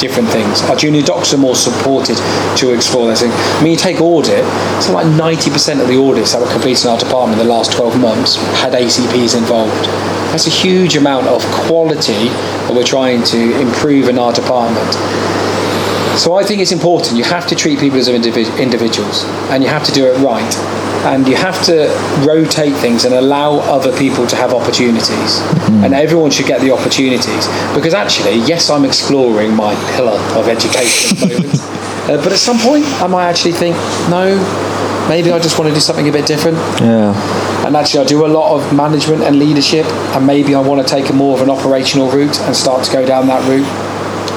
different 0.00 0.28
things. 0.30 0.62
Our 0.62 0.76
junior 0.76 1.02
docs 1.02 1.34
are 1.34 1.38
more 1.38 1.54
supported 1.54 2.16
to 2.58 2.72
explore 2.72 3.06
those 3.06 3.20
things. 3.20 3.34
I 3.34 3.62
mean, 3.62 3.72
you 3.72 3.78
take 3.78 4.00
audit, 4.00 4.44
so 4.80 4.92
like 4.92 5.06
90% 5.06 5.80
of 5.80 5.88
the 5.88 5.98
audits 5.98 6.32
that 6.32 6.40
were 6.40 6.50
completed 6.50 6.84
in 6.84 6.90
our 6.90 6.98
department 6.98 7.40
in 7.40 7.46
the 7.46 7.52
last 7.52 7.72
12 7.72 8.00
months 8.00 8.36
had 8.60 8.72
ACPs 8.72 9.36
involved. 9.36 9.86
That's 10.32 10.46
a 10.46 10.50
huge 10.50 10.96
amount 10.96 11.26
of 11.28 11.42
quality 11.66 12.28
that 12.66 12.72
we're 12.74 12.84
trying 12.84 13.22
to 13.24 13.60
improve 13.60 14.08
in 14.08 14.18
our 14.18 14.32
department. 14.32 14.92
So 16.18 16.34
I 16.34 16.44
think 16.44 16.60
it's 16.60 16.70
important. 16.70 17.16
You 17.16 17.24
have 17.24 17.46
to 17.48 17.56
treat 17.56 17.80
people 17.80 17.98
as 17.98 18.08
individuals, 18.08 19.24
and 19.50 19.64
you 19.64 19.68
have 19.68 19.84
to 19.84 19.92
do 19.92 20.06
it 20.06 20.16
right, 20.18 20.56
and 21.04 21.26
you 21.26 21.34
have 21.34 21.60
to 21.64 21.88
rotate 22.24 22.74
things 22.76 23.04
and 23.04 23.14
allow 23.14 23.58
other 23.58 23.96
people 23.98 24.24
to 24.28 24.36
have 24.36 24.54
opportunities, 24.54 25.40
mm. 25.40 25.84
and 25.84 25.92
everyone 25.92 26.30
should 26.30 26.46
get 26.46 26.60
the 26.60 26.70
opportunities. 26.70 27.48
Because 27.74 27.94
actually, 27.94 28.36
yes, 28.46 28.70
I'm 28.70 28.84
exploring 28.84 29.56
my 29.56 29.74
pillar 29.96 30.18
of 30.38 30.46
education 30.46 31.16
at 31.16 31.28
the 31.28 31.42
moment, 31.42 31.60
uh, 32.08 32.22
but 32.22 32.32
at 32.32 32.38
some 32.38 32.58
point, 32.58 32.84
I 33.00 33.06
might 33.06 33.26
actually 33.26 33.52
think, 33.52 33.76
no, 34.10 34.36
maybe 35.08 35.30
I 35.30 35.38
just 35.38 35.58
want 35.58 35.68
to 35.68 35.74
do 35.74 35.80
something 35.80 36.08
a 36.08 36.12
bit 36.12 36.26
different. 36.26 36.58
Yeah. 36.80 37.14
And 37.66 37.76
actually, 37.76 38.04
I 38.04 38.06
do 38.06 38.26
a 38.26 38.28
lot 38.28 38.56
of 38.56 38.74
management 38.74 39.22
and 39.22 39.38
leadership, 39.38 39.86
and 39.86 40.26
maybe 40.26 40.54
I 40.54 40.60
want 40.60 40.86
to 40.86 40.88
take 40.94 41.08
a 41.10 41.12
more 41.12 41.34
of 41.34 41.42
an 41.42 41.50
operational 41.50 42.10
route 42.10 42.38
and 42.40 42.54
start 42.54 42.84
to 42.84 42.92
go 42.92 43.06
down 43.06 43.26
that 43.28 43.46
route. 43.48 43.66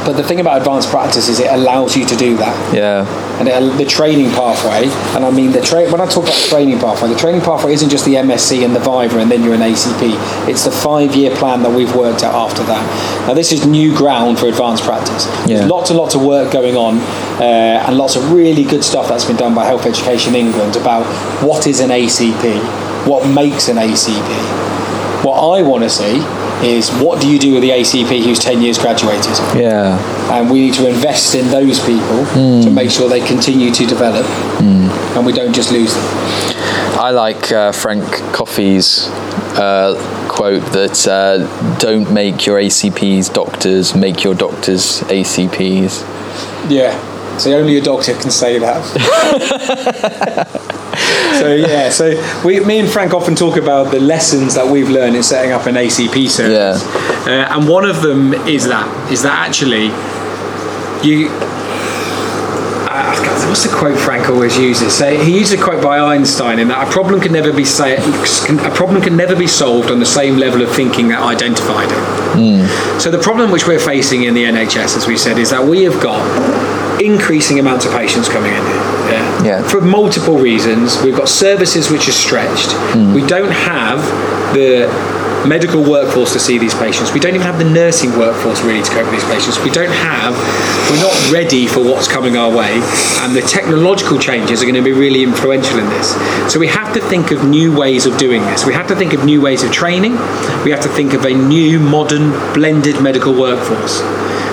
But 0.06 0.14
the 0.14 0.24
thing 0.24 0.40
about 0.40 0.58
advanced 0.58 0.90
practice 0.90 1.28
is 1.28 1.40
it 1.40 1.52
allows 1.52 1.96
you 1.96 2.06
to 2.06 2.16
do 2.16 2.38
that. 2.38 2.74
Yeah. 2.74 3.06
And 3.40 3.48
it, 3.48 3.78
the 3.78 3.86
training 3.86 4.30
pathway, 4.32 4.90
and 5.16 5.26
I 5.26 5.32
mean 5.32 5.52
the 5.52 5.62
tra- 5.62 5.90
when 5.92 6.02
I 6.02 6.06
talk 6.06 6.24
about 6.24 6.36
the 6.36 6.48
training 6.50 6.80
pathway, 6.80 7.10
the 7.10 7.20
training 7.20 7.42
pathway 7.42 7.74
isn't 7.74 7.90
just 7.90 8.06
the 8.06 8.16
MSc 8.16 8.64
and 8.64 8.76
the 8.76 8.80
Viva 8.80 9.20
and 9.20 9.30
then 9.30 9.44
you're 9.44 9.54
an 9.54 9.62
ACP. 9.62 10.48
It's 10.48 10.66
the 10.66 10.72
five-year 10.72 11.36
plan 11.36 11.62
that 11.64 11.76
we've 11.76 11.94
worked 11.96 12.24
out 12.24 12.36
after 12.36 12.64
that. 12.64 13.28
Now 13.28 13.34
this 13.34 13.52
is 13.52 13.66
new 13.66 13.96
ground 13.96 14.40
for 14.40 14.48
advanced 14.48 14.84
practice. 14.84 15.26
Yeah. 15.48 15.58
There's 15.58 15.70
lots 15.70 15.90
and 15.90 16.00
lots 16.00 16.16
of 16.16 16.24
work 16.24 16.52
going 16.52 16.76
on, 16.76 16.98
uh, 17.40 17.84
and 17.86 17.98
lots 17.98 18.16
of 18.16 18.32
really 18.32 18.64
good 18.64 18.84
stuff 18.84 19.08
that's 19.10 19.26
been 19.26 19.38
done 19.38 19.54
by 19.54 19.66
Health 19.66 19.86
Education 19.86 20.36
England 20.36 20.76
about 20.76 21.06
what 21.44 21.68
is 21.68 21.80
an 21.80 21.90
ACP, 21.90 23.08
what 23.08 23.28
makes 23.28 23.68
an 23.68 23.78
ACP. 23.78 24.78
What 25.24 25.58
I 25.58 25.64
want 25.64 25.84
to 25.84 25.90
see 25.90 26.22
is 26.64 26.90
what 27.02 27.22
do 27.22 27.30
you 27.30 27.40
do 27.40 27.54
with 27.54 27.62
the 27.62 27.70
ACP 27.70 28.24
who's 28.24 28.40
10 28.40 28.62
years 28.62 28.78
graduated? 28.78 29.38
Yeah. 29.56 29.98
And 30.32 30.50
we 30.50 30.60
need 30.60 30.74
to 30.76 30.88
invest 30.88 31.36
in 31.36 31.48
those 31.50 31.80
people 31.80 32.26
mm. 32.34 32.64
to 32.64 32.70
make 32.70 32.90
sure 32.90 33.10
they 33.10 33.26
continue 33.26 33.72
to 33.72 33.86
develop 33.86 34.26
mm. 34.58 34.90
and 35.16 35.26
we 35.26 35.34
don't 35.34 35.54
just 35.54 35.72
lose 35.72 35.94
them. 35.94 36.04
I 37.00 37.12
like 37.12 37.52
uh, 37.52 37.72
Frank 37.72 38.04
Coffey's 38.34 39.08
uh, 39.58 39.96
quote 40.30 40.64
that 40.74 41.08
uh, 41.08 41.78
don't 41.78 42.12
make 42.12 42.46
your 42.46 42.60
ACPs 42.60 43.34
doctors, 43.34 43.96
make 43.96 44.24
your 44.24 44.34
doctors 44.34 45.02
ACPs. 45.02 46.02
Yeah. 46.70 47.17
So 47.40 47.54
only 47.54 47.78
a 47.78 47.82
doctor 47.82 48.14
can 48.14 48.32
say 48.32 48.60
that. 48.60 48.84
so 51.40 51.54
yeah, 51.54 51.90
so 51.90 52.42
we, 52.44 52.60
me 52.62 52.80
and 52.80 52.90
Frank 52.90 53.14
often 53.14 53.36
talk 53.36 53.58
about 53.58 53.92
the 53.92 54.00
lessons 54.00 54.56
that 54.56 54.66
we've 54.66 54.90
learned 54.90 55.16
in 55.16 55.24
setting 55.24 55.52
up 55.52 55.68
an 55.68 55.76
ACP 55.76 56.28
service, 56.28 56.84
yeah. 56.84 57.50
uh, 57.52 57.56
and 57.56 57.70
one 57.70 57.86
of 57.86 58.02
them 58.02 58.34
is 58.48 58.68
that 58.68 59.12
is 59.12 59.22
that 59.24 59.48
actually 59.48 59.86
you. 61.08 61.30
Uh, 62.90 63.48
what's 63.48 63.64
the 63.64 63.76
quote 63.76 64.00
Frank 64.00 64.28
always 64.30 64.58
uses? 64.58 64.98
So 64.98 65.16
he 65.16 65.38
uses 65.38 65.60
a 65.60 65.64
quote 65.64 65.84
by 65.84 66.00
Einstein 66.00 66.58
in 66.58 66.70
that 66.70 66.88
a 66.88 66.92
problem 66.92 67.22
can 67.22 67.32
never 67.32 67.54
be 67.54 67.64
say, 67.64 67.98
a 67.98 68.72
problem 68.74 69.02
can 69.02 69.16
never 69.16 69.36
be 69.36 69.46
solved 69.46 69.92
on 69.92 70.00
the 70.00 70.06
same 70.06 70.38
level 70.38 70.64
of 70.64 70.72
thinking 70.72 71.10
that 71.10 71.22
identified 71.22 71.92
it. 71.92 72.38
Mm. 72.38 73.00
So 73.00 73.12
the 73.12 73.20
problem 73.20 73.52
which 73.52 73.68
we're 73.68 73.80
facing 73.80 74.24
in 74.24 74.34
the 74.34 74.46
NHS, 74.46 74.98
as 74.98 75.06
we 75.06 75.18
said, 75.18 75.38
is 75.38 75.52
that 75.52 75.64
we 75.64 75.84
have 75.84 76.02
got 76.02 76.24
increasing 77.00 77.60
amounts 77.60 77.86
of 77.86 77.92
patients 77.92 78.30
coming 78.30 78.54
in 78.54 78.62
here. 78.62 78.88
Yeah. 79.12 79.44
yeah. 79.44 79.68
For 79.68 79.82
multiple 79.82 80.38
reasons. 80.38 81.02
We've 81.02 81.16
got 81.16 81.30
services 81.30 81.90
which 81.90 82.08
are 82.08 82.14
stretched. 82.14 82.70
Mm. 82.94 83.14
We 83.14 83.26
don't 83.26 83.52
have 83.52 84.02
the 84.54 84.88
medical 85.48 85.82
workforce 85.82 86.34
to 86.34 86.40
see 86.40 86.58
these 86.58 86.74
patients. 86.74 87.12
We 87.14 87.20
don't 87.20 87.36
even 87.36 87.46
have 87.46 87.58
the 87.58 87.70
nursing 87.70 88.12
workforce 88.18 88.62
really 88.62 88.84
to 88.84 88.92
cope 88.92 89.06
with 89.06 89.14
these 89.14 89.30
patients. 89.30 89.60
We 89.64 89.70
don't 89.70 89.92
have, 89.92 90.34
we're 90.92 91.02
not 91.02 91.32
ready 91.32 91.68
for 91.68 91.80
what's 91.84 92.08
coming 92.08 92.36
our 92.36 92.50
way, 92.50 92.74
and 93.22 93.36
the 93.36 93.42
technological 93.42 94.20
changes 94.20 94.62
are 94.62 94.66
going 94.66 94.76
to 94.76 94.82
be 94.82 94.92
really 94.92 95.24
influential 95.24 95.80
in 95.80 95.90
this. 95.90 96.12
So 96.52 96.60
we 96.60 96.68
have 96.68 96.94
to 96.94 97.02
think 97.02 97.32
of 97.32 97.46
new 97.46 97.76
ways 97.76 98.06
of 98.06 98.18
doing 98.18 98.42
this. 98.44 98.66
We 98.66 98.74
have 98.74 98.88
to 98.88 98.96
think 98.96 99.14
of 99.14 99.24
new 99.24 99.42
ways 99.42 99.64
of 99.64 99.72
training. 99.72 100.14
We 100.64 100.72
have 100.72 100.82
to 100.82 100.90
think 100.90 101.14
of 101.14 101.26
a 101.26 101.34
new, 101.34 101.80
modern, 101.80 102.32
blended 102.54 103.02
medical 103.02 103.34
workforce 103.34 104.02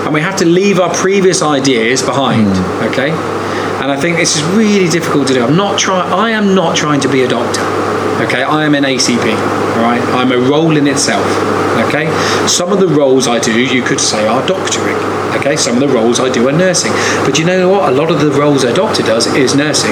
and 0.05 0.13
we 0.13 0.21
have 0.21 0.37
to 0.37 0.45
leave 0.45 0.79
our 0.79 0.93
previous 0.93 1.41
ideas 1.41 2.01
behind. 2.01 2.47
Mm. 2.47 2.91
Okay, 2.91 3.09
and 3.81 3.91
I 3.91 3.99
think 3.99 4.17
this 4.17 4.35
is 4.35 4.43
really 4.55 4.87
difficult 4.87 5.27
to 5.27 5.33
do. 5.33 5.43
I'm 5.43 5.57
not 5.57 5.77
trying. 5.77 6.11
I 6.13 6.31
am 6.31 6.55
not 6.55 6.77
trying 6.77 7.01
to 7.01 7.09
be 7.09 7.23
a 7.23 7.27
doctor. 7.27 7.61
Okay, 8.23 8.43
I 8.43 8.63
am 8.63 8.75
an 8.75 8.85
ACP. 8.85 9.35
All 9.75 9.81
right, 9.81 10.01
I'm 10.13 10.31
a 10.31 10.37
role 10.37 10.77
in 10.77 10.87
itself. 10.87 11.25
Okay, 11.87 12.07
some 12.47 12.71
of 12.71 12.79
the 12.79 12.87
roles 12.87 13.27
I 13.27 13.39
do, 13.39 13.59
you 13.59 13.83
could 13.83 13.99
say, 13.99 14.25
are 14.25 14.45
doctoring. 14.47 14.95
Okay, 15.37 15.57
some 15.57 15.75
of 15.75 15.81
the 15.81 15.93
roles 15.93 16.19
I 16.19 16.31
do 16.31 16.47
are 16.47 16.53
nursing. 16.53 16.93
But 17.25 17.37
you 17.37 17.45
know 17.45 17.67
what? 17.69 17.91
A 17.91 17.95
lot 17.95 18.09
of 18.09 18.21
the 18.21 18.31
roles 18.31 18.63
a 18.63 18.73
doctor 18.73 19.03
does 19.03 19.27
is 19.35 19.53
nursing, 19.53 19.91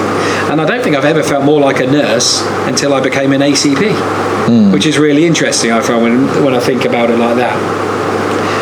and 0.50 0.62
I 0.62 0.66
don't 0.66 0.82
think 0.82 0.96
I've 0.96 1.06
ever 1.06 1.22
felt 1.22 1.44
more 1.44 1.60
like 1.60 1.82
a 1.82 1.86
nurse 1.86 2.42
until 2.66 2.94
I 2.94 3.02
became 3.02 3.34
an 3.34 3.42
ACP, 3.42 3.92
mm. 4.48 4.72
which 4.72 4.86
is 4.86 4.98
really 4.98 5.26
interesting. 5.26 5.72
I 5.72 5.82
find 5.82 6.02
when 6.02 6.46
when 6.46 6.54
I 6.54 6.60
think 6.62 6.86
about 6.86 7.10
it 7.10 7.18
like 7.18 7.36
that. 7.36 7.93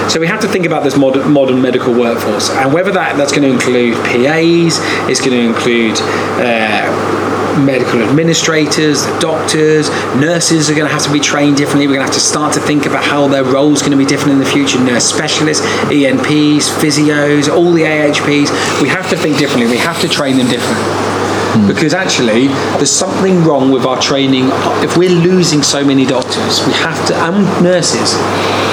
So 0.09 0.19
we 0.19 0.27
have 0.27 0.41
to 0.41 0.47
think 0.47 0.65
about 0.65 0.83
this 0.83 0.97
modern, 0.97 1.31
modern 1.31 1.61
medical 1.61 1.93
workforce, 1.93 2.49
and 2.49 2.73
whether 2.73 2.91
that 2.91 3.17
that's 3.17 3.31
going 3.31 3.43
to 3.43 3.49
include 3.49 3.95
PAs, 4.05 4.79
it's 5.09 5.21
going 5.21 5.31
to 5.31 5.39
include. 5.39 5.97
Uh, 6.41 7.29
medical 7.57 8.01
administrators, 8.01 9.05
doctors, 9.19 9.89
nurses 10.15 10.69
are 10.69 10.73
going 10.73 10.87
to 10.87 10.93
have 10.93 11.03
to 11.03 11.11
be 11.11 11.19
trained 11.19 11.57
differently. 11.57 11.87
We're 11.87 11.95
going 11.95 12.07
to 12.07 12.13
have 12.13 12.21
to 12.21 12.27
start 12.27 12.53
to 12.53 12.59
think 12.59 12.85
about 12.85 13.03
how 13.03 13.27
their 13.27 13.43
roles 13.43 13.81
going 13.81 13.91
to 13.91 13.97
be 13.97 14.05
different 14.05 14.33
in 14.33 14.39
the 14.39 14.45
future. 14.45 14.79
Nurse 14.79 15.05
specialists, 15.05 15.65
ENPs, 15.91 16.69
physios, 16.79 17.49
all 17.53 17.71
the 17.71 17.83
AHPs. 17.83 18.81
We 18.81 18.87
have 18.89 19.09
to 19.09 19.17
think 19.17 19.37
differently. 19.37 19.69
We 19.69 19.77
have 19.77 19.99
to 20.01 20.07
train 20.07 20.37
them 20.37 20.47
differently. 20.47 21.20
Because 21.67 21.93
actually, 21.93 22.47
there's 22.79 22.91
something 22.91 23.43
wrong 23.43 23.71
with 23.71 23.85
our 23.85 23.99
training. 24.01 24.49
If 24.83 24.97
we're 24.97 25.09
losing 25.09 25.63
so 25.63 25.83
many 25.83 26.05
doctors, 26.05 26.65
we 26.65 26.73
have 26.73 27.05
to, 27.07 27.15
and 27.15 27.43
nurses, 27.63 28.13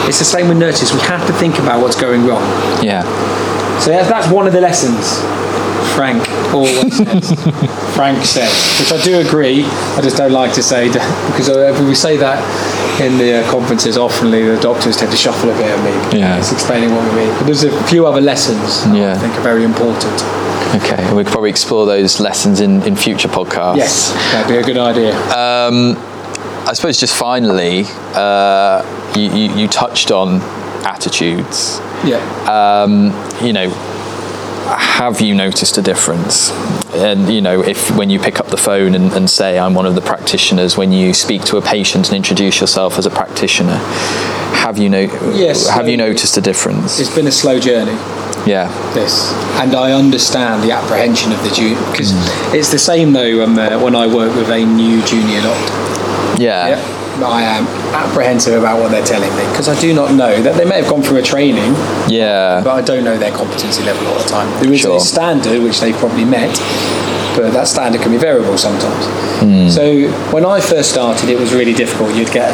it's 0.09 0.19
the 0.19 0.25
same 0.25 0.49
with 0.49 0.59
nurses. 0.59 0.93
We 0.93 1.01
have 1.01 1.27
to 1.27 1.33
think 1.33 1.59
about 1.59 1.83
what's 1.83 2.01
going 2.01 2.27
wrong. 2.27 2.43
Yeah. 2.83 3.03
So 3.81 3.91
that's, 3.91 4.09
that's 4.09 4.33
one 4.33 4.47
of 4.47 4.53
the 4.53 4.61
lessons. 4.61 5.21
Frank 5.95 6.29
always 6.55 6.97
says. 6.97 7.33
Frank 7.97 8.25
says, 8.25 8.53
which 8.79 8.93
I 8.93 9.03
do 9.03 9.19
agree. 9.19 9.65
I 9.65 10.01
just 10.01 10.17
don't 10.17 10.33
like 10.33 10.53
to 10.55 10.63
say 10.63 10.87
because 10.87 11.49
if 11.49 11.81
we 11.81 11.95
say 11.95 12.17
that 12.19 12.39
in 13.01 13.19
the 13.19 13.43
uh, 13.43 13.51
conferences, 13.51 13.97
oftenly 13.97 14.55
the 14.55 14.61
doctors 14.63 14.97
tend 14.97 15.11
to 15.11 15.17
shuffle 15.17 15.51
a 15.51 15.55
bit 15.55 15.67
at 15.67 15.83
me. 15.85 16.19
Yeah. 16.21 16.39
It's 16.39 16.53
explaining 16.53 16.95
what 16.95 17.03
we 17.11 17.27
mean. 17.27 17.35
But 17.39 17.47
there's 17.47 17.65
a 17.65 17.85
few 17.85 18.07
other 18.07 18.21
lessons 18.21 18.87
Yeah. 18.95 19.15
I 19.15 19.19
think 19.19 19.35
are 19.35 19.43
very 19.43 19.65
important. 19.65 20.15
Okay. 20.75 21.13
We 21.15 21.25
could 21.25 21.33
probably 21.33 21.51
explore 21.51 21.87
those 21.87 22.21
lessons 22.21 22.61
in, 22.61 22.83
in 22.83 22.95
future 22.97 23.29
podcasts. 23.29 23.77
Yes, 23.77 24.13
that'd 24.33 24.49
be 24.49 24.57
a 24.59 24.63
good 24.63 24.77
idea. 24.79 25.15
I 25.15 26.75
suppose 26.75 27.01
just 27.01 27.17
finally, 27.17 27.85
uh, 28.15 28.83
you, 29.17 29.23
you, 29.33 29.55
you 29.57 29.69
touched 29.69 30.11
on 30.11 30.41
attitudes. 30.85 31.79
yeah. 32.05 32.19
um, 32.47 33.07
you 33.45 33.55
know, 33.55 33.71
have 34.77 35.21
you 35.23 35.35
noticed 35.35 35.79
a 35.79 35.83
difference? 35.83 36.51
And 36.95 37.31
you 37.33 37.41
know, 37.41 37.63
if 37.63 37.91
when 37.97 38.11
you 38.11 38.19
pick 38.19 38.39
up 38.39 38.49
the 38.49 38.57
phone 38.59 38.95
and, 38.95 39.11
and 39.13 39.31
say 39.31 39.59
I'm 39.59 39.73
one 39.75 39.87
of 39.87 39.95
the 39.95 40.03
practitioners, 40.03 40.77
when 40.77 40.93
you 40.93 41.15
speak 41.15 41.43
to 41.45 41.57
a 41.57 41.63
patient 41.63 42.09
and 42.09 42.17
introduce 42.17 42.61
yourself 42.61 42.99
as 42.99 43.07
a 43.07 43.11
practitioner, 43.11 43.77
have 44.53 44.77
you 44.77 44.91
know? 44.91 45.01
Yes, 45.35 45.69
Have 45.71 45.89
you 45.89 45.97
noticed 45.97 46.37
a 46.37 46.41
difference? 46.43 47.01
it's 47.01 47.15
been 47.15 47.27
a 47.27 47.33
slow 47.33 47.59
journey. 47.59 47.97
Yeah. 48.49 48.69
this, 48.95 49.33
and 49.61 49.75
I 49.75 49.93
understand 49.93 50.63
the 50.63 50.73
apprehension 50.73 51.33
of 51.33 51.41
the 51.45 51.51
junior 51.51 51.77
because 51.91 52.11
it's 52.55 52.71
the 52.73 52.79
same 52.79 53.13
though 53.13 53.45
um, 53.45 53.59
uh, 53.59 53.79
when 53.85 53.95
I 53.95 54.07
work 54.07 54.35
with 54.35 54.49
a 54.49 54.65
new 54.65 55.05
junior 55.05 55.41
doctor. 55.43 55.75
Yeah. 56.43 56.69
Yeah, 56.69 57.27
I 57.27 57.43
am 57.43 57.67
apprehensive 57.95 58.55
about 58.63 58.81
what 58.81 58.91
they're 58.91 59.05
telling 59.05 59.31
me 59.37 59.45
because 59.51 59.69
I 59.69 59.79
do 59.81 59.93
not 59.93 60.15
know 60.15 60.41
that 60.43 60.57
they 60.57 60.65
may 60.65 60.77
have 60.81 60.89
gone 60.89 61.03
through 61.03 61.19
a 61.19 61.23
training, 61.23 61.75
Yeah. 62.09 62.61
but 62.65 62.73
I 62.73 62.81
don't 62.83 63.05
know 63.05 63.19
their 63.19 63.33
competency 63.33 63.83
level 63.83 64.07
all 64.07 64.19
the 64.19 64.29
time. 64.29 64.49
There 64.63 64.73
is 64.73 64.81
Sure. 64.81 64.97
a 64.97 65.01
standard 65.01 65.63
which 65.63 65.81
they've 65.81 65.97
probably 65.97 66.25
met, 66.25 66.55
but 67.37 67.53
that 67.53 67.67
standard 67.69 68.01
can 68.01 68.13
be 68.13 68.19
variable 68.19 68.57
sometimes. 68.59 69.05
Hmm. 69.41 69.69
So 69.69 70.11
when 70.33 70.45
I 70.45 70.61
first 70.61 70.91
started, 70.91 71.29
it 71.29 71.39
was 71.39 71.55
really 71.55 71.73
difficult. 71.73 72.15
You'd 72.15 72.33
get, 72.33 72.53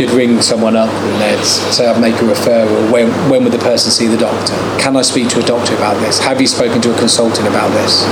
you'd 0.00 0.10
ring 0.10 0.40
someone 0.42 0.76
up 0.76 0.90
and 0.90 1.20
they'd 1.20 1.44
say, 1.44 1.86
"I'd 1.86 2.00
make 2.00 2.14
a 2.16 2.24
referral. 2.24 2.90
When 2.90 3.10
when 3.30 3.44
would 3.44 3.52
the 3.52 3.58
person 3.58 3.90
see 3.90 4.06
the 4.06 4.16
doctor? 4.18 4.54
Can 4.78 4.96
I 4.96 5.02
speak 5.02 5.28
to 5.30 5.40
a 5.40 5.46
doctor 5.46 5.74
about 5.74 6.00
this? 6.00 6.18
Have 6.20 6.40
you 6.40 6.46
spoken 6.46 6.80
to 6.82 6.94
a 6.94 6.98
consultant 6.98 7.46
about 7.48 7.70
this?" 7.72 8.04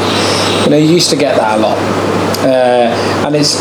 You 0.64 0.70
know, 0.70 0.76
you 0.76 0.92
used 0.92 1.10
to 1.10 1.16
get 1.16 1.36
that 1.36 1.58
a 1.58 1.60
lot, 1.60 1.78
uh, 2.44 3.26
and 3.26 3.36
it's 3.36 3.56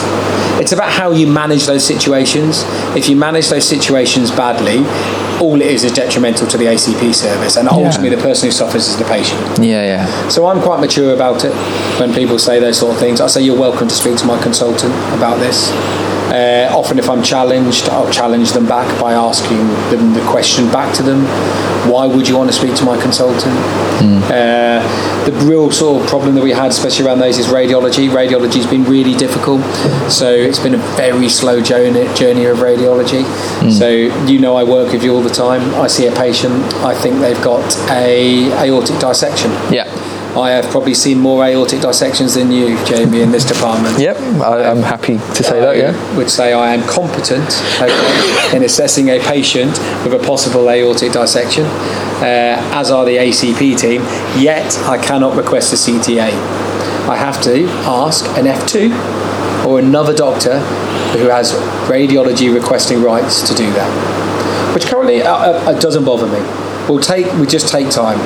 it's 0.60 0.72
about 0.72 0.92
how 0.92 1.12
you 1.12 1.28
manage 1.28 1.66
those 1.66 1.86
situations. 1.86 2.64
If 2.96 3.10
you 3.10 3.16
manage 3.16 3.50
those 3.50 3.68
situations 3.68 4.32
badly, 4.32 4.80
all 5.40 5.62
it 5.62 5.68
is 5.68 5.84
is 5.84 5.92
detrimental 5.92 6.48
to 6.48 6.58
the 6.58 6.66
ACP 6.66 7.14
service, 7.14 7.58
and 7.58 7.70
ultimately 7.70 8.10
the 8.10 8.22
person 8.22 8.48
who 8.48 8.52
suffers 8.52 8.88
is 8.88 8.98
the 8.98 9.06
patient. 9.06 9.40
Yeah. 9.60 9.84
Yeah. 9.84 10.30
So 10.30 10.48
I'm 10.48 10.62
quite 10.62 10.80
mature 10.80 11.14
about 11.14 11.46
it. 11.46 11.54
When 12.00 12.14
people 12.14 12.40
say 12.40 12.60
those 12.60 12.78
sort 12.78 12.94
of 12.94 13.00
things, 13.00 13.22
I 13.22 13.28
say 13.28 13.42
you're 13.42 13.60
welcome 13.60 13.88
to 13.88 13.96
speak 13.96 14.18
to 14.18 14.26
my 14.26 14.42
consultant 14.42 14.94
about 15.14 15.38
this. 15.40 15.72
Uh, 16.28 16.68
often, 16.76 17.00
if 17.00 17.10
I'm 17.10 17.24
challenged, 17.24 17.90
I'll 17.90 18.12
challenge 18.12 18.52
them 18.52 18.68
back 18.68 18.88
by 19.00 19.14
asking 19.14 19.58
them 19.90 20.14
the 20.14 20.26
question 20.30 20.70
back 20.72 20.94
to 20.96 21.04
them. 21.04 21.26
Why 21.90 22.06
would 22.06 22.28
you 22.28 22.38
want 22.38 22.50
to 22.50 22.56
speak 22.56 22.76
to 22.76 22.86
my 22.86 23.00
consultant? 23.02 23.56
Uh, 24.28 24.84
the 25.26 25.32
real 25.46 25.72
sort 25.72 26.02
of 26.02 26.08
problem 26.10 26.36
that 26.36 26.44
we 26.44 26.52
had, 26.52 26.70
especially 26.72 27.06
around 27.06 27.20
those, 27.20 27.38
is 27.38 27.48
radiology. 27.48 28.10
Radiology's 28.10 28.68
been 28.68 28.84
really 28.84 29.16
difficult, 29.16 29.62
so 30.12 30.30
it's 30.30 30.60
been 30.60 30.76
a 30.76 30.84
very 30.96 31.30
slow 31.30 31.62
journey, 31.62 32.14
journey 32.14 32.46
of 32.46 32.58
radiology. 32.58 33.24
So 33.72 33.90
you 33.90 34.40
know, 34.40 34.56
I 34.56 34.64
work 34.64 34.92
with 34.92 35.04
you 35.04 35.14
all 35.16 35.22
the 35.22 35.30
time. 35.30 35.74
I 35.76 35.88
see 35.88 36.08
a 36.08 36.12
patient. 36.12 36.62
I 36.84 36.94
think 36.94 37.20
they've 37.20 37.42
got 37.42 37.64
a 37.90 38.52
aortic 38.68 39.00
dissection. 39.00 39.52
Yeah. 39.72 39.86
I 40.38 40.52
have 40.52 40.66
probably 40.70 40.94
seen 40.94 41.20
more 41.20 41.44
aortic 41.44 41.82
dissections 41.82 42.36
than 42.36 42.52
you, 42.52 42.78
Jamie, 42.86 43.22
in 43.22 43.32
this 43.32 43.44
department. 43.46 43.98
Yep. 44.00 44.18
I, 44.42 44.70
I'm 44.70 44.84
happy 44.84 45.18
to 45.18 45.44
say 45.44 45.60
that. 45.60 45.70
I 45.70 45.74
Yeah. 45.76 46.16
would 46.18 46.30
say 46.30 46.54
I 46.54 46.74
am 46.76 46.88
competent 46.88 47.50
okay, 47.82 48.56
in 48.56 48.64
assessing 48.64 49.10
a 49.10 49.20
patient 49.20 49.72
with 50.04 50.14
a 50.14 50.20
possible 50.26 50.70
aortic 50.70 51.12
dissection, 51.14 51.66
uh, 51.66 52.62
as 52.74 52.92
are 52.92 53.04
the 53.04 53.18
ACP 53.18 53.76
team, 53.80 54.02
yet 54.38 54.78
I 54.86 54.98
cannot 55.04 55.36
request 55.36 55.74
a 55.74 55.76
CTA. 55.76 56.30
I 57.10 57.16
have 57.18 57.42
to 57.44 57.66
ask 57.86 58.26
an 58.38 58.46
F2 58.46 59.66
or 59.66 59.80
another 59.80 60.14
doctor 60.14 60.60
who 61.18 61.30
has 61.30 61.54
radiology 61.90 62.54
requesting 62.54 63.02
rights 63.02 63.42
to 63.50 63.56
do 63.56 63.66
that, 63.74 64.74
which 64.76 64.86
currently 64.86 65.22
uh, 65.24 65.34
uh, 65.34 65.80
doesn't 65.80 66.06
bother 66.06 66.28
me. 66.28 66.40
We'll 66.90 67.00
take, 67.00 67.32
we 67.34 67.48
just 67.48 67.68
take 67.68 67.90
time. 67.90 68.18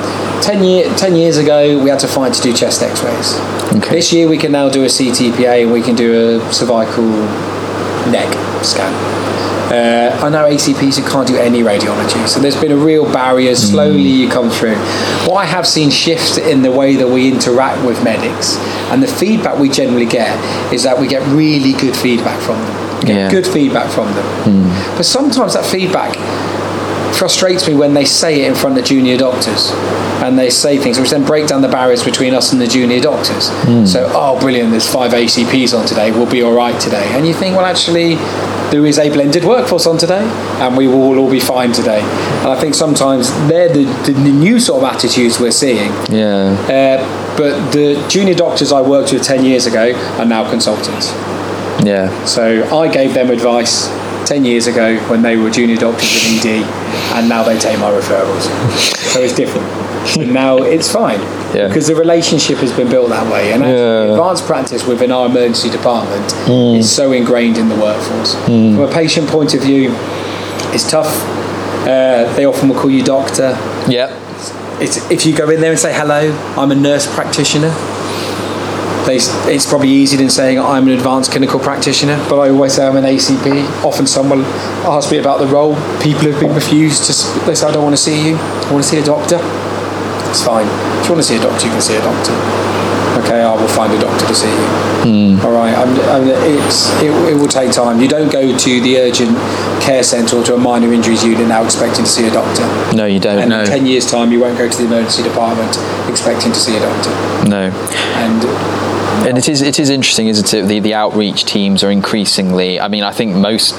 10, 0.42 0.64
year, 0.64 0.94
10 0.96 1.16
years 1.16 1.36
ago, 1.36 1.82
we 1.82 1.90
had 1.90 1.98
to 2.00 2.08
fight 2.08 2.32
to 2.34 2.42
do 2.42 2.52
chest 2.52 2.82
x-rays. 2.82 3.34
Okay. 3.76 3.96
This 3.96 4.12
year, 4.12 4.28
we 4.28 4.38
can 4.38 4.52
now 4.52 4.68
do 4.68 4.82
a 4.84 4.86
CTPA 4.86 5.62
and 5.64 5.72
we 5.72 5.82
can 5.82 5.96
do 5.96 6.38
a 6.40 6.52
cervical 6.52 7.04
neck 8.10 8.32
scan. 8.64 8.92
Uh, 9.72 10.14
I 10.22 10.28
know 10.28 10.44
ACPs 10.44 10.98
who 10.98 11.08
can't 11.08 11.26
do 11.26 11.36
any 11.36 11.60
radiology, 11.60 12.28
so 12.28 12.40
there's 12.40 12.60
been 12.60 12.72
a 12.72 12.76
real 12.76 13.10
barrier. 13.10 13.54
Slowly, 13.54 14.02
you 14.02 14.28
come 14.28 14.50
through. 14.50 14.76
What 15.26 15.36
I 15.36 15.44
have 15.46 15.66
seen 15.66 15.88
shift 15.88 16.36
in 16.36 16.60
the 16.60 16.70
way 16.70 16.96
that 16.96 17.08
we 17.08 17.32
interact 17.32 17.82
with 17.82 18.04
medics, 18.04 18.58
and 18.90 19.02
the 19.02 19.06
feedback 19.08 19.58
we 19.58 19.70
generally 19.70 20.04
get 20.04 20.36
is 20.74 20.82
that 20.82 21.00
we 21.00 21.06
get 21.06 21.26
really 21.28 21.72
good 21.72 21.96
feedback 21.96 22.38
from 22.42 22.58
them. 22.60 23.00
Get 23.00 23.16
Yeah. 23.16 23.30
Good 23.30 23.46
feedback 23.46 23.90
from 23.90 24.12
them. 24.12 24.68
But 24.94 25.06
sometimes 25.06 25.54
that 25.54 25.64
feedback 25.64 26.18
frustrates 27.14 27.68
me 27.68 27.74
when 27.74 27.94
they 27.94 28.04
say 28.04 28.42
it 28.42 28.48
in 28.48 28.54
front 28.54 28.78
of 28.78 28.84
junior 28.84 29.16
doctors 29.16 29.70
and 30.22 30.38
they 30.38 30.50
say 30.50 30.78
things 30.78 30.98
which 30.98 31.10
then 31.10 31.24
break 31.24 31.48
down 31.48 31.62
the 31.62 31.68
barriers 31.68 32.04
between 32.04 32.32
us 32.32 32.52
and 32.52 32.60
the 32.60 32.66
junior 32.66 33.00
doctors. 33.00 33.50
So, 33.90 34.08
oh, 34.14 34.38
brilliant, 34.40 34.70
there's 34.70 34.90
five 34.90 35.12
ACPs 35.12 35.76
on 35.76 35.86
today, 35.86 36.10
we'll 36.12 36.30
be 36.30 36.42
all 36.42 36.54
right 36.54 36.80
today. 36.80 37.04
And 37.16 37.26
you 37.26 37.34
think, 37.34 37.56
well, 37.56 37.66
actually, 37.66 38.14
there 38.70 38.86
is 38.86 38.98
a 38.98 39.10
blended 39.10 39.44
workforce 39.44 39.86
on 39.86 39.98
today 39.98 40.22
and 40.60 40.76
we 40.76 40.86
will 40.86 41.18
all 41.18 41.30
be 41.30 41.40
fine 41.40 41.72
today. 41.72 42.00
And 42.00 42.48
I 42.48 42.60
think 42.60 42.74
sometimes 42.74 43.30
they're 43.48 43.72
the, 43.72 43.84
the 44.10 44.12
new 44.12 44.60
sort 44.60 44.82
of 44.82 44.94
attitudes 44.94 45.40
we're 45.40 45.50
seeing. 45.50 45.90
Yeah. 46.10 46.56
Uh, 46.68 47.36
but 47.36 47.72
the 47.72 48.04
junior 48.08 48.34
doctors 48.34 48.72
I 48.72 48.80
worked 48.80 49.12
with 49.12 49.22
10 49.24 49.44
years 49.44 49.66
ago 49.66 49.92
are 50.18 50.24
now 50.24 50.48
consultants. 50.48 51.10
Yeah. 51.84 52.24
So 52.24 52.64
I 52.76 52.88
gave 52.92 53.14
them 53.14 53.30
advice 53.30 53.88
10 54.26 54.44
years 54.44 54.66
ago 54.66 54.98
when 55.08 55.22
they 55.22 55.36
were 55.36 55.50
junior 55.50 55.76
doctors 55.76 56.24
in 56.26 56.38
ED, 56.38 56.64
and 57.16 57.28
now 57.28 57.42
they 57.42 57.58
take 57.58 57.78
my 57.78 57.90
referrals. 57.90 58.42
so 59.12 59.20
it's 59.20 59.34
different. 59.34 59.66
So 60.08 60.22
now 60.22 60.58
it's 60.58 60.90
fine. 60.90 61.20
Yeah. 61.54 61.68
Because 61.68 61.86
the 61.86 61.94
relationship 61.94 62.58
has 62.58 62.72
been 62.72 62.88
built 62.88 63.10
that 63.10 63.30
way. 63.32 63.52
And 63.52 63.62
Yeah. 63.62 64.12
advanced 64.12 64.46
practice 64.46 64.86
within 64.86 65.12
our 65.12 65.26
emergency 65.26 65.70
department 65.70 66.34
is 66.48 66.90
so 66.90 67.12
ingrained 67.12 67.58
in 67.58 67.68
the 67.68 67.76
workforce. 67.76 68.34
From 68.46 68.80
a 68.80 68.88
patient 68.90 69.28
point 69.28 69.54
of 69.54 69.60
view, 69.60 69.94
it's 70.72 70.90
tough. 70.90 71.12
Uh, 71.86 72.32
they 72.36 72.44
often 72.46 72.68
will 72.68 72.76
call 72.80 72.90
you 72.90 73.02
doctor. 73.02 73.56
Yep. 73.88 74.10
It's, 74.80 75.10
if 75.10 75.24
you 75.26 75.36
go 75.36 75.48
in 75.50 75.60
there 75.60 75.70
and 75.70 75.78
say, 75.78 75.92
hello, 75.92 76.32
I'm 76.56 76.70
a 76.72 76.74
nurse 76.74 77.06
practitioner, 77.14 77.70
they, 79.06 79.16
it's 79.52 79.66
probably 79.66 79.88
easier 79.88 80.18
than 80.18 80.30
saying 80.30 80.58
I'm 80.58 80.86
an 80.86 80.92
advanced 80.94 81.30
clinical 81.32 81.58
practitioner, 81.58 82.16
but 82.28 82.38
I 82.40 82.50
always 82.50 82.74
say 82.74 82.86
I'm 82.86 82.96
an 82.96 83.04
ACP. 83.04 83.84
Often 83.84 84.06
someone 84.06 84.42
asks 84.86 85.10
me 85.10 85.18
about 85.18 85.38
the 85.40 85.46
role. 85.46 85.74
People 86.00 86.30
have 86.30 86.40
been 86.40 86.54
refused 86.54 87.04
to, 87.06 87.12
they 87.46 87.54
say, 87.54 87.66
I 87.66 87.72
don't 87.72 87.82
want 87.84 87.94
to 87.96 88.02
see 88.02 88.28
you, 88.28 88.36
I 88.36 88.72
want 88.72 88.84
to 88.84 88.88
see 88.90 88.98
a 88.98 89.04
doctor. 89.04 89.38
It's 90.30 90.42
fine. 90.44 90.66
If 91.00 91.08
you 91.08 91.12
want 91.14 91.22
to 91.24 91.28
see 91.28 91.36
a 91.36 91.42
doctor, 91.42 91.66
you 91.66 91.72
can 91.72 91.82
see 91.82 91.96
a 91.96 92.00
doctor. 92.00 92.32
Okay, 93.12 93.42
I 93.42 93.54
will 93.54 93.68
find 93.68 93.92
a 93.92 94.00
doctor 94.00 94.26
to 94.26 94.34
see 94.34 94.48
you. 94.48 95.36
Hmm. 95.36 95.44
All 95.46 95.52
right, 95.52 95.74
I'm, 95.76 95.90
I'm, 96.08 96.26
it's, 96.26 96.88
it, 97.02 97.10
it 97.28 97.34
will 97.36 97.46
take 97.48 97.70
time. 97.70 98.00
You 98.00 98.08
don't 98.08 98.32
go 98.32 98.56
to 98.56 98.80
the 98.80 98.98
urgent 98.98 99.36
care 99.82 100.02
centre 100.02 100.38
or 100.38 100.42
to 100.44 100.54
a 100.54 100.58
minor 100.58 100.92
injuries 100.92 101.22
unit 101.22 101.46
now 101.46 101.62
expecting 101.62 102.04
to 102.04 102.10
see 102.10 102.26
a 102.26 102.30
doctor. 102.30 102.64
No, 102.96 103.04
you 103.04 103.20
don't. 103.20 103.38
And 103.38 103.50
No. 103.50 103.60
in 103.60 103.66
10 103.66 103.84
years' 103.86 104.10
time, 104.10 104.32
you 104.32 104.40
won't 104.40 104.56
go 104.56 104.68
to 104.68 104.78
the 104.78 104.86
emergency 104.86 105.22
department 105.22 105.76
expecting 106.08 106.52
to 106.52 106.58
see 106.58 106.76
a 106.76 106.80
doctor. 106.80 107.10
No. 107.48 107.68
And 108.16 108.40
And 109.26 109.38
it 109.38 109.48
is 109.48 109.62
it 109.62 109.78
is 109.78 109.88
interesting, 109.90 110.28
isn't 110.28 110.52
it? 110.52 110.66
The 110.66 110.80
the 110.80 110.94
outreach 110.94 111.44
teams 111.44 111.84
are 111.84 111.90
increasingly. 111.90 112.80
I 112.80 112.88
mean, 112.88 113.04
I 113.04 113.12
think 113.12 113.34
most 113.36 113.74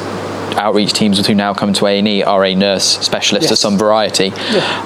outreach 0.55 0.93
teams 0.93 1.25
who 1.25 1.33
now 1.35 1.53
come 1.53 1.73
to 1.73 1.87
A 1.87 1.97
and 1.99 2.07
E 2.07 2.23
are 2.23 2.45
a 2.45 2.53
nurse 2.55 2.83
specialist 2.99 3.43
Yes. 3.45 3.51
of 3.51 3.57
some 3.57 3.77
variety. 3.77 4.31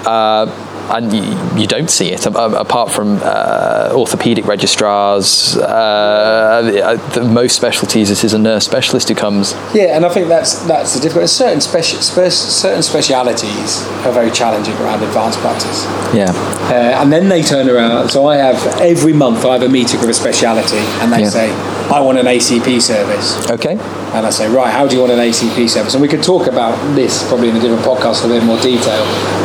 Uh, 0.05 0.45
and 0.89 1.11
you, 1.13 1.59
you 1.61 1.67
don't 1.67 1.89
see 1.89 2.11
it 2.11 2.25
apart 2.25 2.91
from 2.91 3.19
uh, 3.23 3.91
orthopedic 3.93 4.45
registrars. 4.45 5.57
Uh, 5.57 6.99
the, 7.13 7.23
most 7.23 7.55
specialties, 7.55 8.09
it 8.09 8.23
is 8.23 8.33
a 8.33 8.39
nurse 8.39 8.65
specialist 8.65 9.09
who 9.09 9.15
comes. 9.15 9.53
Yeah, 9.73 9.95
and 9.95 10.05
I 10.05 10.09
think 10.09 10.27
that's 10.27 10.65
that's 10.67 10.93
the 10.93 10.99
difficult. 11.01 11.29
Certain 11.29 11.59
speci- 11.59 12.01
spe- 12.01 12.31
certain 12.31 12.83
specialities 12.83 13.83
are 14.05 14.11
very 14.11 14.31
challenging 14.31 14.75
around 14.75 15.03
advanced 15.03 15.39
practice, 15.39 15.83
Yeah, 16.13 16.31
uh, 16.69 17.01
and 17.01 17.11
then 17.11 17.29
they 17.29 17.41
turn 17.41 17.69
around. 17.69 18.09
So 18.09 18.27
I 18.27 18.37
have 18.37 18.65
every 18.79 19.13
month 19.13 19.45
I 19.45 19.53
have 19.53 19.63
a 19.63 19.69
meeting 19.69 19.99
with 19.99 20.09
a 20.09 20.13
speciality, 20.13 20.77
and 21.01 21.11
they 21.11 21.21
Yeah. 21.21 21.29
say, 21.29 21.51
"I 21.91 21.99
want 22.01 22.17
an 22.17 22.25
ACP 22.27 22.79
service," 22.81 23.49
okay, 23.49 23.77
and 24.13 24.25
I 24.25 24.29
say, 24.29 24.47
"Right, 24.49 24.71
how 24.71 24.87
do 24.87 24.95
you 24.95 25.01
want 25.01 25.13
an 25.13 25.19
ACP 25.19 25.67
service?" 25.67 25.93
And 25.93 26.01
we 26.01 26.07
could 26.07 26.23
talk 26.23 26.47
about 26.47 26.77
this 26.95 27.27
probably 27.27 27.49
in 27.49 27.55
a 27.57 27.59
different 27.59 27.83
podcast 27.83 28.23
in 28.25 28.31
a 28.31 28.33
bit 28.35 28.43
more 28.43 28.59
detail 28.61 29.03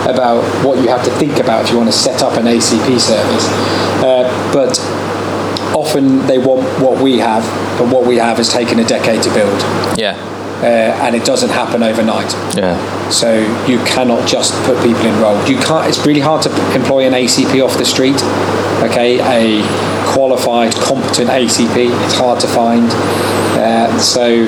about 0.09 0.43
what 0.64 0.78
you 0.78 0.88
have 0.88 1.05
to 1.05 1.11
think 1.12 1.38
about 1.38 1.64
if 1.64 1.70
you 1.70 1.76
want 1.76 1.90
to 1.90 1.97
set 1.97 2.22
up 2.22 2.36
an 2.36 2.47
ACP 2.47 2.99
service, 2.99 3.47
uh, 4.03 4.24
but. 4.53 4.78
Often 5.74 6.26
they 6.26 6.36
want 6.38 6.62
what 6.82 7.03
we 7.03 7.16
have, 7.18 7.43
but 7.78 7.88
what 7.88 8.07
we 8.07 8.16
have 8.16 8.36
has 8.36 8.51
taken 8.53 8.78
a 8.78 8.84
decade 8.84 9.22
to 9.22 9.30
build, 9.32 9.59
yeah, 9.97 10.14
uh, 10.62 11.07
and 11.07 11.16
it 11.16 11.24
doesn't 11.24 11.49
happen 11.49 11.82
overnight. 11.82 12.30
yeah, 12.55 12.76
So 13.09 13.40
you 13.66 13.78
cannot 13.84 14.28
just 14.28 14.53
put 14.64 14.76
people 14.84 15.07
enrolled. 15.07 15.49
You 15.49 15.57
can't. 15.57 15.88
It's 15.88 16.05
really 16.07 16.20
hard 16.20 16.43
to 16.43 16.51
employ 16.74 17.07
an 17.07 17.14
ACP 17.14 17.64
off 17.64 17.78
the 17.78 17.86
street. 17.86 18.20
Okay, 18.84 19.18
a 19.20 19.62
qualified, 20.14 20.72
competent 20.74 21.30
ACP. 21.30 21.90
It's 22.05 22.14
hard 22.14 22.40
to 22.40 22.48
find. 22.48 22.86
Uh, 23.59 23.98
so, 23.98 24.46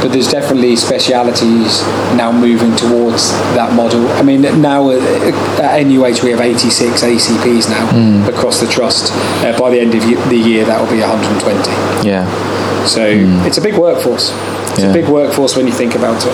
but 0.00 0.12
there's 0.12 0.28
definitely 0.30 0.76
specialities 0.76 1.82
now 2.16 2.30
moving 2.30 2.74
towards 2.76 3.30
that 3.58 3.74
model. 3.74 4.06
I 4.12 4.22
mean, 4.22 4.42
now 4.42 4.90
uh, 4.90 4.98
at 5.60 5.82
NUH 5.86 6.22
we 6.22 6.30
have 6.30 6.40
86 6.40 7.02
ACPs 7.02 7.68
now 7.68 8.28
across 8.28 8.60
the 8.60 8.68
trust. 8.68 9.12
Uh, 9.44 9.58
by 9.58 9.70
the 9.70 9.80
end 9.80 9.94
of 9.94 10.02
the 10.30 10.36
year, 10.36 10.64
that 10.64 10.80
will 10.80 10.90
be 10.90 11.00
120. 11.00 12.08
yeah. 12.08 12.24
So 12.86 13.04
it's 13.44 13.58
a 13.58 13.60
big 13.60 13.76
workforce. 13.76 14.30
It's 14.78 14.84
Yeah. 14.84 14.90
a 14.90 14.94
big 14.94 15.08
workforce 15.08 15.56
when 15.56 15.66
you 15.66 15.72
think 15.72 15.96
about 15.96 16.24
it. 16.24 16.32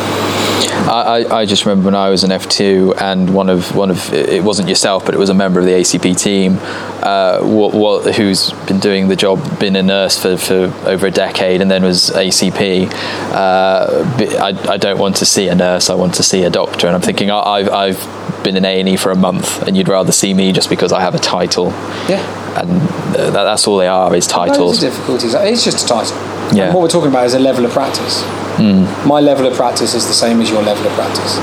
I, 0.86 1.24
I, 1.24 1.38
I 1.40 1.47
just 1.47 1.64
remember 1.64 1.86
when 1.86 1.95
I 1.95 2.11
was 2.11 2.24
an 2.24 2.30
F2 2.30 3.01
and 3.01 3.32
one 3.34 3.49
of 3.49 3.74
one 3.74 3.90
of 3.90 4.12
it 4.12 4.42
wasn't 4.42 4.68
yourself 4.68 5.05
but 5.07 5.14
it 5.14 5.18
was 5.18 5.30
a 5.30 5.34
member 5.34 5.59
of 5.61 5.64
the 5.66 5.72
ACP 5.72 6.18
team 6.20 6.59
uh, 7.03 7.40
what, 7.40 7.72
what, 7.74 8.14
who's 8.16 8.51
been 8.66 8.80
doing 8.80 9.09
the 9.09 9.16
job 9.16 9.38
been 9.59 9.76
a 9.76 9.82
nurse 9.82 10.20
for, 10.20 10.36
for 10.36 10.72
over 10.86 11.07
a 11.07 11.11
decade 11.11 11.62
and 11.62 11.70
then 11.70 11.82
was 11.82 12.11
ACP 12.11 12.90
uh, 13.32 14.18
b- 14.18 14.36
I, 14.36 14.49
I 14.74 14.76
don't 14.76 14.99
want 14.99 15.16
to 15.16 15.26
see 15.26 15.49
a 15.49 15.55
nurse 15.55 15.88
I 15.88 15.95
want 15.95 16.14
to 16.14 16.22
see 16.22 16.42
a 16.45 16.51
doctor 16.51 16.86
and 16.86 16.95
I'm 16.97 17.03
thinking 17.03 17.30
I, 17.30 17.38
I've, 17.38 17.68
I've 17.70 18.24
been 18.45 18.57
in 18.57 18.64
A&E 18.64 18.97
for 18.97 19.11
a 19.11 19.16
month 19.16 19.62
and 19.62 19.76
you'd 19.76 19.88
rather 19.88 20.12
see 20.12 20.32
me 20.34 20.53
just 20.53 20.68
because 20.70 20.92
I 20.92 21.01
have 21.01 21.14
a 21.14 21.18
title 21.18 21.66
Yeah. 22.09 22.22
and 22.61 22.80
that, 23.14 23.32
that's 23.32 23.66
all 23.66 23.78
they 23.78 23.88
are 23.88 24.14
is 24.14 24.26
titles 24.26 24.76
of 24.82 24.90
difficulties. 24.90 25.34
It's 25.34 25.64
just 25.64 25.84
a 25.84 25.88
title. 25.88 26.16
Yeah. 26.55 26.66
And 26.66 26.74
what 26.74 26.82
we're 26.82 26.88
talking 26.88 27.11
about 27.11 27.26
is 27.26 27.34
a 27.34 27.38
level 27.40 27.64
of 27.64 27.72
practice. 27.72 28.22
Hmm. 28.57 28.84
My 29.09 29.18
level 29.20 29.47
of 29.47 29.55
practice 29.55 29.95
is 29.95 30.07
the 30.07 30.12
same 30.12 30.40
as 30.40 30.51
your 30.51 30.62
level 30.62 30.86
of 30.86 30.92
practice. 30.92 31.38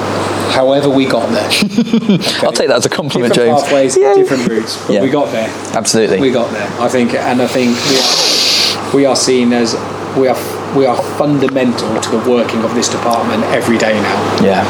However, 0.55 0.89
we 0.89 1.05
got 1.05 1.27
there. 1.31 1.43
I'll 2.43 2.51
take 2.53 2.67
that 2.69 2.77
as 2.77 2.85
a 2.85 2.89
compliment 2.89 3.33
different 3.33 3.57
James 3.57 3.63
pathways, 3.63 3.97
Yeah. 3.97 4.13
different 4.15 4.47
routes, 4.47 4.77
but 4.85 4.93
Yeah. 4.93 5.01
we 5.01 5.09
got 5.09 5.31
there. 5.31 5.49
absolutely 5.73 6.19
We 6.21 6.31
got 6.31 6.51
there. 6.51 6.69
I 6.79 6.87
think, 6.87 7.13
and 7.15 7.41
I 7.41 7.47
think 7.47 7.75
we 7.89 7.97
are, 7.97 8.95
we 8.95 9.05
are 9.05 9.15
seen 9.15 9.51
as 9.53 9.73
we 10.17 10.27
are 10.27 10.37
we 10.75 10.85
are 10.85 10.95
fundamental 11.17 11.99
to 11.99 12.09
the 12.09 12.29
working 12.29 12.63
of 12.63 12.73
this 12.75 12.89
department 12.89 13.43
every 13.51 13.77
day 13.77 13.93
now. 13.93 14.43
yeah 14.43 14.63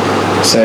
So 0.44 0.64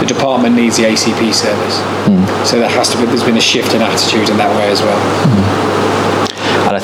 the 0.00 0.06
department 0.06 0.54
needs 0.54 0.76
the 0.76 0.84
ACP 0.84 1.32
service. 1.32 1.76
Hmm. 2.04 2.44
So 2.44 2.58
there 2.58 2.68
has 2.68 2.90
to 2.90 2.98
be. 2.98 3.06
There's 3.06 3.24
been 3.24 3.38
a 3.38 3.40
shift 3.40 3.74
in 3.74 3.80
attitude 3.80 4.28
in 4.28 4.36
that 4.36 4.52
way 4.56 4.68
as 4.68 4.82
well. 4.82 5.00
I 5.00 5.83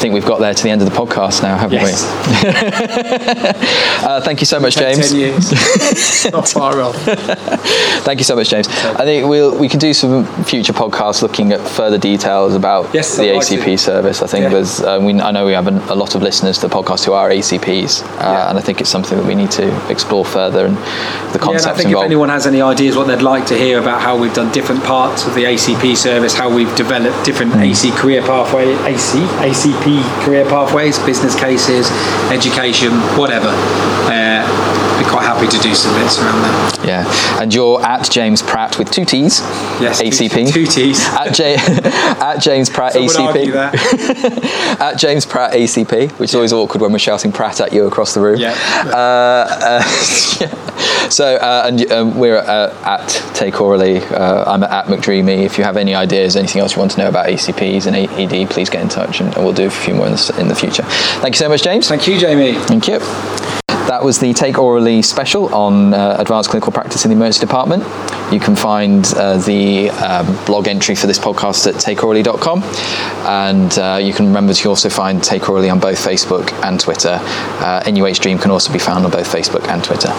think 0.01 0.15
we've 0.15 0.25
got 0.27 0.41
there 0.41 0.55
to 0.55 0.63
the 0.63 0.71
end 0.71 0.81
of 0.83 0.89
the 0.91 0.97
podcast 0.97 1.43
now 1.43 1.57
haven't 1.57 1.81
Yes. 1.81 2.03
we 2.43 2.49
uh, 4.07 4.21
thank 4.23 4.41
you 4.41 4.47
so 4.47 4.59
much 4.59 4.77
James 4.77 5.11
Ten 5.11 5.19
years. 5.19 5.51
Not 6.33 6.49
far 6.49 6.81
off. 6.81 6.97
Thank 8.05 8.19
you 8.19 8.25
so 8.25 8.35
much, 8.35 8.49
James. 8.49 8.67
I 8.69 9.05
think 9.05 9.29
we'll 9.29 9.57
we 9.59 9.69
can 9.69 9.79
do 9.79 9.93
some 9.93 10.25
future 10.45 10.73
podcasts 10.73 11.23
looking 11.23 11.53
at 11.53 11.61
further 11.61 11.99
details 11.99 12.55
about 12.55 12.93
Yes, 12.95 13.17
the 13.17 13.33
like 13.33 13.43
ACP 13.47 13.65
to. 13.65 13.79
service. 13.79 14.23
I 14.23 14.27
think 14.27 14.45
Yeah. 14.45 14.49
there's 14.51 14.81
uh, 14.81 14.99
we, 15.03 15.21
I 15.21 15.31
know 15.31 15.45
we 15.45 15.53
have 15.53 15.67
an, 15.67 15.79
a 15.89 15.95
lot 15.95 16.15
of 16.15 16.23
listeners 16.23 16.59
to 16.61 16.69
the 16.69 16.75
podcast 16.75 17.05
who 17.05 17.13
are 17.13 17.29
ACPs, 17.31 18.03
uh, 18.03 18.07
Yeah. 18.21 18.49
and 18.51 18.59
I 18.59 18.63
think 18.63 18.81
it's 18.81 18.91
something 18.91 19.19
that 19.19 19.27
we 19.27 19.35
need 19.35 19.51
to 19.53 19.67
explore 19.91 20.25
further 20.25 20.65
and 20.67 20.77
the 20.77 20.81
Yeah, 20.81 21.25
and 21.33 21.35
I 21.35 21.39
concepts 21.39 21.79
think 21.83 21.91
if 21.97 22.03
anyone 22.03 22.29
has 22.31 22.47
any 22.47 22.63
ideas 22.63 22.97
what 22.97 23.07
they'd 23.07 23.23
like 23.23 23.47
to 23.47 23.57
hear 23.59 23.79
about 23.79 24.01
how 24.01 24.17
we've 24.19 24.35
done 24.35 24.51
different 24.53 24.83
parts 24.85 25.27
of 25.27 25.35
the 25.35 25.45
ACP 25.45 25.95
service, 25.97 26.33
how 26.35 26.49
we've 26.53 26.75
developed 26.77 27.25
different 27.25 27.53
Hmm. 27.53 27.61
AC 27.63 27.91
career 27.93 28.23
pathway, 28.23 28.73
AC 28.87 29.19
ACP 29.49 29.90
career 30.23 30.45
pathways, 30.45 30.99
business 31.01 31.35
cases, 31.35 31.91
education, 32.31 32.93
whatever. 33.19 33.51
Uh, 34.07 34.45
be 35.01 35.09
quite 35.09 35.25
happy 35.25 35.49
to 35.49 35.59
do 35.63 35.75
some 35.75 35.95
bits 36.01 36.19
around 36.19 36.43
that. 36.43 36.79
yeah, 36.85 37.41
and 37.43 37.55
you're 37.55 37.83
at 37.83 38.11
James 38.11 38.43
Pratt 38.43 38.79
with 38.79 38.91
two 38.91 39.05
T's. 39.05 39.41
Yes, 39.81 40.03
ACP. 40.03 40.53
two 40.53 40.67
T's. 40.67 41.01
At, 41.21 41.35
J- 41.35 41.55
at 41.59 42.39
James 42.39 42.69
Pratt 42.69 42.93
Some 42.93 43.05
ACP. 43.05 43.53
that. 43.53 44.79
At 44.81 44.99
James 44.99 45.25
Pratt 45.27 45.53
ACP, 45.53 46.11
which 46.19 46.31
is 46.31 46.35
always 46.35 46.53
awkward 46.53 46.81
when 46.83 46.93
we're 46.93 46.99
shouting 46.99 47.33
Pratt 47.33 47.61
at 47.61 47.73
you 47.73 47.87
across 47.87 48.15
the 48.15 48.21
room. 48.21 48.39
Yeah. 48.39 48.55
Uh, 48.87 48.91
uh, 49.61 49.83
yeah. 50.41 51.09
So, 51.09 51.37
uh, 51.37 51.65
and 51.67 51.91
um, 51.93 52.19
we're 52.19 52.39
uh, 52.39 52.75
at 52.85 53.09
Take 53.35 53.61
Orally. 53.61 53.99
Uh, 53.99 54.51
I'm 54.51 54.63
at 54.63 54.87
McDreamy. 54.87 55.45
If 55.45 55.59
you 55.59 55.65
have 55.65 55.77
any 55.77 55.95
ideas, 55.95 56.37
anything 56.37 56.61
else 56.61 56.75
you 56.75 56.79
want 56.81 56.93
to 56.93 56.99
know 56.99 57.09
about 57.09 57.27
ACPs 57.27 57.87
and 57.87 57.97
ED, 57.97 58.51
please 58.51 58.71
get 58.71 58.83
in 58.83 58.89
touch 58.89 59.21
and, 59.21 59.35
and 59.35 59.45
we'll 59.45 59.55
do 59.55 59.67
a 59.67 59.71
few 59.71 59.95
more 59.95 60.07
in 60.07 60.13
the, 60.13 60.37
in 60.39 60.49
the 60.49 60.55
future. 60.55 60.85
Thank 61.21 61.35
you 61.35 61.39
so 61.39 61.49
much, 61.49 61.63
James. 61.63 61.89
Thank 61.89 62.07
you, 62.07 62.19
Jamie. 62.19 62.55
Thank 62.55 62.89
you. 62.89 63.60
That 63.89 64.05
was 64.05 64.19
the 64.21 64.33
Take 64.33 64.59
Orally 64.59 65.03
special 65.03 65.53
on 65.55 65.95
uh, 65.95 66.17
advanced 66.19 66.51
clinical 66.51 66.73
practice 66.73 67.05
in 67.05 67.11
the 67.11 67.17
emergency 67.17 67.41
department. 67.41 67.83
You 68.33 68.39
can 68.39 68.55
find 68.55 69.05
uh, 69.17 69.39
the 69.39 69.91
um, 69.91 70.45
blog 70.45 70.69
entry 70.69 70.95
for 70.95 71.07
this 71.07 71.19
podcast 71.19 71.67
at 71.67 71.75
takeorally.com. 71.75 72.63
And 73.27 73.79
uh, 73.79 73.99
you 74.01 74.13
can 74.13 74.27
remember 74.27 74.55
to 74.55 74.69
also 74.69 74.89
find 74.89 75.23
Take 75.23 75.49
Orally 75.49 75.71
on 75.71 75.81
both 75.81 75.99
Facebook 75.99 76.53
and 76.65 76.79
Twitter. 76.79 77.19
Uh, 77.21 77.83
NUH 77.87 78.21
DREEAM 78.21 78.39
can 78.39 78.51
also 78.51 78.73
be 78.73 78.79
found 78.79 79.05
on 79.05 79.11
both 79.11 79.27
Facebook 79.27 79.67
and 79.69 79.83
Twitter. 79.83 80.11